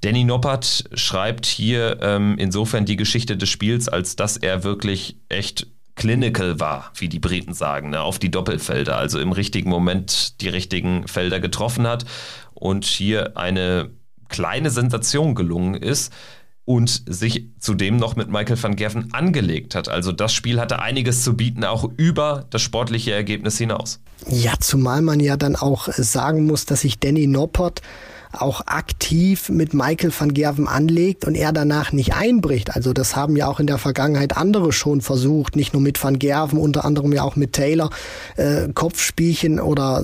Danny 0.01 0.23
Noppert 0.23 0.85
schreibt 0.93 1.45
hier 1.45 1.99
ähm, 2.01 2.35
insofern 2.37 2.85
die 2.85 2.97
Geschichte 2.97 3.35
des 3.35 3.49
Spiels, 3.49 3.89
als 3.89 4.15
dass 4.15 4.37
er 4.37 4.63
wirklich 4.63 5.17
echt 5.27 5.67
clinical 5.95 6.59
war, 6.59 6.91
wie 6.95 7.09
die 7.09 7.19
Briten 7.19 7.53
sagen, 7.53 7.89
ne, 7.89 8.01
auf 8.01 8.19
die 8.19 8.29
Doppelfelder, 8.29 8.95
also 8.95 9.19
im 9.19 9.31
richtigen 9.31 9.69
Moment 9.69 10.39
die 10.41 10.49
richtigen 10.49 11.07
Felder 11.07 11.39
getroffen 11.39 11.87
hat 11.87 12.05
und 12.53 12.85
hier 12.85 13.35
eine 13.35 13.89
kleine 14.29 14.69
Sensation 14.69 15.35
gelungen 15.35 15.75
ist 15.75 16.11
und 16.67 17.03
sich 17.07 17.47
zudem 17.59 17.95
noch 17.95 18.17
mit 18.17 18.29
Michael 18.29 18.61
van 18.61 18.75
Gerven 18.75 19.13
angelegt 19.13 19.73
hat. 19.73 19.87
Also 19.87 20.11
das 20.11 20.33
Spiel 20.33 20.59
hatte 20.59 20.79
einiges 20.79 21.23
zu 21.23 21.35
bieten, 21.37 21.63
auch 21.63 21.89
über 21.95 22.45
das 22.49 22.61
sportliche 22.61 23.13
Ergebnis 23.13 23.57
hinaus. 23.57 24.01
Ja, 24.27 24.53
zumal 24.59 25.01
man 25.01 25.21
ja 25.21 25.37
dann 25.37 25.55
auch 25.55 25.87
sagen 25.93 26.45
muss, 26.45 26.65
dass 26.65 26.81
sich 26.81 26.99
Danny 26.99 27.25
Noppert 27.25 27.81
auch 28.33 28.67
aktiv 28.67 29.47
mit 29.47 29.73
Michael 29.73 30.11
van 30.17 30.33
Gerven 30.33 30.67
anlegt 30.67 31.23
und 31.23 31.35
er 31.35 31.53
danach 31.53 31.93
nicht 31.93 32.15
einbricht. 32.15 32.75
Also 32.75 32.91
das 32.91 33.15
haben 33.15 33.37
ja 33.37 33.47
auch 33.47 33.61
in 33.61 33.67
der 33.67 33.77
Vergangenheit 33.77 34.35
andere 34.35 34.73
schon 34.73 34.99
versucht, 34.99 35.55
nicht 35.55 35.71
nur 35.71 35.81
mit 35.81 36.03
van 36.03 36.19
Gerven, 36.19 36.59
unter 36.59 36.83
anderem 36.83 37.13
ja 37.13 37.23
auch 37.23 37.37
mit 37.37 37.53
Taylor, 37.53 37.89
äh, 38.35 38.67
Kopfspielchen 38.73 39.61
oder 39.61 40.03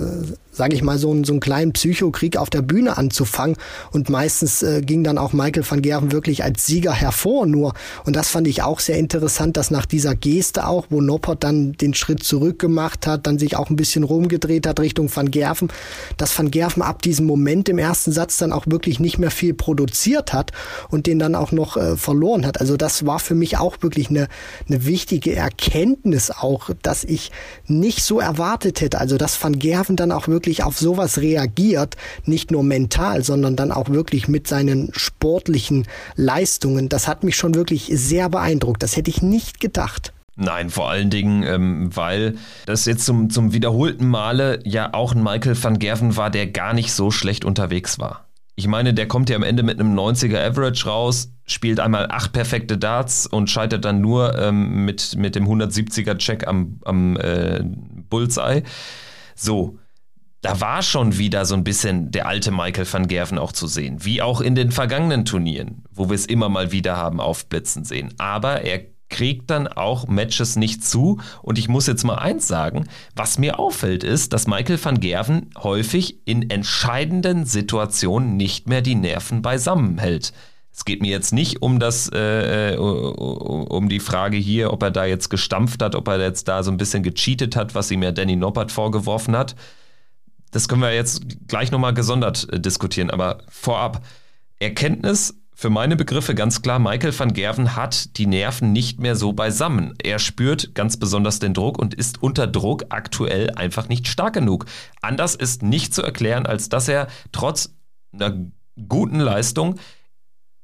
sage 0.54 0.76
ich 0.76 0.84
mal, 0.84 0.98
so, 0.98 1.12
einen, 1.12 1.24
so 1.24 1.34
einen 1.34 1.40
kleinen 1.40 1.74
Psychokrieg 1.74 2.38
auf 2.38 2.50
der 2.50 2.62
Bühne 2.62 2.98
anzufangen. 2.98 3.58
Und 3.92 4.10
meistens 4.10 4.64
äh, 4.64 4.82
ging 4.82 5.04
dann 5.04 5.18
auch 5.18 5.34
Michael 5.34 5.70
van 5.70 5.82
Gerven 5.82 6.12
wirklich 6.12 6.44
als 6.44 6.66
Sieger 6.66 6.94
hervor 6.94 7.46
nur. 7.46 7.74
Und 8.06 8.16
das 8.16 8.30
fand 8.30 8.48
ich 8.48 8.62
auch 8.62 8.80
sehr 8.80 8.98
interessant, 8.98 9.58
dass 9.58 9.72
nach 9.72 9.86
dieser 9.86 10.16
Geste 10.16 10.68
auch, 10.68 10.86
wo 10.90 11.02
Noppert 11.02 11.44
dann 11.44 11.74
den 11.74 11.94
Schritt 11.94 12.24
zurück 12.24 12.60
gemacht 12.60 13.08
hat, 13.08 13.26
dann 13.28 13.40
sich 13.40 13.58
auch 13.58 13.70
ein 13.70 13.76
bisschen 13.76 14.04
rumgedreht 14.04 14.68
hat 14.68 14.80
Richtung 14.80 15.14
van 15.14 15.32
Gerven, 15.32 15.70
dass 16.18 16.38
van 16.38 16.52
Gerven 16.52 16.84
ab 16.84 17.02
diesem 17.02 17.26
Moment 17.26 17.68
im 17.70 17.80
ersten 17.80 18.12
Satz 18.12 18.38
dann 18.38 18.54
auch 18.54 18.68
wirklich 18.68 19.00
nicht 19.00 19.18
mehr 19.18 19.32
viel 19.32 19.54
produziert 19.54 20.34
hat 20.34 20.52
und 20.90 21.08
den 21.08 21.18
dann 21.18 21.36
auch 21.36 21.52
noch 21.52 21.78
äh, 21.78 21.98
verloren 21.98 22.46
hat. 22.46 22.62
Also 22.62 22.78
das 22.78 23.06
war 23.06 23.20
für 23.20 23.36
mich 23.36 23.58
auch 23.58 23.78
wirklich 23.82 24.10
eine, 24.10 24.28
eine 24.68 24.86
wichtige 24.86 25.36
Erkenntnis 25.36 26.30
auch, 26.30 26.70
dass 26.84 27.04
ich 27.04 27.32
nicht 27.68 28.04
so 28.04 28.20
erwartet 28.20 28.82
hätte. 28.82 29.00
Also 29.00 29.18
dass 29.18 29.42
van 29.42 29.58
Gerven 29.58 29.96
dann 29.96 30.12
auch 30.12 30.28
wirklich 30.28 30.43
wirklich 30.44 30.64
auf 30.64 30.78
sowas 30.78 31.20
reagiert, 31.20 31.96
nicht 32.26 32.52
nur 32.52 32.64
mental, 32.64 33.24
sondern 33.24 33.56
dann 33.56 33.72
auch 33.72 33.88
wirklich 33.88 34.28
mit 34.28 34.46
seinen 34.46 34.90
sportlichen 34.92 35.88
Leistungen, 36.18 36.90
das 36.90 37.08
hat 37.08 37.24
mich 37.24 37.38
schon 37.38 37.56
wirklich 37.56 37.90
sehr 37.94 38.28
beeindruckt. 38.28 38.84
Das 38.84 38.98
hätte 38.98 39.10
ich 39.10 39.22
nicht 39.22 39.62
gedacht. 39.62 40.12
Nein, 40.36 40.70
vor 40.70 40.90
allen 40.90 41.10
Dingen, 41.10 41.44
ähm, 41.44 41.96
weil 41.96 42.36
das 42.66 42.86
jetzt 42.86 43.06
zum, 43.06 43.30
zum 43.30 43.54
wiederholten 43.54 44.10
Male 44.10 44.60
ja 44.66 44.94
auch 44.94 45.16
ein 45.16 45.24
Michael 45.24 45.56
van 45.62 45.80
Gerven 45.80 46.18
war, 46.18 46.30
der 46.30 46.48
gar 46.48 46.74
nicht 46.74 46.92
so 46.92 47.10
schlecht 47.10 47.46
unterwegs 47.46 48.00
war. 48.00 48.28
Ich 48.56 48.68
meine, 48.68 48.94
der 48.94 49.08
kommt 49.08 49.30
ja 49.30 49.38
am 49.38 49.44
Ende 49.44 49.64
mit 49.64 49.80
einem 49.80 49.98
90er 49.98 50.46
Average 50.46 50.88
raus, 50.88 51.32
spielt 51.46 51.80
einmal 51.80 52.08
acht 52.12 52.34
perfekte 52.34 52.78
Darts 52.78 53.28
und 53.28 53.50
scheitert 53.50 53.86
dann 53.86 54.02
nur 54.02 54.38
ähm, 54.38 54.84
mit, 54.84 55.16
mit 55.16 55.36
dem 55.36 55.48
170er 55.48 56.18
Check 56.18 56.46
am, 56.46 56.80
am 56.84 57.16
äh, 57.16 57.64
Bullseye. 57.64 58.64
So, 59.36 59.78
da 60.44 60.60
war 60.60 60.84
schon 60.84 61.18
wieder 61.18 61.46
so 61.46 61.56
ein 61.56 61.64
bisschen 61.64 62.12
der 62.12 62.28
alte 62.28 62.52
Michael 62.52 62.86
van 62.92 63.08
Gerven 63.08 63.40
auch 63.40 63.54
zu 63.54 63.66
sehen, 63.66 64.04
wie 64.04 64.22
auch 64.22 64.42
in 64.42 64.56
den 64.56 64.72
vergangenen 64.72 65.24
Turnieren, 65.24 65.86
wo 65.90 66.10
wir 66.10 66.16
es 66.16 66.26
immer 66.26 66.50
mal 66.50 66.74
wieder 66.74 66.98
haben 66.98 67.22
aufblitzen 67.22 67.86
sehen. 67.86 68.14
Aber 68.18 68.62
er 68.62 68.82
kriegt 69.10 69.50
dann 69.50 69.70
auch 69.70 70.08
Matches 70.08 70.58
nicht 70.58 70.84
zu. 70.84 71.22
Und 71.44 71.58
ich 71.58 71.70
muss 71.70 71.88
jetzt 71.88 72.04
mal 72.04 72.16
eins 72.16 72.48
sagen, 72.48 72.88
was 73.16 73.38
mir 73.40 73.58
auffällt, 73.58 74.04
ist, 74.04 74.34
dass 74.34 74.48
Michael 74.48 74.84
van 74.84 75.00
Gerven 75.00 75.50
häufig 75.58 76.28
in 76.28 76.50
entscheidenden 76.50 77.46
Situationen 77.46 78.36
nicht 78.36 78.68
mehr 78.68 78.82
die 78.82 78.96
Nerven 78.96 79.42
beisammen 79.42 79.98
hält. 79.98 80.34
Es 80.74 80.84
geht 80.84 81.02
mir 81.02 81.12
jetzt 81.12 81.32
nicht 81.32 81.62
um 81.62 81.80
das, 81.80 82.10
äh, 82.12 82.74
äh 82.74 82.78
um 82.78 83.88
die 83.88 84.00
Frage 84.02 84.38
hier, 84.38 84.74
ob 84.74 84.84
er 84.84 84.92
da 84.92 85.06
jetzt 85.06 85.30
gestampft 85.30 85.82
hat, 85.82 85.96
ob 85.96 86.08
er 86.10 86.20
jetzt 86.20 86.50
da 86.50 86.64
so 86.64 86.72
ein 86.72 86.78
bisschen 86.78 87.04
gecheatet 87.04 87.56
hat, 87.56 87.76
was 87.76 87.92
ihm 87.92 88.04
ja 88.04 88.12
Danny 88.12 88.36
Noppert 88.36 88.74
vorgeworfen 88.74 89.38
hat 89.38 89.56
das 90.54 90.68
können 90.68 90.82
wir 90.82 90.94
jetzt 90.94 91.48
gleich 91.48 91.72
nochmal 91.72 91.94
gesondert 91.94 92.48
äh, 92.54 92.60
diskutieren, 92.60 93.10
aber 93.10 93.40
vorab, 93.50 94.06
Erkenntnis 94.60 95.36
für 95.56 95.70
meine 95.70 95.96
Begriffe 95.96 96.36
ganz 96.36 96.62
klar, 96.62 96.80
Michael 96.80 97.18
van 97.18 97.34
Gerven 97.34 97.76
hat 97.76 98.18
die 98.18 98.26
Nerven 98.26 98.72
nicht 98.72 99.00
mehr 99.00 99.16
so 99.16 99.34
beisammen. 99.34 99.94
Er 100.02 100.18
spürt 100.20 100.74
ganz 100.74 100.98
besonders 100.98 101.40
den 101.40 101.54
Druck 101.54 101.78
und 101.78 101.94
ist 101.94 102.24
unter 102.24 102.48
Druck 102.48 102.86
aktuell 102.90 103.52
einfach 103.52 103.88
nicht 103.88 104.08
stark 104.08 104.34
genug. 104.34 104.66
Anders 105.02 105.36
ist 105.36 105.62
nicht 105.62 105.94
zu 105.94 106.02
erklären, 106.02 106.46
als 106.46 106.70
dass 106.70 106.88
er 106.88 107.08
trotz 107.32 107.76
einer 108.14 108.46
guten 108.88 109.20
Leistung 109.20 109.80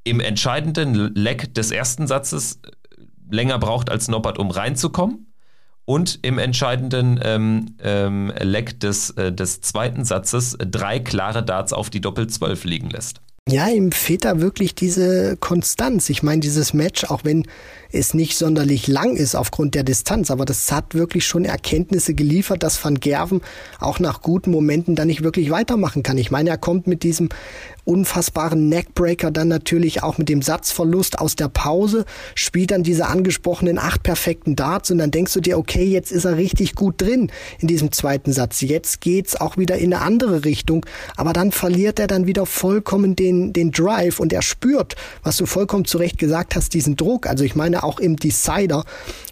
im 0.04 0.20
entscheidenden 0.20 1.14
Leck 1.14 1.54
des 1.54 1.72
ersten 1.72 2.08
Satzes 2.08 2.60
äh, 2.64 3.04
länger 3.30 3.60
braucht 3.60 3.92
als 3.92 4.08
Noppert, 4.08 4.40
um 4.40 4.50
reinzukommen 4.50 5.29
und 5.90 6.20
im 6.22 6.38
entscheidenden 6.38 7.20
ähm, 7.24 7.76
ähm, 7.82 8.32
Leck 8.40 8.80
des, 8.80 9.10
äh, 9.10 9.34
des 9.34 9.62
zweiten 9.62 10.06
Satzes 10.06 10.56
drei 10.60 11.00
klare 11.00 11.42
Darts 11.42 11.74
auf 11.74 11.90
die 11.90 12.00
Doppel-12 12.00 12.68
liegen 12.68 12.90
lässt. 12.92 13.22
Ja, 13.52 13.68
ihm 13.68 13.92
fehlt 13.92 14.26
da 14.26 14.42
wirklich 14.42 14.76
diese 14.76 15.36
Konstanz. 15.38 16.10
Ich 16.10 16.22
meine, 16.22 16.40
dieses 16.40 16.76
Match, 16.76 17.06
auch 17.06 17.24
wenn 17.24 17.48
es 17.92 18.14
nicht 18.14 18.38
sonderlich 18.38 18.88
lang 18.88 19.16
ist 19.16 19.34
aufgrund 19.34 19.74
der 19.74 19.84
Distanz, 19.84 20.30
aber 20.30 20.46
das 20.46 20.72
hat 20.72 20.94
wirklich 20.94 21.26
schon 21.26 21.46
Erkenntnisse 21.46 22.14
geliefert, 22.14 22.62
dass 22.62 22.84
Van 22.84 23.00
Gerven 23.00 23.42
auch 23.80 24.00
nach 24.00 24.22
guten 24.22 24.52
Momenten 24.52 24.96
da 24.96 25.06
nicht 25.06 25.24
wirklich 25.24 25.50
weitermachen 25.50 26.04
kann. 26.04 26.20
Ich 26.20 26.30
meine, 26.30 26.52
er 26.52 26.60
kommt 26.60 26.86
mit 26.86 27.02
diesem 27.02 27.30
unfassbaren 27.86 28.70
Neckbreaker 28.70 29.32
dann 29.32 29.48
natürlich 29.48 30.04
auch 30.04 30.20
mit 30.20 30.30
dem 30.30 30.44
Satzverlust 30.44 31.18
aus 31.18 31.36
der 31.36 31.48
Pause, 31.48 32.06
spielt 32.36 32.70
dann 32.70 32.84
diese 32.84 33.08
angesprochenen 33.08 33.80
acht 33.80 34.04
perfekten 34.04 34.56
Darts 34.56 34.92
und 34.92 35.00
dann 35.00 35.10
denkst 35.10 35.34
du 35.34 35.42
dir, 35.42 35.58
okay, 35.58 35.86
jetzt 35.86 36.12
ist 36.12 36.26
er 36.26 36.38
richtig 36.38 36.76
gut 36.76 37.02
drin 37.02 37.32
in 37.58 37.68
diesem 37.68 37.92
zweiten 37.92 38.32
Satz. 38.32 38.62
Jetzt 38.62 39.02
geht's 39.02 39.36
auch 39.36 39.58
wieder 39.58 39.78
in 39.80 39.92
eine 39.92 40.04
andere 40.04 40.46
Richtung, 40.46 40.86
aber 41.18 41.34
dann 41.34 41.52
verliert 41.52 41.98
er 41.98 42.06
dann 42.06 42.28
wieder 42.28 42.46
vollkommen 42.46 43.16
den, 43.16 43.39
den 43.54 43.72
Drive 43.72 44.20
und 44.20 44.34
er 44.34 44.42
spürt, 44.42 44.96
was 45.24 45.38
du 45.38 45.46
vollkommen 45.46 45.86
zu 45.86 45.98
Recht 45.98 46.18
gesagt 46.18 46.56
hast, 46.56 46.74
diesen 46.74 46.96
Druck. 46.96 47.28
Also 47.28 47.44
ich 47.44 47.56
meine 47.56 47.84
auch 47.84 48.00
im 48.00 48.16
Decider, 48.16 48.84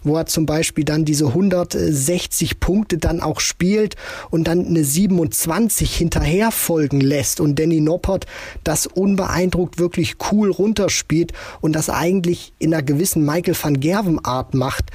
wo 0.02 0.16
er 0.16 0.26
zum 0.26 0.46
Beispiel 0.46 0.84
dann 0.84 1.04
diese 1.04 1.26
160 1.26 2.60
Punkte 2.60 2.98
dann 2.98 3.20
auch 3.20 3.40
spielt 3.40 3.96
und 4.30 4.48
dann 4.48 4.66
eine 4.66 4.84
27 4.84 5.94
hinterher 5.94 6.50
folgen 6.50 7.00
lässt 7.00 7.40
und 7.40 7.58
Danny 7.58 7.80
Noppert 7.80 8.26
das 8.64 8.86
unbeeindruckt 8.86 9.78
wirklich 9.78 10.16
cool 10.30 10.50
runterspielt 10.50 11.32
und 11.60 11.72
das 11.74 11.90
eigentlich 11.90 12.52
in 12.58 12.72
einer 12.72 12.82
gewissen 12.82 13.24
Michael 13.24 13.56
van 13.60 13.80
Gerven 13.80 14.24
Art 14.24 14.54
macht, 14.54 14.86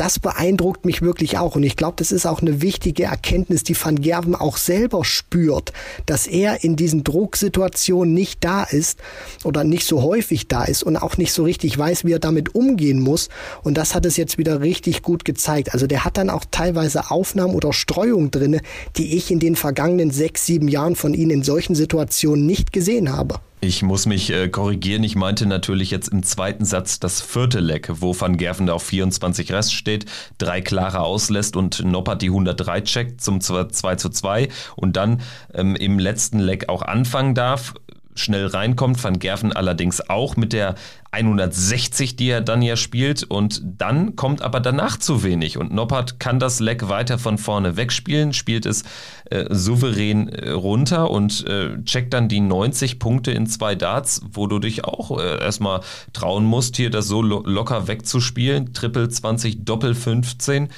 das 0.00 0.18
beeindruckt 0.18 0.86
mich 0.86 1.02
wirklich 1.02 1.36
auch. 1.36 1.56
Und 1.56 1.62
ich 1.62 1.76
glaube, 1.76 1.96
das 1.98 2.10
ist 2.10 2.24
auch 2.24 2.40
eine 2.40 2.62
wichtige 2.62 3.02
Erkenntnis, 3.04 3.64
die 3.64 3.76
Van 3.78 4.00
Gerven 4.00 4.34
auch 4.34 4.56
selber 4.56 5.04
spürt, 5.04 5.74
dass 6.06 6.26
er 6.26 6.64
in 6.64 6.74
diesen 6.74 7.04
Drucksituationen 7.04 8.14
nicht 8.14 8.42
da 8.42 8.62
ist 8.62 8.98
oder 9.44 9.62
nicht 9.62 9.86
so 9.86 10.00
häufig 10.02 10.48
da 10.48 10.64
ist 10.64 10.82
und 10.82 10.96
auch 10.96 11.18
nicht 11.18 11.34
so 11.34 11.44
richtig 11.44 11.76
weiß, 11.76 12.06
wie 12.06 12.12
er 12.12 12.18
damit 12.18 12.54
umgehen 12.54 12.98
muss. 12.98 13.28
Und 13.62 13.76
das 13.76 13.94
hat 13.94 14.06
es 14.06 14.16
jetzt 14.16 14.38
wieder 14.38 14.62
richtig 14.62 15.02
gut 15.02 15.26
gezeigt. 15.26 15.74
Also 15.74 15.86
der 15.86 16.02
hat 16.02 16.16
dann 16.16 16.30
auch 16.30 16.46
teilweise 16.50 17.10
Aufnahmen 17.10 17.54
oder 17.54 17.74
Streuung 17.74 18.30
drinne, 18.30 18.62
die 18.96 19.18
ich 19.18 19.30
in 19.30 19.38
den 19.38 19.54
vergangenen 19.54 20.10
sechs, 20.10 20.46
sieben 20.46 20.68
Jahren 20.68 20.96
von 20.96 21.12
ihm 21.12 21.28
in 21.28 21.42
solchen 21.42 21.74
Situationen 21.74 22.46
nicht 22.46 22.72
gesehen 22.72 23.12
habe. 23.14 23.40
Ich 23.62 23.82
muss 23.82 24.06
mich 24.06 24.30
äh, 24.30 24.48
korrigieren. 24.48 25.04
Ich 25.04 25.16
meinte 25.16 25.44
natürlich 25.44 25.90
jetzt 25.90 26.08
im 26.08 26.22
zweiten 26.22 26.64
Satz 26.64 26.98
das 26.98 27.20
vierte 27.20 27.60
Leck, 27.60 27.90
wo 28.00 28.18
Van 28.18 28.38
Gerven 28.38 28.70
auf 28.70 28.82
24 28.84 29.52
Rest 29.52 29.74
steht, 29.74 30.06
drei 30.38 30.62
klare 30.62 31.00
auslässt 31.00 31.56
und 31.56 31.84
Noppert 31.84 32.22
die 32.22 32.28
103 32.28 32.80
checkt 32.80 33.20
zum 33.20 33.42
2 33.42 33.96
zu 33.96 34.08
2 34.08 34.48
und 34.76 34.96
dann 34.96 35.20
ähm, 35.52 35.76
im 35.76 35.98
letzten 35.98 36.38
Leck 36.38 36.70
auch 36.70 36.80
anfangen 36.80 37.34
darf 37.34 37.74
schnell 38.14 38.46
reinkommt. 38.46 39.02
Van 39.02 39.18
Gerven 39.18 39.52
allerdings 39.52 40.08
auch 40.08 40.36
mit 40.36 40.52
der 40.52 40.74
160, 41.12 42.16
die 42.16 42.28
er 42.28 42.40
dann 42.40 42.62
ja 42.62 42.76
spielt. 42.76 43.24
Und 43.24 43.62
dann 43.64 44.16
kommt 44.16 44.42
aber 44.42 44.60
danach 44.60 44.96
zu 44.96 45.22
wenig. 45.22 45.58
Und 45.58 45.72
Noppert 45.72 46.20
kann 46.20 46.38
das 46.38 46.60
Leck 46.60 46.88
weiter 46.88 47.18
von 47.18 47.38
vorne 47.38 47.76
wegspielen, 47.76 48.32
spielt 48.32 48.66
es 48.66 48.84
äh, 49.30 49.46
souverän 49.50 50.28
äh, 50.28 50.50
runter 50.50 51.10
und 51.10 51.46
äh, 51.46 51.82
checkt 51.84 52.14
dann 52.14 52.28
die 52.28 52.40
90 52.40 52.98
Punkte 52.98 53.32
in 53.32 53.46
zwei 53.46 53.74
Darts, 53.74 54.22
wo 54.32 54.46
du 54.46 54.58
dich 54.58 54.84
auch 54.84 55.18
äh, 55.18 55.40
erstmal 55.40 55.80
trauen 56.12 56.44
musst, 56.44 56.76
hier 56.76 56.90
das 56.90 57.06
so 57.06 57.22
lo 57.22 57.42
locker 57.44 57.88
wegzuspielen. 57.88 58.72
Triple 58.72 59.08
20, 59.08 59.64
Doppel 59.64 59.94
15. 59.94 60.68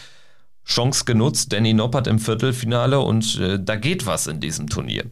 Chance 0.64 1.04
genutzt, 1.04 1.52
Danny 1.52 1.74
Noppert 1.74 2.06
im 2.06 2.18
Viertelfinale 2.18 3.00
und 3.00 3.38
äh, 3.40 3.58
da 3.60 3.76
geht 3.76 4.06
was 4.06 4.28
in 4.28 4.40
diesem 4.40 4.68
Turnier. 4.68 5.04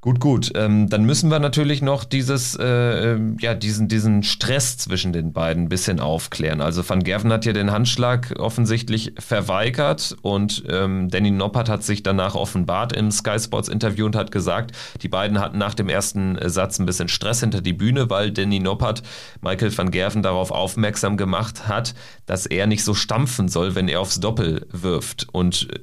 Gut, 0.00 0.20
gut. 0.20 0.52
Ähm, 0.54 0.88
dann 0.88 1.02
müssen 1.02 1.28
wir 1.28 1.40
natürlich 1.40 1.82
noch 1.82 2.04
dieses, 2.04 2.54
äh, 2.54 2.64
ähm, 2.64 3.36
ja, 3.40 3.54
diesen, 3.54 3.88
diesen 3.88 4.22
Stress 4.22 4.78
zwischen 4.78 5.12
den 5.12 5.32
beiden 5.32 5.64
ein 5.64 5.68
bisschen 5.68 5.98
aufklären. 5.98 6.60
Also 6.60 6.88
Van 6.88 7.02
Gerven 7.02 7.32
hat 7.32 7.44
ja 7.44 7.52
den 7.52 7.72
Handschlag 7.72 8.38
offensichtlich 8.38 9.14
verweigert 9.18 10.16
und 10.22 10.62
ähm, 10.68 11.08
Danny 11.08 11.32
Noppert 11.32 11.68
hat 11.68 11.82
sich 11.82 12.04
danach 12.04 12.36
offenbart 12.36 12.92
im 12.92 13.10
Sky 13.10 13.40
Sports 13.40 13.68
Interview 13.68 14.06
und 14.06 14.14
hat 14.14 14.30
gesagt, 14.30 14.70
die 15.02 15.08
beiden 15.08 15.40
hatten 15.40 15.58
nach 15.58 15.74
dem 15.74 15.88
ersten 15.88 16.38
Satz 16.48 16.78
ein 16.78 16.86
bisschen 16.86 17.08
Stress 17.08 17.40
hinter 17.40 17.60
die 17.60 17.72
Bühne, 17.72 18.08
weil 18.08 18.30
Danny 18.30 18.60
Noppert 18.60 19.02
Michael 19.40 19.76
van 19.76 19.90
Gerven 19.90 20.22
darauf 20.22 20.52
aufmerksam 20.52 21.16
gemacht 21.16 21.66
hat, 21.66 21.96
dass 22.24 22.46
er 22.46 22.68
nicht 22.68 22.84
so 22.84 22.94
stampfen 22.94 23.48
soll, 23.48 23.74
wenn 23.74 23.88
er 23.88 24.00
aufs 24.00 24.20
Doppel 24.20 24.64
wirft. 24.70 25.26
Und 25.32 25.68
äh, 25.72 25.80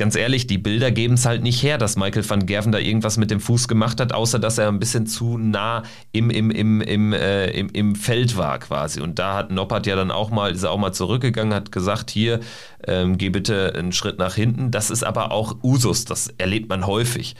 ganz 0.00 0.16
ehrlich, 0.16 0.46
die 0.46 0.56
Bilder 0.56 0.90
geben 0.90 1.12
es 1.12 1.26
halt 1.26 1.42
nicht 1.42 1.62
her, 1.62 1.76
dass 1.76 1.96
Michael 1.96 2.28
van 2.28 2.46
Gerven 2.46 2.72
da 2.72 2.78
irgendwas 2.78 3.18
mit 3.18 3.30
dem 3.30 3.38
Fuß 3.38 3.68
gemacht 3.68 4.00
hat, 4.00 4.14
außer 4.14 4.38
dass 4.38 4.56
er 4.56 4.68
ein 4.68 4.78
bisschen 4.78 5.06
zu 5.06 5.36
nah 5.36 5.82
im, 6.10 6.30
im, 6.30 6.50
im, 6.50 6.80
im, 6.80 7.12
äh, 7.12 7.50
im, 7.50 7.68
im 7.68 7.94
Feld 7.94 8.38
war 8.38 8.58
quasi. 8.60 9.02
Und 9.02 9.18
da 9.18 9.36
hat 9.36 9.50
Noppert 9.50 9.86
ja 9.86 9.96
dann 9.96 10.10
auch 10.10 10.30
mal, 10.30 10.52
ist 10.52 10.62
er 10.62 10.70
auch 10.70 10.78
mal 10.78 10.92
zurückgegangen, 10.92 11.52
hat 11.52 11.70
gesagt, 11.70 12.10
hier, 12.10 12.40
ähm, 12.86 13.18
geh 13.18 13.28
bitte 13.28 13.74
einen 13.76 13.92
Schritt 13.92 14.18
nach 14.18 14.34
hinten. 14.34 14.70
Das 14.70 14.88
ist 14.88 15.04
aber 15.04 15.32
auch 15.32 15.56
Usus, 15.62 16.06
das 16.06 16.28
erlebt 16.38 16.70
man 16.70 16.86
häufig. 16.86 17.36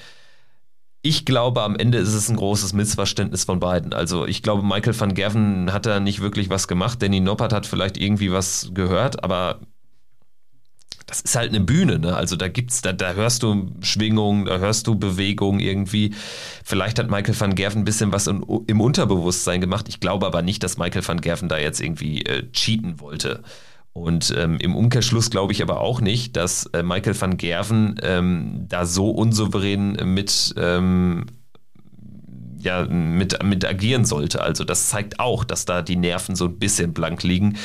Ich 1.00 1.24
glaube, 1.24 1.62
am 1.62 1.76
Ende 1.76 1.96
ist 1.96 2.12
es 2.12 2.28
ein 2.28 2.36
großes 2.36 2.74
Missverständnis 2.74 3.44
von 3.44 3.58
beiden. 3.58 3.94
Also 3.94 4.26
ich 4.26 4.42
glaube, 4.42 4.62
Michael 4.62 5.00
van 5.00 5.14
Gerven 5.14 5.72
hat 5.72 5.86
da 5.86 5.98
nicht 5.98 6.20
wirklich 6.20 6.50
was 6.50 6.68
gemacht. 6.68 7.00
Danny 7.00 7.20
Noppert 7.20 7.54
hat 7.54 7.64
vielleicht 7.64 7.96
irgendwie 7.96 8.30
was 8.30 8.72
gehört, 8.74 9.24
aber 9.24 9.60
das 11.10 11.22
ist 11.22 11.34
halt 11.34 11.48
eine 11.48 11.58
Bühne, 11.58 11.98
ne? 11.98 12.14
Also 12.14 12.36
da 12.36 12.46
gibt's, 12.46 12.82
da, 12.82 12.92
da 12.92 13.14
hörst 13.14 13.42
du 13.42 13.72
Schwingung, 13.80 14.44
da 14.44 14.58
hörst 14.58 14.86
du 14.86 14.94
Bewegung 14.94 15.58
irgendwie. 15.58 16.14
Vielleicht 16.64 17.00
hat 17.00 17.10
Michael 17.10 17.38
van 17.38 17.56
Gerven 17.56 17.82
ein 17.82 17.84
bisschen 17.84 18.12
was 18.12 18.28
in, 18.28 18.44
im 18.68 18.80
Unterbewusstsein 18.80 19.60
gemacht. 19.60 19.88
Ich 19.88 19.98
glaube 19.98 20.24
aber 20.24 20.42
nicht, 20.42 20.62
dass 20.62 20.78
Michael 20.78 21.06
van 21.06 21.20
Gerven 21.20 21.48
da 21.48 21.58
jetzt 21.58 21.80
irgendwie 21.80 22.22
äh, 22.22 22.48
cheaten 22.52 23.00
wollte. 23.00 23.42
Und 23.92 24.32
ähm, 24.38 24.58
im 24.60 24.76
Umkehrschluss 24.76 25.30
glaube 25.30 25.52
ich 25.52 25.62
aber 25.62 25.80
auch 25.80 26.00
nicht, 26.00 26.36
dass 26.36 26.66
äh, 26.66 26.84
Michael 26.84 27.20
van 27.20 27.36
Gerven 27.36 27.96
ähm, 28.04 28.66
da 28.68 28.86
so 28.86 29.10
unsouverän 29.10 29.98
mit 30.14 30.54
ähm, 30.56 31.26
ja, 32.60 32.84
mit, 32.84 33.42
mit 33.42 33.64
agieren 33.64 34.04
sollte. 34.04 34.42
Also 34.42 34.62
das 34.62 34.90
zeigt 34.90 35.18
auch, 35.18 35.42
dass 35.42 35.64
da 35.64 35.82
die 35.82 35.96
Nerven 35.96 36.36
so 36.36 36.44
ein 36.44 36.58
bisschen 36.58 36.92
blank 36.92 37.24
liegen. 37.24 37.56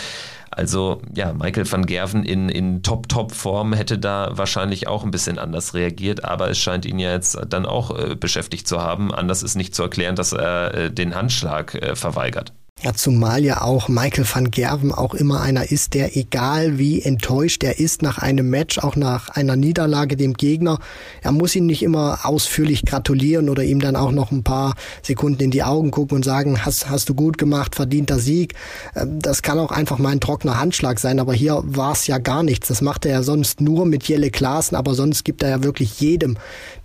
Also 0.51 1.01
ja, 1.13 1.33
Michael 1.33 1.69
van 1.71 1.85
Gerven 1.85 2.23
in, 2.23 2.49
in 2.49 2.83
Top-Top-Form 2.83 3.73
hätte 3.73 3.97
da 3.97 4.29
wahrscheinlich 4.31 4.87
auch 4.87 5.03
ein 5.03 5.11
bisschen 5.11 5.37
anders 5.39 5.73
reagiert, 5.73 6.23
aber 6.23 6.49
es 6.49 6.57
scheint 6.57 6.85
ihn 6.85 6.99
ja 6.99 7.11
jetzt 7.11 7.37
dann 7.49 7.65
auch 7.65 7.97
äh, 7.97 8.15
beschäftigt 8.15 8.67
zu 8.67 8.81
haben. 8.81 9.13
Anders 9.13 9.43
ist 9.43 9.55
nicht 9.55 9.75
zu 9.75 9.83
erklären, 9.83 10.15
dass 10.15 10.31
er 10.33 10.73
äh, 10.73 10.91
den 10.91 11.15
Handschlag 11.15 11.75
äh, 11.75 11.95
verweigert. 11.95 12.53
Ja, 12.83 12.93
zumal 12.93 13.45
ja 13.45 13.61
auch 13.61 13.87
Michael 13.87 14.25
van 14.31 14.51
Gerven 14.51 14.91
auch 14.91 15.13
immer 15.13 15.39
einer 15.39 15.71
ist, 15.71 15.93
der 15.93 16.17
egal 16.17 16.77
wie 16.77 17.01
enttäuscht 17.01 17.63
er 17.63 17.79
ist 17.79 18.01
nach 18.01 18.17
einem 18.17 18.49
Match, 18.49 18.79
auch 18.79 18.97
nach 18.97 19.29
einer 19.29 19.55
Niederlage 19.55 20.17
dem 20.17 20.33
Gegner, 20.33 20.79
er 21.21 21.31
muss 21.31 21.55
ihm 21.55 21.67
nicht 21.67 21.83
immer 21.83 22.19
ausführlich 22.23 22.83
gratulieren 22.83 23.47
oder 23.47 23.63
ihm 23.63 23.79
dann 23.79 23.95
auch 23.95 24.11
noch 24.11 24.31
ein 24.31 24.43
paar 24.43 24.75
Sekunden 25.01 25.41
in 25.43 25.51
die 25.51 25.63
Augen 25.63 25.89
gucken 25.89 26.17
und 26.17 26.25
sagen, 26.25 26.65
hast, 26.65 26.89
hast 26.89 27.07
du 27.07 27.15
gut 27.15 27.37
gemacht, 27.37 27.75
verdienter 27.75 28.19
Sieg. 28.19 28.55
Ähm, 28.93 29.19
das 29.19 29.41
kann 29.41 29.57
auch 29.57 29.71
einfach 29.71 29.97
mal 29.97 30.09
ein 30.09 30.19
trockener 30.19 30.59
Handschlag 30.59 30.99
sein, 30.99 31.21
aber 31.21 31.33
hier 31.33 31.63
war 31.65 31.93
es 31.93 32.07
ja 32.07 32.17
gar 32.17 32.43
nichts. 32.43 32.67
Das 32.67 32.81
macht 32.81 33.05
er 33.05 33.13
ja 33.13 33.23
sonst 33.23 33.61
nur 33.61 33.85
mit 33.85 34.03
Jelle 34.03 34.31
Klaassen, 34.31 34.75
aber 34.75 34.95
sonst 34.95 35.23
gibt 35.23 35.43
er 35.43 35.49
ja 35.49 35.63
wirklich 35.63 36.01
jedem 36.01 36.37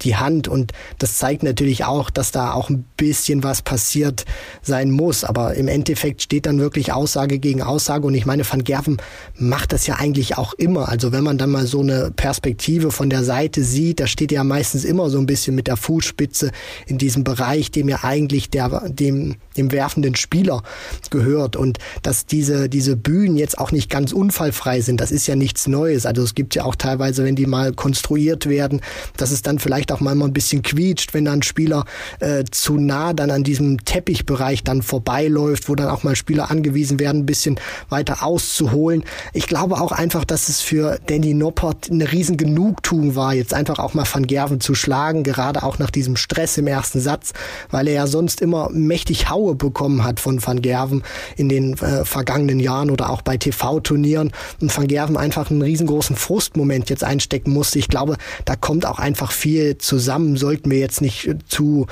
die 0.02 0.14
Hand 0.14 0.46
und 0.46 0.70
das 0.98 1.18
zeigt 1.18 1.42
natürlich 1.42 1.84
auch, 1.84 2.10
dass 2.10 2.30
da 2.30 2.52
auch 2.52 2.70
ein 2.70 2.84
bisschen 2.96 3.42
was 3.42 3.60
passiert 3.60 4.24
sein 4.62 4.92
muss, 4.92 5.24
aber 5.24 5.54
im 5.54 5.66
Endeffekt 5.66 5.79
steht 5.86 6.46
dann 6.46 6.58
wirklich 6.58 6.92
Aussage 6.92 7.38
gegen 7.38 7.62
Aussage 7.62 8.06
und 8.06 8.14
ich 8.14 8.26
meine, 8.26 8.44
Van 8.50 8.64
Gerven 8.64 8.98
macht 9.36 9.72
das 9.72 9.86
ja 9.86 9.96
eigentlich 9.96 10.38
auch 10.38 10.54
immer. 10.54 10.88
Also 10.88 11.12
wenn 11.12 11.24
man 11.24 11.38
dann 11.38 11.50
mal 11.50 11.66
so 11.66 11.80
eine 11.80 12.10
Perspektive 12.14 12.90
von 12.90 13.10
der 13.10 13.24
Seite 13.24 13.62
sieht, 13.62 14.00
da 14.00 14.06
steht 14.06 14.32
ja 14.32 14.44
meistens 14.44 14.84
immer 14.84 15.10
so 15.10 15.18
ein 15.18 15.26
bisschen 15.26 15.54
mit 15.54 15.66
der 15.66 15.76
Fußspitze 15.76 16.50
in 16.86 16.98
diesem 16.98 17.24
Bereich, 17.24 17.70
dem 17.70 17.88
ja 17.88 18.00
eigentlich 18.02 18.50
der, 18.50 18.88
dem, 18.88 19.36
dem 19.60 19.72
werfenden 19.72 20.16
Spieler 20.16 20.62
gehört 21.10 21.56
und 21.56 21.78
dass 22.02 22.26
diese, 22.26 22.68
diese 22.68 22.96
Bühnen 22.96 23.36
jetzt 23.36 23.58
auch 23.58 23.72
nicht 23.72 23.90
ganz 23.90 24.12
unfallfrei 24.12 24.80
sind, 24.80 25.00
das 25.00 25.10
ist 25.10 25.26
ja 25.26 25.36
nichts 25.36 25.66
Neues. 25.66 26.06
Also 26.06 26.22
es 26.22 26.34
gibt 26.34 26.54
ja 26.54 26.64
auch 26.64 26.74
teilweise, 26.74 27.24
wenn 27.24 27.36
die 27.36 27.46
mal 27.46 27.72
konstruiert 27.72 28.48
werden, 28.48 28.80
dass 29.16 29.30
es 29.30 29.42
dann 29.42 29.58
vielleicht 29.58 29.92
auch 29.92 30.00
mal 30.00 30.20
ein 30.20 30.32
bisschen 30.32 30.62
quietscht, 30.62 31.14
wenn 31.14 31.24
dann 31.24 31.40
ein 31.40 31.42
Spieler 31.42 31.84
äh, 32.20 32.44
zu 32.50 32.76
nah 32.76 33.12
dann 33.12 33.30
an 33.30 33.44
diesem 33.44 33.84
Teppichbereich 33.84 34.64
dann 34.64 34.82
vorbeiläuft, 34.82 35.68
wo 35.68 35.74
dann 35.74 35.88
auch 35.88 36.02
mal 36.02 36.16
Spieler 36.16 36.50
angewiesen 36.50 36.98
werden, 37.00 37.22
ein 37.22 37.26
bisschen 37.26 37.58
weiter 37.88 38.22
auszuholen. 38.22 39.04
Ich 39.32 39.46
glaube 39.46 39.80
auch 39.80 39.92
einfach, 39.92 40.24
dass 40.24 40.48
es 40.48 40.60
für 40.60 40.98
Danny 41.06 41.34
Noppert 41.34 41.90
eine 41.90 42.12
riesen 42.12 42.36
Genugtuung 42.36 43.14
war, 43.16 43.34
jetzt 43.34 43.54
einfach 43.54 43.78
auch 43.78 43.94
mal 43.94 44.06
Van 44.10 44.26
Gerven 44.26 44.60
zu 44.60 44.74
schlagen, 44.74 45.22
gerade 45.22 45.62
auch 45.62 45.78
nach 45.78 45.90
diesem 45.90 46.16
Stress 46.16 46.58
im 46.58 46.66
ersten 46.66 47.00
Satz, 47.00 47.32
weil 47.70 47.88
er 47.88 47.94
ja 47.94 48.06
sonst 48.06 48.40
immer 48.40 48.68
mächtig 48.70 49.28
Haue 49.28 49.49
bekommen 49.54 50.04
hat 50.04 50.20
von 50.20 50.44
Van 50.44 50.62
Gerven 50.62 51.02
in 51.36 51.48
den 51.48 51.74
äh, 51.78 52.04
vergangenen 52.04 52.60
Jahren 52.60 52.90
oder 52.90 53.10
auch 53.10 53.22
bei 53.22 53.36
TV-Turnieren 53.36 54.32
und 54.60 54.76
Van 54.76 54.88
Gerven 54.88 55.16
einfach 55.16 55.50
einen 55.50 55.62
riesengroßen 55.62 56.16
Frustmoment 56.16 56.90
jetzt 56.90 57.04
einstecken 57.04 57.52
musste. 57.52 57.78
Ich 57.78 57.88
glaube, 57.88 58.16
da 58.44 58.56
kommt 58.56 58.86
auch 58.86 58.98
einfach 58.98 59.32
viel 59.32 59.78
zusammen, 59.78 60.36
sollten 60.36 60.70
wir 60.70 60.78
jetzt 60.78 61.00
nicht 61.00 61.30
zu 61.48 61.86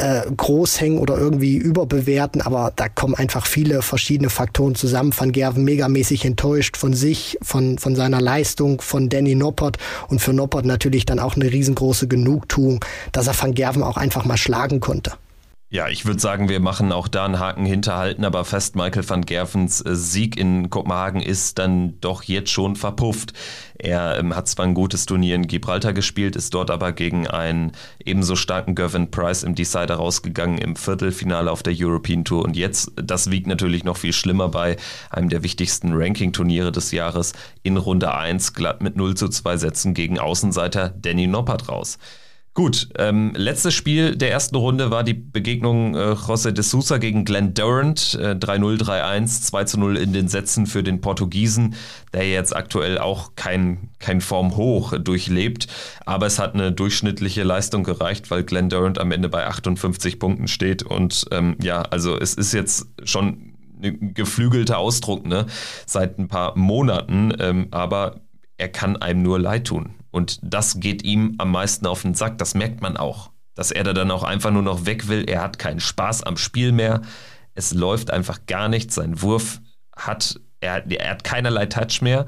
äh, 0.00 0.22
groß 0.34 0.80
hängen 0.80 0.98
oder 0.98 1.18
irgendwie 1.18 1.56
überbewerten, 1.56 2.40
aber 2.40 2.72
da 2.74 2.88
kommen 2.88 3.14
einfach 3.14 3.46
viele 3.46 3.82
verschiedene 3.82 4.30
Faktoren 4.30 4.74
zusammen. 4.74 5.12
Van 5.16 5.32
Gerven 5.32 5.64
megamäßig 5.64 6.24
enttäuscht 6.24 6.76
von 6.76 6.94
sich, 6.94 7.38
von, 7.42 7.78
von 7.78 7.94
seiner 7.94 8.20
Leistung, 8.20 8.80
von 8.80 9.08
Danny 9.08 9.34
Noppert 9.34 9.76
und 10.08 10.20
für 10.20 10.32
Noppert 10.32 10.64
natürlich 10.64 11.04
dann 11.04 11.18
auch 11.18 11.36
eine 11.36 11.52
riesengroße 11.52 12.08
Genugtuung, 12.08 12.84
dass 13.12 13.26
er 13.26 13.40
Van 13.40 13.54
Gerven 13.54 13.82
auch 13.82 13.96
einfach 13.96 14.24
mal 14.24 14.38
schlagen 14.38 14.80
konnte. 14.80 15.12
Ja, 15.72 15.88
ich 15.88 16.04
würde 16.04 16.18
sagen, 16.18 16.48
wir 16.48 16.58
machen 16.58 16.90
auch 16.90 17.06
da 17.06 17.24
einen 17.24 17.38
Haken 17.38 17.64
hinterhalten, 17.64 18.24
aber 18.24 18.44
fest 18.44 18.74
Michael 18.74 19.08
van 19.08 19.24
Gervens 19.24 19.80
äh, 19.80 19.94
Sieg 19.94 20.36
in 20.36 20.68
Kopenhagen 20.68 21.20
ist 21.20 21.60
dann 21.60 22.00
doch 22.00 22.24
jetzt 22.24 22.50
schon 22.50 22.74
verpufft. 22.74 23.34
Er 23.78 24.18
ähm, 24.18 24.34
hat 24.34 24.48
zwar 24.48 24.64
ein 24.64 24.74
gutes 24.74 25.06
Turnier 25.06 25.36
in 25.36 25.46
Gibraltar 25.46 25.92
gespielt, 25.92 26.34
ist 26.34 26.54
dort 26.54 26.72
aber 26.72 26.90
gegen 26.90 27.28
einen 27.28 27.70
ebenso 28.04 28.34
starken 28.34 28.74
Gervin 28.74 29.12
Price 29.12 29.44
im 29.44 29.54
Decider 29.54 29.94
rausgegangen 29.94 30.58
im 30.58 30.74
Viertelfinale 30.74 31.52
auf 31.52 31.62
der 31.62 31.74
European 31.76 32.24
Tour 32.24 32.42
und 32.42 32.56
jetzt, 32.56 32.90
das 32.96 33.30
wiegt 33.30 33.46
natürlich 33.46 33.84
noch 33.84 33.96
viel 33.96 34.12
schlimmer 34.12 34.48
bei 34.48 34.76
einem 35.08 35.28
der 35.28 35.44
wichtigsten 35.44 35.92
Ranking-Turniere 35.92 36.72
des 36.72 36.90
Jahres 36.90 37.32
in 37.62 37.76
Runde 37.76 38.12
1 38.12 38.54
glatt 38.54 38.82
mit 38.82 38.96
0 38.96 39.14
zu 39.16 39.28
2 39.28 39.56
Sätzen 39.56 39.94
gegen 39.94 40.18
Außenseiter 40.18 40.88
Danny 40.88 41.28
Noppert 41.28 41.68
raus. 41.68 41.96
Gut, 42.60 42.90
ähm, 42.98 43.32
letztes 43.36 43.72
Spiel 43.72 44.16
der 44.16 44.30
ersten 44.32 44.54
Runde 44.54 44.90
war 44.90 45.02
die 45.02 45.14
Begegnung 45.14 45.94
äh, 45.94 46.10
José 46.12 46.50
de 46.50 46.62
Sousa 46.62 46.98
gegen 46.98 47.24
Glenn 47.24 47.54
Durant. 47.54 48.18
Äh, 48.20 48.32
3-0, 48.32 48.82
3-1, 48.82 49.50
2-0 49.50 49.94
in 49.94 50.12
den 50.12 50.28
Sätzen 50.28 50.66
für 50.66 50.82
den 50.82 51.00
Portugiesen, 51.00 51.74
der 52.12 52.28
jetzt 52.28 52.54
aktuell 52.54 52.98
auch 52.98 53.34
kein, 53.34 53.88
kein 53.98 54.20
Form 54.20 54.58
hoch 54.58 54.92
durchlebt. 54.98 55.68
Aber 56.04 56.26
es 56.26 56.38
hat 56.38 56.52
eine 56.52 56.70
durchschnittliche 56.70 57.44
Leistung 57.44 57.82
gereicht, 57.82 58.30
weil 58.30 58.44
Glenn 58.44 58.68
Durant 58.68 58.98
am 58.98 59.10
Ende 59.10 59.30
bei 59.30 59.46
58 59.46 60.18
Punkten 60.18 60.46
steht. 60.46 60.82
Und 60.82 61.24
ähm, 61.30 61.56
ja, 61.62 61.80
also 61.80 62.14
es 62.18 62.34
ist 62.34 62.52
jetzt 62.52 62.88
schon 63.04 63.54
ein 63.82 64.12
geflügelter 64.12 64.76
Ausdruck, 64.76 65.24
ne? 65.24 65.46
Seit 65.86 66.18
ein 66.18 66.28
paar 66.28 66.58
Monaten. 66.58 67.32
Ähm, 67.40 67.68
aber 67.70 68.20
er 68.58 68.68
kann 68.68 68.98
einem 68.98 69.22
nur 69.22 69.38
leid 69.38 69.68
tun. 69.68 69.94
Und 70.10 70.38
das 70.42 70.80
geht 70.80 71.04
ihm 71.04 71.34
am 71.38 71.50
meisten 71.50 71.86
auf 71.86 72.02
den 72.02 72.14
Sack. 72.14 72.38
Das 72.38 72.54
merkt 72.54 72.80
man 72.80 72.96
auch. 72.96 73.30
Dass 73.54 73.70
er 73.70 73.84
da 73.84 73.92
dann 73.92 74.10
auch 74.10 74.22
einfach 74.22 74.50
nur 74.50 74.62
noch 74.62 74.86
weg 74.86 75.08
will. 75.08 75.28
Er 75.28 75.42
hat 75.42 75.58
keinen 75.58 75.80
Spaß 75.80 76.22
am 76.22 76.36
Spiel 76.36 76.72
mehr. 76.72 77.02
Es 77.54 77.72
läuft 77.74 78.10
einfach 78.10 78.46
gar 78.46 78.68
nichts. 78.68 78.94
Sein 78.94 79.22
Wurf 79.22 79.60
hat, 79.96 80.40
er, 80.60 80.90
er 80.90 81.10
hat 81.10 81.24
keinerlei 81.24 81.66
Touch 81.66 82.00
mehr. 82.00 82.26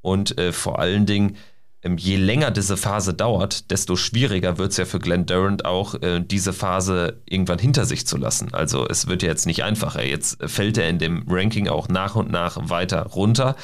Und 0.00 0.38
äh, 0.38 0.52
vor 0.52 0.78
allen 0.78 1.06
Dingen, 1.06 1.36
ähm, 1.82 1.96
je 1.96 2.16
länger 2.16 2.50
diese 2.50 2.76
Phase 2.76 3.14
dauert, 3.14 3.70
desto 3.70 3.96
schwieriger 3.96 4.58
wird 4.58 4.72
es 4.72 4.76
ja 4.78 4.84
für 4.84 4.98
Glenn 4.98 5.26
Durant 5.26 5.64
auch, 5.64 5.94
äh, 6.02 6.20
diese 6.20 6.52
Phase 6.52 7.22
irgendwann 7.26 7.58
hinter 7.58 7.84
sich 7.84 8.06
zu 8.06 8.16
lassen. 8.16 8.52
Also 8.52 8.86
es 8.88 9.06
wird 9.06 9.22
ja 9.22 9.28
jetzt 9.28 9.46
nicht 9.46 9.62
einfacher. 9.62 10.04
Jetzt 10.04 10.38
fällt 10.48 10.78
er 10.78 10.88
in 10.88 10.98
dem 10.98 11.24
Ranking 11.28 11.68
auch 11.68 11.88
nach 11.88 12.16
und 12.16 12.30
nach 12.30 12.68
weiter 12.68 13.02
runter. 13.02 13.56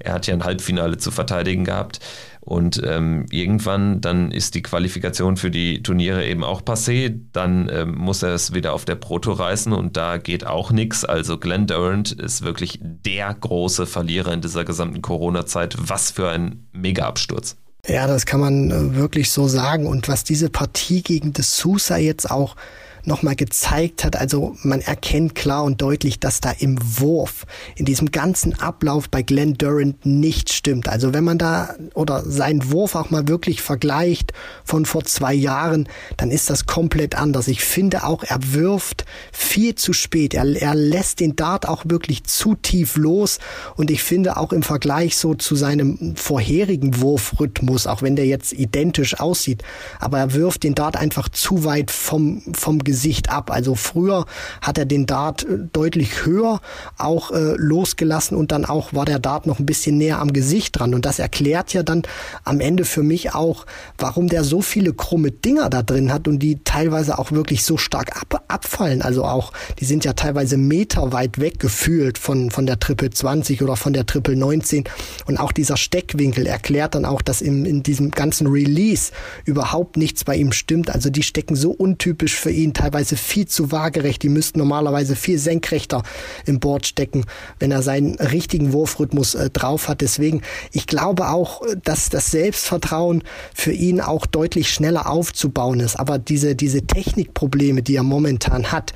Er 0.00 0.14
hat 0.14 0.26
ja 0.26 0.34
ein 0.34 0.44
Halbfinale 0.44 0.96
zu 0.96 1.12
verteidigen 1.12 1.64
gehabt. 1.64 2.00
Und 2.44 2.82
ähm, 2.84 3.26
irgendwann 3.30 4.00
dann 4.00 4.32
ist 4.32 4.56
die 4.56 4.62
Qualifikation 4.62 5.36
für 5.36 5.52
die 5.52 5.80
Turniere 5.80 6.26
eben 6.26 6.42
auch 6.42 6.60
passé. 6.60 7.14
Dann 7.32 7.70
ähm, 7.72 7.94
muss 7.94 8.24
er 8.24 8.34
es 8.34 8.52
wieder 8.52 8.72
auf 8.72 8.84
der 8.84 8.96
Proto 8.96 9.30
reißen 9.30 9.72
und 9.72 9.96
da 9.96 10.18
geht 10.18 10.44
auch 10.44 10.72
nichts. 10.72 11.04
Also 11.04 11.38
Glenn 11.38 11.68
Durant 11.68 12.10
ist 12.10 12.42
wirklich 12.42 12.80
der 12.82 13.32
große 13.32 13.86
Verlierer 13.86 14.32
in 14.32 14.40
dieser 14.40 14.64
gesamten 14.64 15.02
Corona-Zeit. 15.02 15.76
Was 15.78 16.10
für 16.10 16.30
ein 16.30 16.66
Mega-Absturz. 16.72 17.56
Ja, 17.86 18.08
das 18.08 18.26
kann 18.26 18.40
man 18.40 18.70
äh, 18.72 18.96
wirklich 18.96 19.30
so 19.30 19.46
sagen. 19.46 19.86
Und 19.86 20.08
was 20.08 20.24
diese 20.24 20.50
Partie 20.50 21.02
gegen 21.02 21.32
De 21.32 21.44
Sousa 21.44 21.96
jetzt 21.96 22.28
auch 22.28 22.56
nochmal 23.04 23.36
gezeigt 23.36 24.04
hat. 24.04 24.16
Also 24.16 24.56
man 24.62 24.80
erkennt 24.80 25.34
klar 25.34 25.64
und 25.64 25.82
deutlich, 25.82 26.20
dass 26.20 26.40
da 26.40 26.50
im 26.50 26.78
Wurf, 26.98 27.46
in 27.74 27.84
diesem 27.84 28.10
ganzen 28.10 28.58
Ablauf 28.60 29.08
bei 29.08 29.22
Glenn 29.22 29.54
Durant 29.54 30.06
nicht 30.06 30.52
stimmt. 30.52 30.88
Also 30.88 31.12
wenn 31.12 31.24
man 31.24 31.38
da 31.38 31.74
oder 31.94 32.22
seinen 32.24 32.70
Wurf 32.70 32.94
auch 32.94 33.10
mal 33.10 33.26
wirklich 33.28 33.62
vergleicht 33.62 34.32
von 34.64 34.86
vor 34.86 35.04
zwei 35.04 35.34
Jahren, 35.34 35.88
dann 36.16 36.30
ist 36.30 36.50
das 36.50 36.66
komplett 36.66 37.16
anders. 37.16 37.48
Ich 37.48 37.62
finde 37.62 38.04
auch, 38.04 38.22
er 38.22 38.38
wirft 38.52 39.04
viel 39.32 39.74
zu 39.74 39.92
spät. 39.92 40.34
Er, 40.34 40.44
er 40.44 40.74
lässt 40.74 41.20
den 41.20 41.34
Dart 41.36 41.68
auch 41.68 41.84
wirklich 41.86 42.24
zu 42.24 42.54
tief 42.54 42.96
los 42.96 43.38
und 43.76 43.90
ich 43.90 44.02
finde 44.02 44.36
auch 44.36 44.52
im 44.52 44.62
Vergleich 44.62 45.16
so 45.16 45.34
zu 45.34 45.56
seinem 45.56 46.14
vorherigen 46.16 47.00
Wurfrhythmus, 47.00 47.86
auch 47.86 48.02
wenn 48.02 48.16
der 48.16 48.26
jetzt 48.26 48.52
identisch 48.52 49.18
aussieht, 49.18 49.62
aber 49.98 50.18
er 50.18 50.34
wirft 50.34 50.62
den 50.62 50.74
Dart 50.74 50.96
einfach 50.96 51.28
zu 51.28 51.64
weit 51.64 51.90
vom, 51.90 52.42
vom 52.54 52.78
Gesicht 52.78 52.91
ab. 53.28 53.50
Also 53.50 53.74
früher 53.74 54.26
hat 54.60 54.78
er 54.78 54.84
den 54.84 55.06
Dart 55.06 55.44
äh, 55.44 55.58
deutlich 55.72 56.24
höher 56.24 56.60
auch 56.98 57.30
äh, 57.30 57.54
losgelassen 57.56 58.36
und 58.36 58.52
dann 58.52 58.64
auch 58.64 58.92
war 58.92 59.04
der 59.04 59.18
Dart 59.18 59.46
noch 59.46 59.58
ein 59.58 59.66
bisschen 59.66 59.98
näher 59.98 60.18
am 60.18 60.32
Gesicht 60.32 60.78
dran. 60.78 60.94
Und 60.94 61.04
das 61.04 61.18
erklärt 61.18 61.72
ja 61.72 61.82
dann 61.82 62.02
am 62.44 62.60
Ende 62.60 62.84
für 62.84 63.02
mich 63.02 63.34
auch, 63.34 63.66
warum 63.98 64.28
der 64.28 64.44
so 64.44 64.62
viele 64.62 64.92
krumme 64.92 65.30
Dinger 65.30 65.70
da 65.70 65.82
drin 65.82 66.12
hat 66.12 66.28
und 66.28 66.38
die 66.38 66.62
teilweise 66.64 67.18
auch 67.18 67.32
wirklich 67.32 67.64
so 67.64 67.76
stark 67.76 68.20
ab, 68.20 68.44
abfallen. 68.48 69.02
Also 69.02 69.24
auch, 69.24 69.52
die 69.78 69.84
sind 69.84 70.04
ja 70.04 70.12
teilweise 70.12 70.56
Meter 70.56 71.12
weit 71.12 71.40
weg 71.40 71.58
gefühlt 71.58 72.18
von, 72.18 72.50
von 72.50 72.66
der 72.66 72.78
Triple 72.78 73.10
20 73.10 73.62
oder 73.62 73.76
von 73.76 73.92
der 73.92 74.06
Triple 74.06 74.36
19. 74.36 74.84
Und 75.26 75.38
auch 75.38 75.52
dieser 75.52 75.76
Steckwinkel 75.76 76.46
erklärt 76.46 76.94
dann 76.94 77.04
auch, 77.04 77.22
dass 77.22 77.40
im, 77.42 77.64
in 77.64 77.82
diesem 77.82 78.10
ganzen 78.10 78.46
Release 78.46 79.12
überhaupt 79.44 79.96
nichts 79.96 80.24
bei 80.24 80.36
ihm 80.36 80.52
stimmt. 80.52 80.90
Also 80.90 81.10
die 81.10 81.22
stecken 81.22 81.56
so 81.56 81.70
untypisch 81.70 82.36
für 82.36 82.50
ihn 82.50 82.74
teilweise 82.82 83.16
viel 83.16 83.46
zu 83.46 83.70
waagerecht. 83.70 84.22
Die 84.24 84.28
müssten 84.28 84.58
normalerweise 84.58 85.14
viel 85.14 85.38
senkrechter 85.38 86.02
im 86.46 86.58
Board 86.58 86.84
stecken, 86.86 87.24
wenn 87.60 87.70
er 87.70 87.80
seinen 87.82 88.16
richtigen 88.16 88.72
Wurfrhythmus 88.72 89.36
äh, 89.36 89.50
drauf 89.50 89.88
hat. 89.88 90.00
Deswegen, 90.00 90.42
ich 90.72 90.88
glaube 90.88 91.28
auch, 91.28 91.62
dass 91.84 92.08
das 92.08 92.32
Selbstvertrauen 92.32 93.22
für 93.54 93.72
ihn 93.72 94.00
auch 94.00 94.26
deutlich 94.26 94.70
schneller 94.70 95.08
aufzubauen 95.08 95.78
ist. 95.78 95.94
Aber 95.94 96.18
diese, 96.18 96.56
diese 96.56 96.82
Technikprobleme, 96.82 97.82
die 97.82 97.94
er 97.94 98.02
momentan 98.02 98.72
hat, 98.72 98.92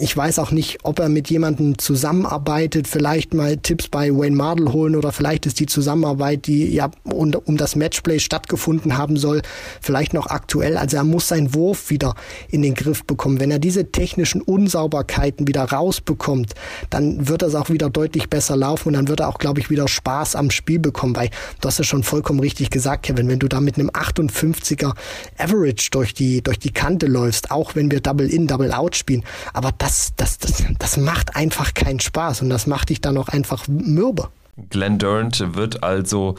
ich 0.00 0.16
weiß 0.16 0.38
auch 0.38 0.50
nicht, 0.52 0.78
ob 0.84 0.98
er 0.98 1.08
mit 1.08 1.28
jemandem 1.30 1.78
zusammenarbeitet, 1.78 2.86
vielleicht 2.86 3.34
mal 3.34 3.56
Tipps 3.56 3.88
bei 3.88 4.10
Wayne 4.10 4.36
Mardell 4.36 4.72
holen 4.72 4.96
oder 4.96 5.12
vielleicht 5.12 5.46
ist 5.46 5.58
die 5.60 5.66
Zusammenarbeit, 5.66 6.46
die 6.46 6.72
ja 6.72 6.90
um 7.04 7.56
das 7.56 7.76
Matchplay 7.76 8.18
stattgefunden 8.18 8.96
haben 8.96 9.16
soll, 9.16 9.42
vielleicht 9.80 10.14
noch 10.14 10.26
aktuell. 10.26 10.76
Also 10.76 10.96
er 10.96 11.04
muss 11.04 11.28
seinen 11.28 11.54
Wurf 11.54 11.90
wieder 11.90 12.14
in 12.48 12.62
den 12.62 12.74
Griff 12.74 12.91
bekommen. 13.06 13.40
Wenn 13.40 13.50
er 13.50 13.58
diese 13.58 13.90
technischen 13.90 14.42
Unsauberkeiten 14.42 15.48
wieder 15.48 15.64
rausbekommt, 15.64 16.54
dann 16.90 17.28
wird 17.28 17.42
das 17.42 17.54
auch 17.54 17.70
wieder 17.70 17.90
deutlich 17.90 18.28
besser 18.28 18.56
laufen 18.56 18.88
und 18.88 18.94
dann 18.94 19.08
wird 19.08 19.20
er 19.20 19.28
auch, 19.28 19.38
glaube 19.38 19.60
ich, 19.60 19.70
wieder 19.70 19.88
Spaß 19.88 20.36
am 20.36 20.50
Spiel 20.50 20.78
bekommen, 20.78 21.16
weil 21.16 21.30
du 21.60 21.68
hast 21.68 21.78
ja 21.78 21.84
schon 21.84 22.02
vollkommen 22.02 22.40
richtig 22.40 22.70
gesagt, 22.70 23.04
Kevin, 23.04 23.28
wenn 23.28 23.38
du 23.38 23.48
da 23.48 23.60
mit 23.60 23.78
einem 23.78 23.90
58er 23.90 24.94
Average 25.38 25.88
durch 25.90 26.14
die, 26.14 26.42
durch 26.42 26.58
die 26.58 26.72
Kante 26.72 27.06
läufst, 27.06 27.50
auch 27.50 27.74
wenn 27.74 27.90
wir 27.90 28.00
Double 28.00 28.28
In, 28.28 28.46
Double 28.46 28.72
Out 28.72 28.96
spielen, 28.96 29.24
aber 29.52 29.72
das, 29.78 30.12
das, 30.16 30.38
das, 30.38 30.64
das 30.78 30.96
macht 30.96 31.36
einfach 31.36 31.74
keinen 31.74 32.00
Spaß 32.00 32.42
und 32.42 32.50
das 32.50 32.66
macht 32.66 32.90
dich 32.90 33.00
dann 33.00 33.16
auch 33.16 33.28
einfach 33.28 33.66
mürbe. 33.68 34.28
Glenn 34.68 34.98
Durant 34.98 35.54
wird 35.54 35.82
also 35.82 36.34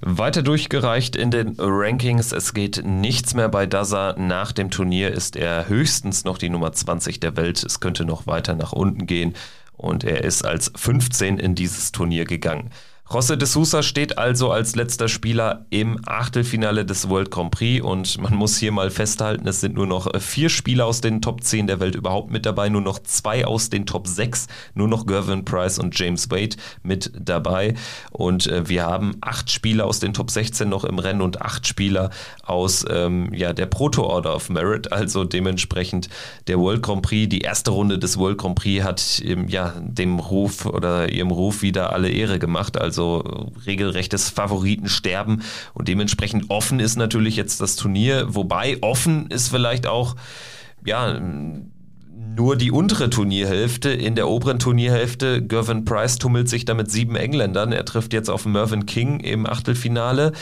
weiter 0.00 0.42
durchgereicht 0.42 1.16
in 1.16 1.32
den 1.32 1.56
Rankings. 1.58 2.30
Es 2.30 2.54
geht 2.54 2.84
nichts 2.84 3.34
mehr 3.34 3.48
bei 3.48 3.66
Daza. 3.66 4.14
Nach 4.16 4.52
dem 4.52 4.70
Turnier 4.70 5.10
ist 5.10 5.34
er 5.34 5.68
höchstens 5.68 6.24
noch 6.24 6.38
die 6.38 6.48
Nummer 6.48 6.72
20 6.72 7.18
der 7.18 7.36
Welt. 7.36 7.64
Es 7.64 7.80
könnte 7.80 8.04
noch 8.04 8.28
weiter 8.28 8.54
nach 8.54 8.72
unten 8.72 9.06
gehen. 9.06 9.34
Und 9.76 10.04
er 10.04 10.22
ist 10.22 10.44
als 10.44 10.70
15 10.76 11.38
in 11.38 11.56
dieses 11.56 11.90
Turnier 11.90 12.24
gegangen. 12.24 12.70
José 13.08 13.36
de 13.36 13.46
Sousa 13.46 13.84
steht 13.84 14.18
also 14.18 14.50
als 14.50 14.74
letzter 14.74 15.06
Spieler 15.06 15.64
im 15.70 16.00
Achtelfinale 16.06 16.84
des 16.84 17.08
World 17.08 17.30
Grand 17.30 17.52
Prix 17.52 17.80
und 17.80 18.20
man 18.20 18.34
muss 18.34 18.56
hier 18.56 18.72
mal 18.72 18.90
festhalten, 18.90 19.46
es 19.46 19.60
sind 19.60 19.76
nur 19.76 19.86
noch 19.86 20.12
äh, 20.12 20.18
vier 20.18 20.48
Spieler 20.48 20.86
aus 20.86 21.02
den 21.02 21.22
Top 21.22 21.44
10 21.44 21.68
der 21.68 21.78
Welt 21.78 21.94
überhaupt 21.94 22.32
mit 22.32 22.44
dabei, 22.46 22.68
nur 22.68 22.80
noch 22.80 22.98
zwei 22.98 23.46
aus 23.46 23.70
den 23.70 23.86
Top 23.86 24.08
6, 24.08 24.48
nur 24.74 24.88
noch 24.88 25.06
Gervin 25.06 25.44
Price 25.44 25.78
und 25.78 25.96
James 25.96 26.32
Wade 26.32 26.56
mit 26.82 27.12
dabei. 27.16 27.74
Und 28.10 28.48
äh, 28.48 28.68
wir 28.68 28.84
haben 28.84 29.14
acht 29.20 29.52
Spieler 29.52 29.86
aus 29.86 30.00
den 30.00 30.12
Top 30.12 30.32
16 30.32 30.68
noch 30.68 30.82
im 30.82 30.98
Rennen 30.98 31.22
und 31.22 31.42
acht 31.42 31.64
Spieler 31.64 32.10
aus 32.42 32.84
ähm, 32.90 33.32
ja, 33.32 33.52
der 33.52 33.66
Proto 33.66 34.02
Order 34.02 34.34
of 34.34 34.50
Merit, 34.50 34.90
also 34.90 35.22
dementsprechend 35.22 36.08
der 36.48 36.58
World 36.58 36.82
Grand 36.82 37.02
Prix, 37.02 37.28
die 37.28 37.42
erste 37.42 37.70
Runde 37.70 38.00
des 38.00 38.18
World 38.18 38.38
Grand 38.38 38.56
Prix 38.56 38.82
hat 38.82 39.22
ähm, 39.24 39.46
ja 39.46 39.74
dem 39.78 40.18
Ruf 40.18 40.66
oder 40.66 41.08
ihrem 41.08 41.30
Ruf 41.30 41.62
wieder 41.62 41.92
alle 41.92 42.10
Ehre 42.10 42.40
gemacht, 42.40 42.76
also 42.76 42.95
also 42.96 43.50
regelrechtes 43.66 44.30
Favoritensterben 44.30 45.42
und 45.74 45.88
dementsprechend 45.88 46.50
offen 46.50 46.80
ist 46.80 46.96
natürlich 46.96 47.36
jetzt 47.36 47.60
das 47.60 47.76
Turnier, 47.76 48.34
wobei 48.34 48.78
offen 48.82 49.26
ist 49.28 49.48
vielleicht 49.48 49.86
auch, 49.86 50.16
ja, 50.84 51.20
nur 52.36 52.56
die 52.56 52.70
untere 52.70 53.08
Turnierhälfte. 53.08 53.90
In 53.90 54.14
der 54.14 54.28
oberen 54.28 54.58
Turnierhälfte, 54.58 55.42
Gervin 55.42 55.84
Price 55.84 56.18
tummelt 56.18 56.48
sich 56.48 56.64
da 56.64 56.74
mit 56.74 56.90
sieben 56.90 57.16
Engländern. 57.16 57.72
Er 57.72 57.84
trifft 57.84 58.12
jetzt 58.12 58.28
auf 58.28 58.44
Mervyn 58.44 58.84
King 58.84 59.20
im 59.20 59.46
Achtelfinale. 59.46 60.32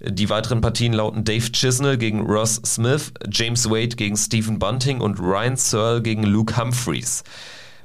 Die 0.00 0.28
weiteren 0.28 0.60
Partien 0.60 0.92
lauten 0.92 1.24
Dave 1.24 1.52
Chisnell 1.52 1.98
gegen 1.98 2.20
Ross 2.26 2.60
Smith, 2.64 3.12
James 3.30 3.70
Wade 3.70 3.96
gegen 3.96 4.16
Stephen 4.16 4.58
Bunting 4.58 5.00
und 5.00 5.20
Ryan 5.20 5.56
Searle 5.56 6.02
gegen 6.02 6.24
Luke 6.24 6.56
Humphreys. 6.56 7.22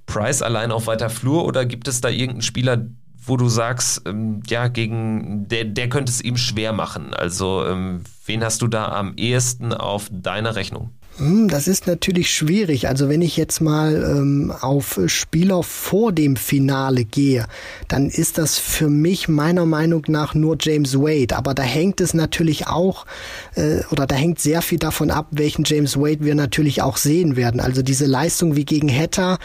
Price 0.07 0.41
allein 0.41 0.71
auf 0.71 0.87
weiter 0.87 1.09
Flur 1.09 1.45
oder 1.45 1.65
gibt 1.65 1.87
es 1.87 2.01
da 2.01 2.09
irgendeinen 2.09 2.41
Spieler, 2.41 2.85
wo 3.23 3.37
du 3.37 3.47
sagst, 3.49 4.01
ähm, 4.05 4.41
ja, 4.47 4.67
gegen 4.67 5.47
der, 5.47 5.65
der 5.65 5.89
könnte 5.89 6.11
es 6.11 6.21
ihm 6.21 6.37
schwer 6.37 6.73
machen. 6.73 7.13
Also, 7.13 7.65
ähm, 7.65 8.03
wen 8.25 8.43
hast 8.43 8.61
du 8.61 8.67
da 8.67 8.87
am 8.89 9.13
ehesten 9.15 9.73
auf 9.73 10.09
deiner 10.11 10.55
Rechnung? 10.55 10.91
Hm, 11.21 11.49
das 11.49 11.67
ist 11.67 11.85
natürlich 11.85 12.31
schwierig. 12.31 12.87
Also 12.87 13.07
wenn 13.07 13.21
ich 13.21 13.37
jetzt 13.37 13.61
mal 13.61 13.93
ähm, 13.93 14.51
auf 14.59 14.99
Spieler 15.05 15.61
vor 15.61 16.11
dem 16.11 16.35
Finale 16.35 17.05
gehe, 17.05 17.45
dann 17.87 18.09
ist 18.09 18.39
das 18.39 18.57
für 18.57 18.89
mich 18.89 19.27
meiner 19.27 19.67
Meinung 19.67 20.03
nach 20.07 20.33
nur 20.33 20.57
James 20.59 20.97
Wade. 20.97 21.37
Aber 21.37 21.53
da 21.53 21.61
hängt 21.61 22.01
es 22.01 22.15
natürlich 22.15 22.65
auch, 22.65 23.05
äh, 23.53 23.81
oder 23.91 24.07
da 24.07 24.15
hängt 24.15 24.39
sehr 24.39 24.63
viel 24.63 24.79
davon 24.79 25.11
ab, 25.11 25.27
welchen 25.29 25.63
James 25.63 25.95
Wade 25.95 26.25
wir 26.25 26.33
natürlich 26.33 26.81
auch 26.81 26.97
sehen 26.97 27.35
werden. 27.35 27.59
Also 27.59 27.83
diese 27.83 28.07
Leistung 28.07 28.55
wie 28.55 28.65
gegen 28.65 28.89
Hatter 28.89 29.37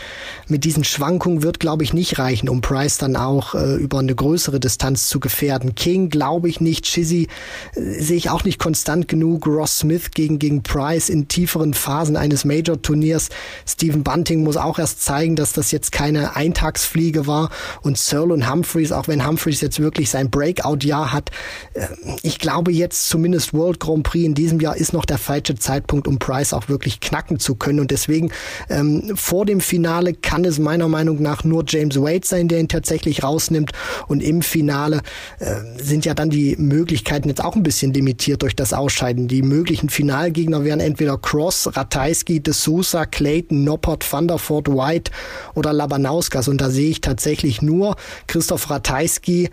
mit 0.49 0.65
diesen 0.65 0.83
Schwankungen 0.83 1.43
wird, 1.43 1.61
glaube 1.61 1.85
ich, 1.85 1.93
nicht 1.93 2.19
reichen, 2.19 2.49
um 2.49 2.63
Price 2.63 2.97
dann 2.97 3.17
auch 3.17 3.55
äh, 3.55 3.75
über 3.75 3.99
eine 3.99 4.15
größere 4.15 4.61
Distanz 4.61 5.09
zu 5.09 5.21
gefährden. 5.21 5.75
King 5.75 6.09
glaube 6.09 6.49
ich 6.49 6.59
nicht, 6.59 6.87
Chizzy 6.87 7.29
äh, 7.75 8.03
sehe 8.03 8.17
ich 8.17 8.31
auch 8.31 8.45
nicht 8.45 8.59
konstant 8.59 9.09
genug. 9.09 9.47
Ross 9.47 9.81
Smith 9.81 10.13
gegen, 10.13 10.39
gegen 10.39 10.63
Price 10.63 11.11
in 11.11 11.29
tiefer 11.29 11.66
tieferen 11.67 11.75
Phasen 11.75 12.17
eines 12.17 12.45
Major-Turniers. 12.45 13.29
Stephen 13.67 14.03
Bunting 14.03 14.43
muss 14.43 14.57
auch 14.57 14.79
erst 14.79 15.03
zeigen, 15.03 15.37
dass 15.37 15.53
das 15.53 15.71
jetzt 15.71 15.93
keine 15.93 16.37
Eintagsfliege 16.37 17.27
war. 17.27 17.51
Und 17.83 17.99
Searle 17.99 18.35
und 18.35 18.51
Humphreys, 18.51 18.93
auch 18.93 19.09
wenn 19.09 19.27
Humphreys 19.27 19.61
jetzt 19.61 19.81
wirklich 19.81 20.11
sein 20.11 20.31
Breakout-Jahr 20.31 21.13
hat, 21.13 21.31
äh, 21.75 21.87
ich 22.23 22.39
glaube 22.39 22.73
jetzt 22.73 23.09
zumindest 23.09 23.55
World 23.55 23.81
Grand 23.81 24.03
Prix 24.05 24.25
in 24.25 24.35
diesem 24.35 24.61
Jahr 24.61 24.77
ist 24.77 24.93
noch 24.93 25.05
der 25.05 25.19
falsche 25.19 25.57
Zeitpunkt, 25.57 26.07
um 26.07 26.19
Price 26.19 26.53
auch 26.53 26.69
wirklich 26.69 27.01
knacken 27.01 27.39
zu 27.39 27.55
können. 27.55 27.81
Und 27.81 27.91
deswegen 27.91 28.31
ähm, 28.69 29.13
vor 29.15 29.47
dem 29.47 29.61
Finale 29.61 30.15
kann 30.15 30.45
es 30.45 30.59
meiner 30.59 30.89
Meinung 30.89 31.23
nach 31.23 31.45
nur 31.45 31.65
James 31.67 31.97
Wade 31.97 32.27
sein, 32.27 32.49
der 32.49 32.61
ihn 32.61 32.69
tatsächlich 32.69 33.23
rausnimmt. 33.23 33.73
Und 34.09 34.23
im 34.23 34.43
Finale 34.43 35.01
äh, 35.39 35.57
sind 35.83 36.05
ja 36.05 36.15
dann 36.15 36.31
die 36.31 36.57
Möglichkeiten 36.57 37.29
jetzt 37.29 37.43
auch 37.43 37.57
ein 37.57 37.63
bisschen 37.63 37.93
limitiert 37.93 38.43
durch 38.43 38.57
das 38.57 38.73
Ausscheiden. 38.73 39.29
Die 39.29 39.43
möglichen 39.43 39.89
Finalgegner 39.89 40.65
wären 40.65 40.81
entweder 40.81 41.17
Cross, 41.19 41.56
Ratajski, 41.65 42.41
De 42.41 42.53
Sousa, 42.53 43.07
Clayton, 43.07 43.65
Noppert, 43.65 44.09
Thunderford, 44.09 44.69
White 44.69 45.11
oder 45.55 45.73
Labanauskas. 45.73 46.49
Und 46.49 46.61
da 46.61 46.71
sehe 46.71 46.91
ich 46.91 47.01
tatsächlich 47.01 47.63
nur 47.63 47.97
Christoph 48.27 48.69
Ratajski, 48.71 49.51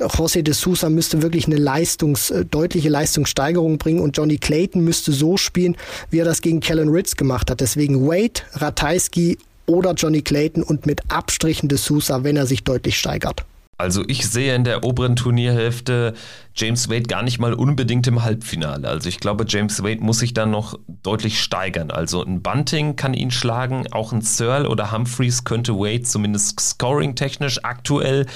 José 0.00 0.42
de 0.42 0.54
Sousa 0.54 0.90
müsste 0.90 1.22
wirklich 1.22 1.46
eine 1.46 1.56
Leistungs, 1.56 2.30
äh, 2.30 2.44
deutliche 2.44 2.88
Leistungssteigerung 2.88 3.78
bringen 3.78 4.00
und 4.00 4.16
Johnny 4.16 4.38
Clayton 4.38 4.82
müsste 4.82 5.12
so 5.12 5.36
spielen, 5.36 5.76
wie 6.10 6.18
er 6.18 6.24
das 6.24 6.40
gegen 6.40 6.60
Kellen 6.60 6.88
Ritz 6.88 7.16
gemacht 7.16 7.50
hat. 7.50 7.60
Deswegen 7.60 8.06
Wade, 8.06 8.42
Ratajski 8.54 9.38
oder 9.66 9.92
Johnny 9.92 10.22
Clayton 10.22 10.62
und 10.62 10.86
mit 10.86 11.00
Abstrichen 11.10 11.68
de 11.68 11.78
Sousa, 11.78 12.24
wenn 12.24 12.36
er 12.36 12.46
sich 12.46 12.64
deutlich 12.64 12.98
steigert. 12.98 13.44
Also 13.76 14.04
ich 14.06 14.28
sehe 14.28 14.54
in 14.54 14.64
der 14.64 14.84
oberen 14.84 15.16
Turnierhälfte 15.16 16.14
James 16.56 16.88
Wade 16.88 17.02
gar 17.02 17.22
nicht 17.22 17.38
mal 17.38 17.52
unbedingt 17.52 18.06
im 18.06 18.22
Halbfinale. 18.22 18.88
Also 18.88 19.08
ich 19.08 19.18
glaube, 19.18 19.44
James 19.48 19.82
Wade 19.82 20.00
muss 20.00 20.20
sich 20.20 20.34
dann 20.34 20.50
noch 20.50 20.78
deutlich 21.02 21.40
steigern. 21.40 21.90
Also 21.90 22.22
ein 22.22 22.42
Bunting 22.42 22.96
kann 22.96 23.12
ihn 23.14 23.30
schlagen, 23.30 23.86
auch 23.90 24.12
ein 24.12 24.22
Searle 24.22 24.68
oder 24.68 24.92
Humphreys 24.92 25.44
könnte 25.44 25.74
Wade 25.76 26.02
zumindest 26.02 26.60
scoring-technisch 26.60 27.64
aktuell 27.64 28.26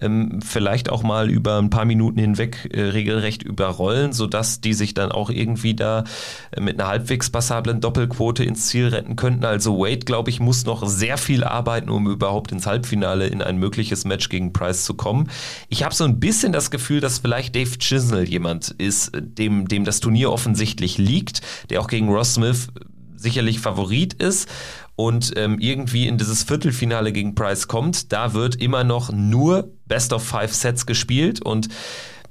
ähm, 0.00 0.40
vielleicht 0.42 0.90
auch 0.90 1.02
mal 1.02 1.30
über 1.30 1.58
ein 1.58 1.70
paar 1.70 1.84
Minuten 1.84 2.18
hinweg 2.18 2.68
äh, 2.72 2.80
regelrecht 2.82 3.42
überrollen, 3.42 4.12
sodass 4.12 4.60
die 4.60 4.74
sich 4.74 4.94
dann 4.94 5.12
auch 5.12 5.30
irgendwie 5.30 5.74
da 5.74 6.04
äh, 6.50 6.60
mit 6.60 6.78
einer 6.78 6.88
halbwegs 6.88 7.30
passablen 7.30 7.80
Doppelquote 7.80 8.44
ins 8.44 8.66
Ziel 8.66 8.88
retten 8.88 9.16
könnten. 9.16 9.44
Also 9.44 9.78
Wade, 9.78 10.00
glaube 10.00 10.30
ich, 10.30 10.40
muss 10.40 10.64
noch 10.64 10.86
sehr 10.86 11.18
viel 11.18 11.44
arbeiten, 11.44 11.90
um 11.90 12.08
überhaupt 12.08 12.52
ins 12.52 12.66
Halbfinale 12.66 13.26
in 13.26 13.42
ein 13.42 13.58
mögliches 13.58 14.04
Match 14.04 14.28
gegen 14.28 14.52
Price 14.52 14.84
zu 14.84 14.94
kommen. 14.94 15.28
Ich 15.68 15.84
habe 15.84 15.94
so 15.94 16.04
ein 16.04 16.20
bisschen 16.20 16.52
das 16.52 16.70
Gefühl, 16.70 17.00
dass 17.00 17.18
vielleicht 17.18 17.54
Dave 17.62 17.78
Chisnell 17.78 18.28
jemand 18.28 18.70
ist, 18.70 19.12
dem, 19.14 19.68
dem 19.68 19.84
das 19.84 20.00
Turnier 20.00 20.32
offensichtlich 20.32 20.98
liegt, 20.98 21.42
der 21.70 21.80
auch 21.80 21.86
gegen 21.86 22.08
Ross 22.08 22.34
Smith 22.34 22.68
sicherlich 23.14 23.60
Favorit 23.60 24.14
ist 24.14 24.48
und 24.96 25.32
ähm, 25.36 25.58
irgendwie 25.60 26.08
in 26.08 26.18
dieses 26.18 26.42
Viertelfinale 26.42 27.12
gegen 27.12 27.36
Price 27.36 27.68
kommt, 27.68 28.12
da 28.12 28.34
wird 28.34 28.56
immer 28.56 28.82
noch 28.82 29.12
nur 29.12 29.72
Best 29.86 30.12
of 30.12 30.24
Five 30.24 30.52
Sets 30.52 30.86
gespielt 30.86 31.40
und 31.40 31.68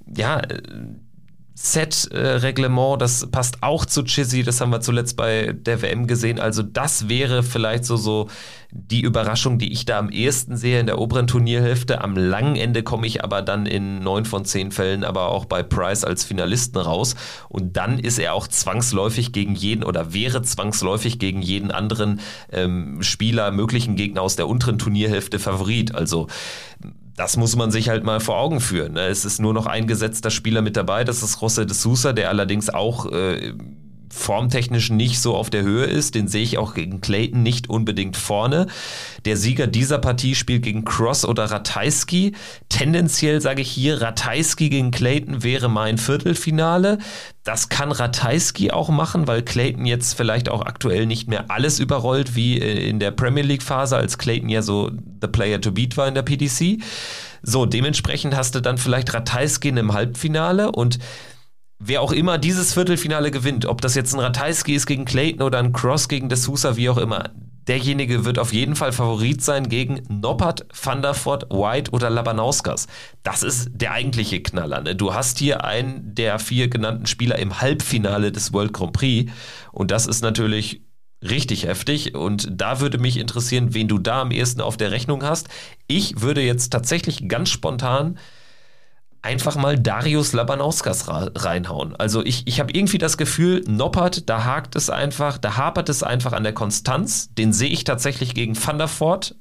ja, 0.06 0.42
Set-Reglement, 1.64 3.00
das 3.00 3.28
passt 3.30 3.62
auch 3.62 3.86
zu 3.86 4.04
Chizzy, 4.04 4.42
das 4.42 4.60
haben 4.62 4.72
wir 4.72 4.82
zuletzt 4.82 5.16
bei 5.16 5.54
der 5.54 5.82
WM 5.84 6.08
gesehen. 6.08 6.40
Also 6.40 6.64
das 6.64 7.08
wäre 7.08 7.44
vielleicht 7.44 7.86
so, 7.86 7.98
so 7.98 8.30
die 8.72 9.02
Überraschung, 9.02 9.60
die 9.60 9.72
ich 9.72 9.86
da 9.86 10.00
am 10.00 10.10
ehesten 10.10 10.58
sehe 10.58 10.80
in 10.80 10.88
der 10.88 10.98
oberen 10.98 11.28
Turnierhälfte. 11.28 12.02
Am 12.02 12.16
langen 12.16 12.56
Ende 12.56 12.82
komme 12.82 13.06
ich 13.06 13.24
aber 13.24 13.44
dann 13.44 13.68
in 13.68 14.00
neun 14.00 14.26
von 14.26 14.44
zehn 14.44 14.72
Fällen 14.72 15.04
aber 15.04 15.28
auch 15.28 15.46
bei 15.46 15.62
Price 15.62 16.04
als 16.04 16.24
Finalisten 16.24 16.80
raus. 16.80 17.16
Und 17.48 17.78
dann 17.78 18.00
ist 18.00 18.18
er 18.18 18.34
auch 18.34 18.48
zwangsläufig 18.48 19.32
gegen 19.32 19.54
jeden 19.54 19.84
oder 19.84 20.14
wäre 20.14 20.42
zwangsläufig 20.42 21.20
gegen 21.20 21.44
jeden 21.44 21.70
anderen 21.70 22.22
ähm, 22.52 23.04
Spieler, 23.04 23.52
möglichen 23.52 23.96
Gegner 23.96 24.24
aus 24.24 24.36
der 24.36 24.48
unteren 24.48 24.80
Turnierhälfte 24.80 25.38
Favorit. 25.38 25.94
Also 25.94 26.28
das 27.16 27.38
muss 27.38 27.56
man 27.56 27.72
sich 27.72 27.90
halt 27.90 28.04
mal 28.04 28.20
vor 28.20 28.38
Augen 28.38 28.60
führen. 28.60 28.94
Ne? 28.94 29.08
Es 29.08 29.26
ist 29.26 29.40
nur 29.40 29.54
noch 29.54 29.66
ein 29.66 29.88
gesetzter 29.88 30.32
Spieler 30.32 30.62
mit 30.62 30.78
dabei, 30.78 31.04
das 31.04 31.24
ist 31.24 31.38
José 31.38 31.66
de 31.66 31.74
Sousa, 31.74 32.14
der 32.14 32.30
allerdings 32.30 32.70
auch 32.70 33.12
äh, 33.12 33.54
formtechnisch 34.12 34.90
nicht 34.90 35.20
so 35.20 35.36
auf 35.36 35.50
der 35.50 35.64
Höhe 35.64 35.86
ist. 35.86 36.16
Den 36.16 36.28
sehe 36.28 36.44
ich 36.44 36.58
auch 36.58 36.74
gegen 36.74 37.02
Clayton 37.02 37.42
nicht 37.42 37.70
unbedingt 37.70 38.18
vorne. 38.18 38.68
Der 39.26 39.38
Sieger 39.38 39.68
dieser 39.68 39.98
Partie 39.98 40.36
spielt 40.36 40.64
gegen 40.64 40.86
Cross 40.86 41.26
oder 41.26 41.46
Ratajski. 41.46 42.34
Tendenziell 42.70 43.42
sage 43.42 43.62
ich 43.62 43.72
hier, 43.72 44.02
Ratajski 44.02 44.70
gegen 44.70 44.92
Clayton 44.92 45.44
wäre 45.44 45.70
mein 45.70 45.98
Viertelfinale. 45.98 46.98
Das 47.44 47.70
kann 47.70 47.92
Ratajski 47.92 48.72
auch 48.72 48.90
machen, 48.90 49.28
weil 49.28 49.42
Clayton 49.42 49.86
jetzt 49.86 50.14
vielleicht 50.14 50.50
auch 50.50 50.62
aktuell 50.62 51.06
nicht 51.06 51.28
mehr 51.28 51.46
alles 51.50 51.80
überrollt 51.80 52.36
wie 52.36 52.60
äh, 52.60 52.88
in 52.88 53.00
der 53.00 53.12
Premier 53.12 53.44
League 53.44 53.64
Phase, 53.64 53.98
als 53.98 54.18
Clayton 54.18 54.50
ja 54.50 54.62
so 54.62 54.92
the 55.22 55.28
player 55.28 55.60
to 55.60 55.72
beat 55.72 55.98
war 55.98 56.08
in 56.08 56.14
der 56.14 56.22
PDC. 56.22 56.82
So, 57.44 57.66
dementsprechend 57.66 58.36
hast 58.36 58.54
du 58.54 58.60
dann 58.60 58.78
vielleicht 58.78 59.14
Ratajski 59.14 59.70
im 59.70 59.94
Halbfinale 59.94 60.72
und 60.72 61.00
wer 61.84 62.02
auch 62.02 62.12
immer 62.12 62.38
dieses 62.38 62.74
Viertelfinale 62.74 63.32
gewinnt, 63.32 63.66
ob 63.66 63.82
das 63.82 63.96
jetzt 63.96 64.14
ein 64.14 64.20
Ratajski 64.20 64.76
ist 64.76 64.86
gegen 64.86 65.06
Clayton 65.06 65.42
oder 65.42 65.60
ein 65.60 65.74
Cross 65.74 66.08
gegen 66.08 66.30
De 66.30 66.38
Sousa, 66.38 66.78
wie 66.78 66.90
auch 66.90 66.98
immer, 66.98 67.32
derjenige 67.68 68.24
wird 68.24 68.38
auf 68.38 68.54
jeden 68.54 68.76
Fall 68.76 68.92
Favorit 68.92 69.42
sein 69.42 69.68
gegen 69.68 70.02
Noppert, 70.08 70.66
Van 70.80 71.02
der 71.02 71.16
Voort, 71.16 71.50
White 71.50 71.92
oder 71.92 72.10
Labanauskas. 72.10 72.88
Das 73.24 73.44
ist 73.44 73.70
der 73.74 73.94
eigentliche 73.94 74.42
Knaller. 74.42 74.82
Ne? 74.82 74.96
Du 74.96 75.14
hast 75.14 75.40
hier 75.40 75.64
einen 75.64 76.14
der 76.14 76.38
vier 76.40 76.70
genannten 76.70 77.08
Spieler 77.08 77.40
im 77.40 77.62
Halbfinale 77.62 78.32
des 78.32 78.54
World 78.54 78.74
Grand 78.74 78.94
Prix 78.94 79.32
und 79.72 79.92
das 79.92 80.06
ist 80.06 80.22
natürlich 80.22 80.84
richtig 81.24 81.66
heftig 81.66 82.16
und 82.16 82.48
da 82.52 82.80
würde 82.80 82.98
mich 82.98 83.18
interessieren, 83.18 83.74
wen 83.74 83.88
du 83.88 84.00
da 84.00 84.22
am 84.22 84.32
ehesten 84.32 84.62
auf 84.62 84.78
der 84.78 84.92
Rechnung 84.92 85.24
hast. 85.24 85.50
Ich 85.88 86.22
würde 86.22 86.42
jetzt 86.42 86.70
tatsächlich 86.70 87.28
ganz 87.28 87.50
spontan 87.50 88.18
einfach 89.22 89.56
mal 89.56 89.78
Darius 89.78 90.34
Labanauskas 90.34 91.06
reinhauen. 91.08 91.96
Also 91.96 92.26
ich, 92.26 92.48
ich 92.48 92.60
habe 92.60 92.74
irgendwie 92.74 92.98
das 92.98 93.18
Gefühl, 93.18 93.64
Noppert, 93.68 94.30
da 94.30 94.46
hakt 94.46 94.76
es 94.76 94.90
einfach, 94.90 95.38
da 95.38 95.58
hapert 95.58 95.90
es 95.90 96.02
einfach 96.02 96.34
an 96.34 96.44
der 96.44 96.54
Konstanz. 96.54 97.34
Den 97.36 97.54
sehe 97.54 97.70
ich 97.70 97.84
tatsächlich 97.84 98.34
gegen 98.34 98.56
Van 98.56 98.80
der 98.80 98.88
Voort 98.88 99.36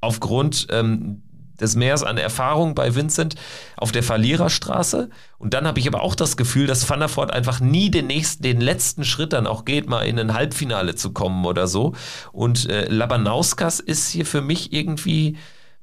aufgrund 0.00 0.66
ähm, 0.70 1.22
des 1.60 1.76
Meers 1.76 2.02
an 2.02 2.16
Erfahrung 2.16 2.74
bei 2.74 2.94
Vincent 2.94 3.36
auf 3.76 3.92
der 3.92 4.02
Verliererstraße. 4.02 5.10
Und 5.38 5.54
dann 5.54 5.66
habe 5.66 5.78
ich 5.78 5.86
aber 5.86 6.00
auch 6.00 6.14
das 6.14 6.36
Gefühl, 6.36 6.66
dass 6.66 6.88
Van 6.88 7.00
der 7.00 7.14
Voort 7.14 7.32
einfach 7.32 7.60
nie 7.60 7.90
den 7.90 8.06
nächsten, 8.06 8.42
den 8.42 8.60
letzten 8.60 9.04
Schritt 9.04 9.34
dann 9.34 9.46
auch 9.46 9.64
geht, 9.66 9.88
mal 9.88 10.02
in 10.02 10.18
ein 10.18 10.34
Halbfinale 10.34 10.94
zu 10.94 11.12
kommen 11.12 11.44
oder 11.44 11.66
so. 11.66 11.94
Und 12.32 12.68
äh, 12.68 12.88
Labanauskas 12.88 13.78
ist 13.78 14.08
hier 14.10 14.24
für 14.24 14.40
mich 14.40 14.72
irgendwie 14.72 15.36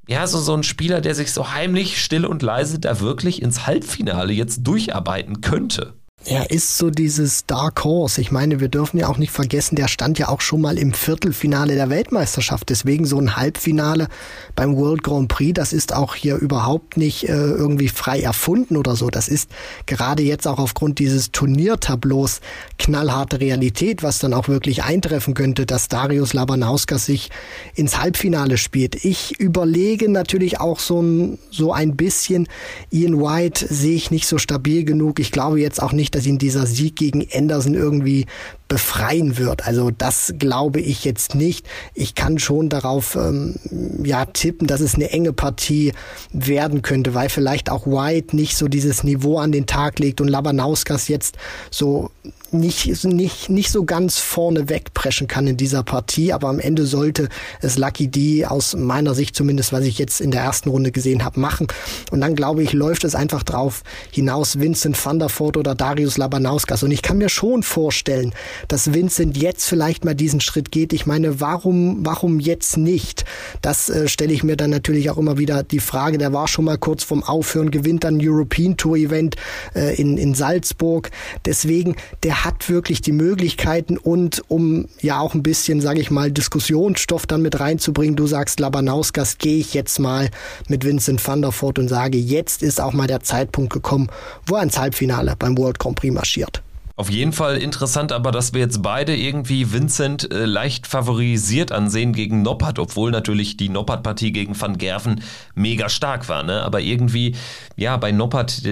ja, 0.10 0.26
so, 0.26 0.40
so 0.40 0.56
ein 0.56 0.64
Spieler, 0.64 1.02
der 1.02 1.14
sich 1.14 1.32
so 1.32 1.52
heimlich, 1.54 2.02
still 2.04 2.26
und 2.26 2.42
leise 2.42 2.80
da 2.80 3.00
wirklich 3.00 3.44
ins 3.44 3.68
Halbfinale 3.68 4.34
jetzt 4.34 4.66
durcharbeiten 4.66 5.42
könnte. 5.42 5.99
Er 6.26 6.52
ist 6.52 6.78
so 6.78 6.90
dieses 6.90 7.46
Dark 7.46 7.86
Horse. 7.86 8.20
Ich 8.20 8.30
meine, 8.30 8.60
wir 8.60 8.68
dürfen 8.68 8.98
ja 8.98 9.08
auch 9.08 9.18
nicht 9.18 9.32
vergessen, 9.32 9.78
der 9.78 9.88
stand 9.88 10.20
ja 10.20 10.28
auch 10.28 10.42
schon 10.42 10.60
mal 10.60 10.78
im 10.78 10.94
Viertelfinale 10.94 11.76
der 11.76 11.90
Weltmeisterschaft. 11.90 12.70
Deswegen 12.70 13.06
so 13.06 13.18
ein 13.18 13.38
Halbfinale 13.38 14.10
beim 14.54 14.76
World 14.76 15.02
Grand 15.02 15.30
Prix, 15.30 15.54
das 15.54 15.72
ist 15.72 15.96
auch 15.96 16.16
hier 16.16 16.36
überhaupt 16.36 16.98
nicht 16.98 17.30
äh, 17.30 17.34
irgendwie 17.34 17.88
frei 17.88 18.20
erfunden 18.20 18.76
oder 18.76 18.98
so. 18.98 19.10
Das 19.10 19.30
ist 19.30 19.50
gerade 19.86 20.22
jetzt 20.22 20.46
auch 20.46 20.60
aufgrund 20.60 21.00
dieses 21.00 21.32
Turniertableaus 21.32 22.42
knallharte 22.78 23.40
Realität, 23.40 24.04
was 24.04 24.20
dann 24.20 24.34
auch 24.34 24.50
wirklich 24.50 24.84
eintreffen 24.84 25.34
könnte, 25.34 25.66
dass 25.66 25.88
Darius 25.88 26.34
Labanauskas 26.34 27.06
sich 27.06 27.30
ins 27.76 27.98
Halbfinale 27.98 28.58
spielt. 28.58 29.06
Ich 29.06 29.40
überlege 29.40 30.12
natürlich 30.12 30.60
auch 30.60 30.80
so 30.80 31.02
ein, 31.02 31.40
so 31.50 31.72
ein 31.72 31.96
bisschen, 31.96 32.48
Ian 32.92 33.22
White 33.22 33.74
sehe 33.74 33.96
ich 33.96 34.12
nicht 34.12 34.28
so 34.28 34.38
stabil 34.38 34.84
genug. 34.84 35.22
Ich 35.22 35.32
glaube 35.32 35.62
jetzt 35.62 35.82
auch 35.82 35.94
nicht, 35.94 36.09
nicht, 36.10 36.16
dass 36.16 36.26
ihn 36.26 36.40
dieser 36.40 36.66
Sieg 36.66 36.96
gegen 36.96 37.26
Anderson 37.34 37.76
irgendwie 37.76 38.26
befreien 38.68 39.38
wird. 39.38 39.66
Also 39.66 39.92
das 39.92 40.34
glaube 40.38 40.80
ich 40.80 41.06
jetzt 41.06 41.36
nicht. 41.36 41.68
Ich 41.94 42.16
kann 42.16 42.40
schon 42.40 42.70
darauf 42.70 43.16
ähm, 43.16 43.56
ja 44.04 44.26
tippen, 44.26 44.68
dass 44.68 44.82
es 44.82 44.96
eine 44.96 45.12
enge 45.12 45.34
Partie 45.34 45.94
werden 46.32 46.82
könnte, 46.82 47.14
weil 47.14 47.30
vielleicht 47.30 47.70
auch 47.70 47.86
White 47.86 48.36
nicht 48.36 48.58
so 48.58 48.68
dieses 48.68 49.04
Niveau 49.04 49.38
an 49.38 49.52
den 49.52 49.66
Tag 49.66 50.00
legt 50.00 50.22
und 50.22 50.28
Labanauskas 50.28 51.08
jetzt 51.08 51.38
so 51.70 52.12
nicht, 52.54 53.04
nicht, 53.04 53.50
nicht 53.50 53.72
so 53.72 53.86
ganz 53.86 54.18
vorne 54.18 54.70
wegpreschen 54.70 55.28
kann 55.28 55.48
in 55.48 55.58
dieser 55.58 55.84
Partie, 55.84 56.34
aber 56.34 56.50
am 56.50 56.60
Ende 56.60 56.86
sollte 56.86 57.30
es 57.62 57.78
Lucky 57.78 58.08
D 58.08 58.46
aus 58.46 58.76
meiner 58.76 59.16
Sicht 59.16 59.36
zumindest, 59.36 59.74
was 59.74 59.84
ich 59.84 59.98
jetzt 59.98 60.22
in 60.22 60.32
der 60.32 60.42
ersten 60.42 60.70
Runde 60.70 60.92
gesehen 60.92 61.24
habe, 61.24 61.40
machen. 61.40 61.68
Und 62.12 62.22
dann 62.22 62.36
glaube 62.36 62.64
ich, 62.64 62.74
läuft 62.74 63.04
es 63.04 63.16
einfach 63.16 63.44
drauf 63.44 63.84
hinaus, 64.12 64.60
Vincent 64.60 65.04
van 65.04 65.20
der 65.20 65.30
Voort 65.30 65.58
oder 65.58 65.76
Darius 65.76 66.18
Labanauskas. 66.18 66.84
Und 66.84 66.92
ich 66.92 67.02
kann 67.02 67.18
mir 67.18 67.30
schon 67.30 67.64
vorstellen, 67.64 68.34
dass 68.68 68.94
Vincent 68.94 69.38
jetzt 69.38 69.66
vielleicht 69.66 70.06
mal 70.06 70.16
diesen 70.16 70.42
Schritt 70.42 70.72
geht. 70.72 70.94
Ich 70.94 71.06
meine, 71.06 71.40
warum, 71.40 72.06
warum 72.06 72.40
jetzt 72.40 72.78
nicht? 72.78 73.26
Das 73.62 73.90
äh, 73.90 74.08
stelle 74.08 74.34
ich 74.34 74.44
mir 74.44 74.58
dann 74.58 74.70
natürlich 74.70 75.10
auch 75.10 75.18
immer 75.18 75.38
wieder 75.38 75.64
die 75.64 75.80
Frage. 75.80 76.18
Der 76.18 76.34
war 76.34 76.48
schon 76.48 76.66
mal 76.66 76.78
kurz 76.78 77.04
vom 77.04 77.24
Aufhören, 77.24 77.72
gewinnt 77.72 78.04
dann 78.04 78.20
European 78.22 78.78
Tour 78.78 78.98
Event 78.98 79.36
äh, 79.76 79.96
in, 79.96 80.18
in 80.18 80.34
Salzburg. 80.34 81.12
Deswegen, 81.46 81.96
der 82.24 82.39
hat 82.44 82.70
wirklich 82.70 83.02
die 83.02 83.12
Möglichkeiten 83.12 83.98
und 83.98 84.44
um 84.48 84.88
ja 85.02 85.20
auch 85.20 85.34
ein 85.34 85.44
bisschen, 85.44 85.82
sage 85.82 86.00
ich 86.00 86.12
mal, 86.12 86.32
Diskussionsstoff 86.32 87.26
dann 87.26 87.42
mit 87.42 87.60
reinzubringen, 87.60 88.16
du 88.16 88.28
sagst 88.28 88.60
Labanauskas, 88.60 89.38
gehe 89.38 89.60
ich 89.60 89.74
jetzt 89.74 90.00
mal 90.00 90.30
mit 90.68 90.86
Vincent 90.86 91.26
van 91.26 91.42
der 91.42 91.52
Voort 91.52 91.80
und 91.80 91.88
sage, 91.88 92.18
jetzt 92.18 92.64
ist 92.64 92.80
auch 92.80 92.94
mal 92.94 93.08
der 93.08 93.22
Zeitpunkt 93.22 93.74
gekommen, 93.74 94.10
wo 94.46 94.56
er 94.56 94.64
ins 94.64 94.78
Halbfinale 94.78 95.36
beim 95.38 95.58
World 95.58 95.80
Grand 95.80 95.98
Prix 95.98 96.14
marschiert. 96.14 96.62
Auf 97.00 97.10
jeden 97.10 97.32
Fall 97.32 97.56
interessant, 97.56 98.12
aber 98.12 98.32
dass 98.32 98.54
wir 98.54 98.60
jetzt 98.60 98.82
beide 98.82 99.16
irgendwie 99.16 99.72
Vincent 99.72 100.34
äh, 100.34 100.44
leicht 100.44 100.86
favorisiert 100.86 101.72
ansehen 101.72 102.12
gegen 102.12 102.42
Noppert, 102.42 102.78
obwohl 102.78 103.10
natürlich 103.10 103.56
die 103.56 103.70
Noppert-Partie 103.70 104.34
gegen 104.34 104.60
Van 104.60 104.78
Gerven 104.78 105.22
mega 105.56 105.88
stark 105.88 106.28
war. 106.28 106.44
Ne? 106.44 106.62
Aber 106.62 106.82
irgendwie, 106.82 107.38
ja, 107.78 107.96
bei 107.96 108.12
Noppert, 108.12 108.64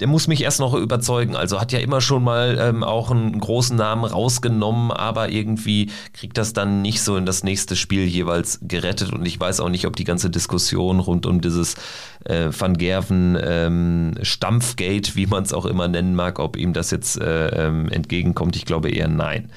der 0.00 0.08
muss 0.08 0.28
mich 0.28 0.42
erst 0.42 0.60
noch 0.60 0.74
überzeugen. 0.74 1.36
Also 1.36 1.60
hat 1.60 1.72
ja 1.72 1.78
immer 1.78 2.00
schon 2.00 2.22
mal 2.22 2.58
ähm, 2.60 2.82
auch 2.82 3.10
einen 3.10 3.38
großen 3.38 3.76
Namen 3.76 4.04
rausgenommen, 4.04 4.90
aber 4.90 5.30
irgendwie 5.30 5.90
kriegt 6.12 6.36
das 6.38 6.52
dann 6.52 6.82
nicht 6.82 7.02
so 7.02 7.16
in 7.16 7.26
das 7.26 7.44
nächste 7.44 7.76
Spiel 7.76 8.04
jeweils 8.04 8.60
gerettet. 8.62 9.12
Und 9.12 9.24
ich 9.26 9.38
weiß 9.38 9.60
auch 9.60 9.68
nicht, 9.68 9.86
ob 9.86 9.96
die 9.96 10.04
ganze 10.04 10.30
Diskussion 10.30 11.00
rund 11.00 11.26
um 11.26 11.40
dieses 11.40 11.76
äh, 12.24 12.48
Van 12.56 12.76
Gerven 12.76 13.38
ähm, 13.40 14.14
Stampfgate, 14.22 15.16
wie 15.16 15.26
man 15.26 15.44
es 15.44 15.52
auch 15.52 15.66
immer 15.66 15.88
nennen 15.88 16.14
mag, 16.14 16.38
ob 16.38 16.56
ihm 16.56 16.72
das 16.72 16.90
jetzt 16.90 17.20
äh, 17.20 17.66
ähm, 17.66 17.88
entgegenkommt. 17.88 18.56
Ich 18.56 18.66
glaube 18.66 18.90
eher 18.90 19.08
nein. 19.08 19.50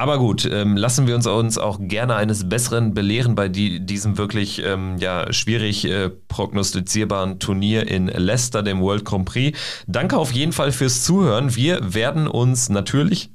Aber 0.00 0.16
gut, 0.16 0.48
ähm, 0.50 0.78
lassen 0.78 1.06
wir 1.06 1.14
uns, 1.14 1.26
uns 1.26 1.58
auch 1.58 1.78
gerne 1.78 2.14
eines 2.14 2.48
Besseren 2.48 2.94
belehren 2.94 3.34
bei 3.34 3.50
die, 3.50 3.84
diesem 3.84 4.16
wirklich 4.16 4.64
ähm, 4.64 4.96
ja, 4.96 5.30
schwierig 5.30 5.84
äh, 5.84 6.08
prognostizierbaren 6.08 7.38
Turnier 7.38 7.86
in 7.86 8.06
Leicester, 8.06 8.62
dem 8.62 8.80
World 8.80 9.04
Grand 9.04 9.26
Prix. 9.26 9.58
Danke 9.86 10.16
auf 10.16 10.32
jeden 10.32 10.52
Fall 10.52 10.72
fürs 10.72 11.04
Zuhören. 11.04 11.54
Wir 11.54 11.92
werden 11.92 12.28
uns 12.28 12.70
natürlich 12.70 13.28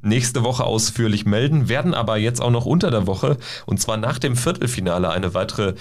nächste 0.00 0.44
Woche 0.44 0.64
ausführlich 0.64 1.26
melden, 1.26 1.68
werden 1.68 1.92
aber 1.92 2.16
jetzt 2.16 2.40
auch 2.40 2.50
noch 2.50 2.64
unter 2.64 2.90
der 2.90 3.06
Woche 3.06 3.36
und 3.66 3.78
zwar 3.78 3.98
nach 3.98 4.18
dem 4.18 4.34
Viertelfinale 4.34 5.10
eine 5.10 5.34
weitere 5.34 5.74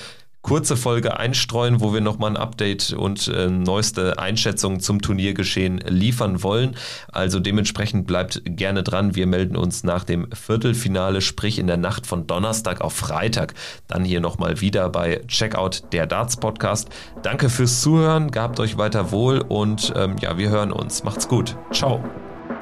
kurze 0.47 0.77
Folge 0.77 1.19
einstreuen, 1.19 1.81
wo 1.81 1.93
wir 1.93 1.99
nochmal 1.99 2.29
ein 2.29 2.37
Update 2.37 2.93
und 2.93 3.27
äh, 3.27 3.49
neueste 3.49 4.17
Einschätzungen 4.17 4.79
zum 4.79 5.01
Turniergeschehen 5.01 5.79
liefern 5.79 6.41
wollen. 6.41 6.77
Also 7.11 7.41
dementsprechend 7.41 8.07
bleibt 8.07 8.41
gerne 8.45 8.81
dran. 8.81 9.13
Wir 9.13 9.27
melden 9.27 9.57
uns 9.57 9.83
nach 9.83 10.05
dem 10.05 10.25
Viertelfinale, 10.31 11.19
sprich 11.19 11.59
in 11.59 11.67
der 11.67 11.75
Nacht 11.75 12.07
von 12.07 12.27
Donnerstag 12.27 12.79
auf 12.79 12.93
Freitag, 12.93 13.55
dann 13.89 14.05
hier 14.05 14.21
nochmal 14.21 14.61
wieder 14.61 14.87
bei 14.87 15.21
Checkout 15.27 15.83
der 15.91 16.07
Darts 16.07 16.37
Podcast. 16.37 16.87
Danke 17.23 17.49
fürs 17.49 17.81
Zuhören, 17.81 18.31
gehabt 18.31 18.61
euch 18.61 18.77
weiter 18.77 19.11
wohl 19.11 19.39
und 19.39 19.91
ähm, 19.97 20.15
ja, 20.21 20.37
wir 20.37 20.47
hören 20.49 20.71
uns. 20.71 21.03
Macht's 21.03 21.27
gut. 21.27 21.57
Ciao. 21.73 22.01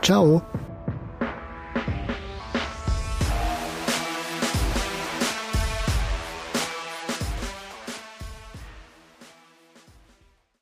Ciao. 0.01 0.41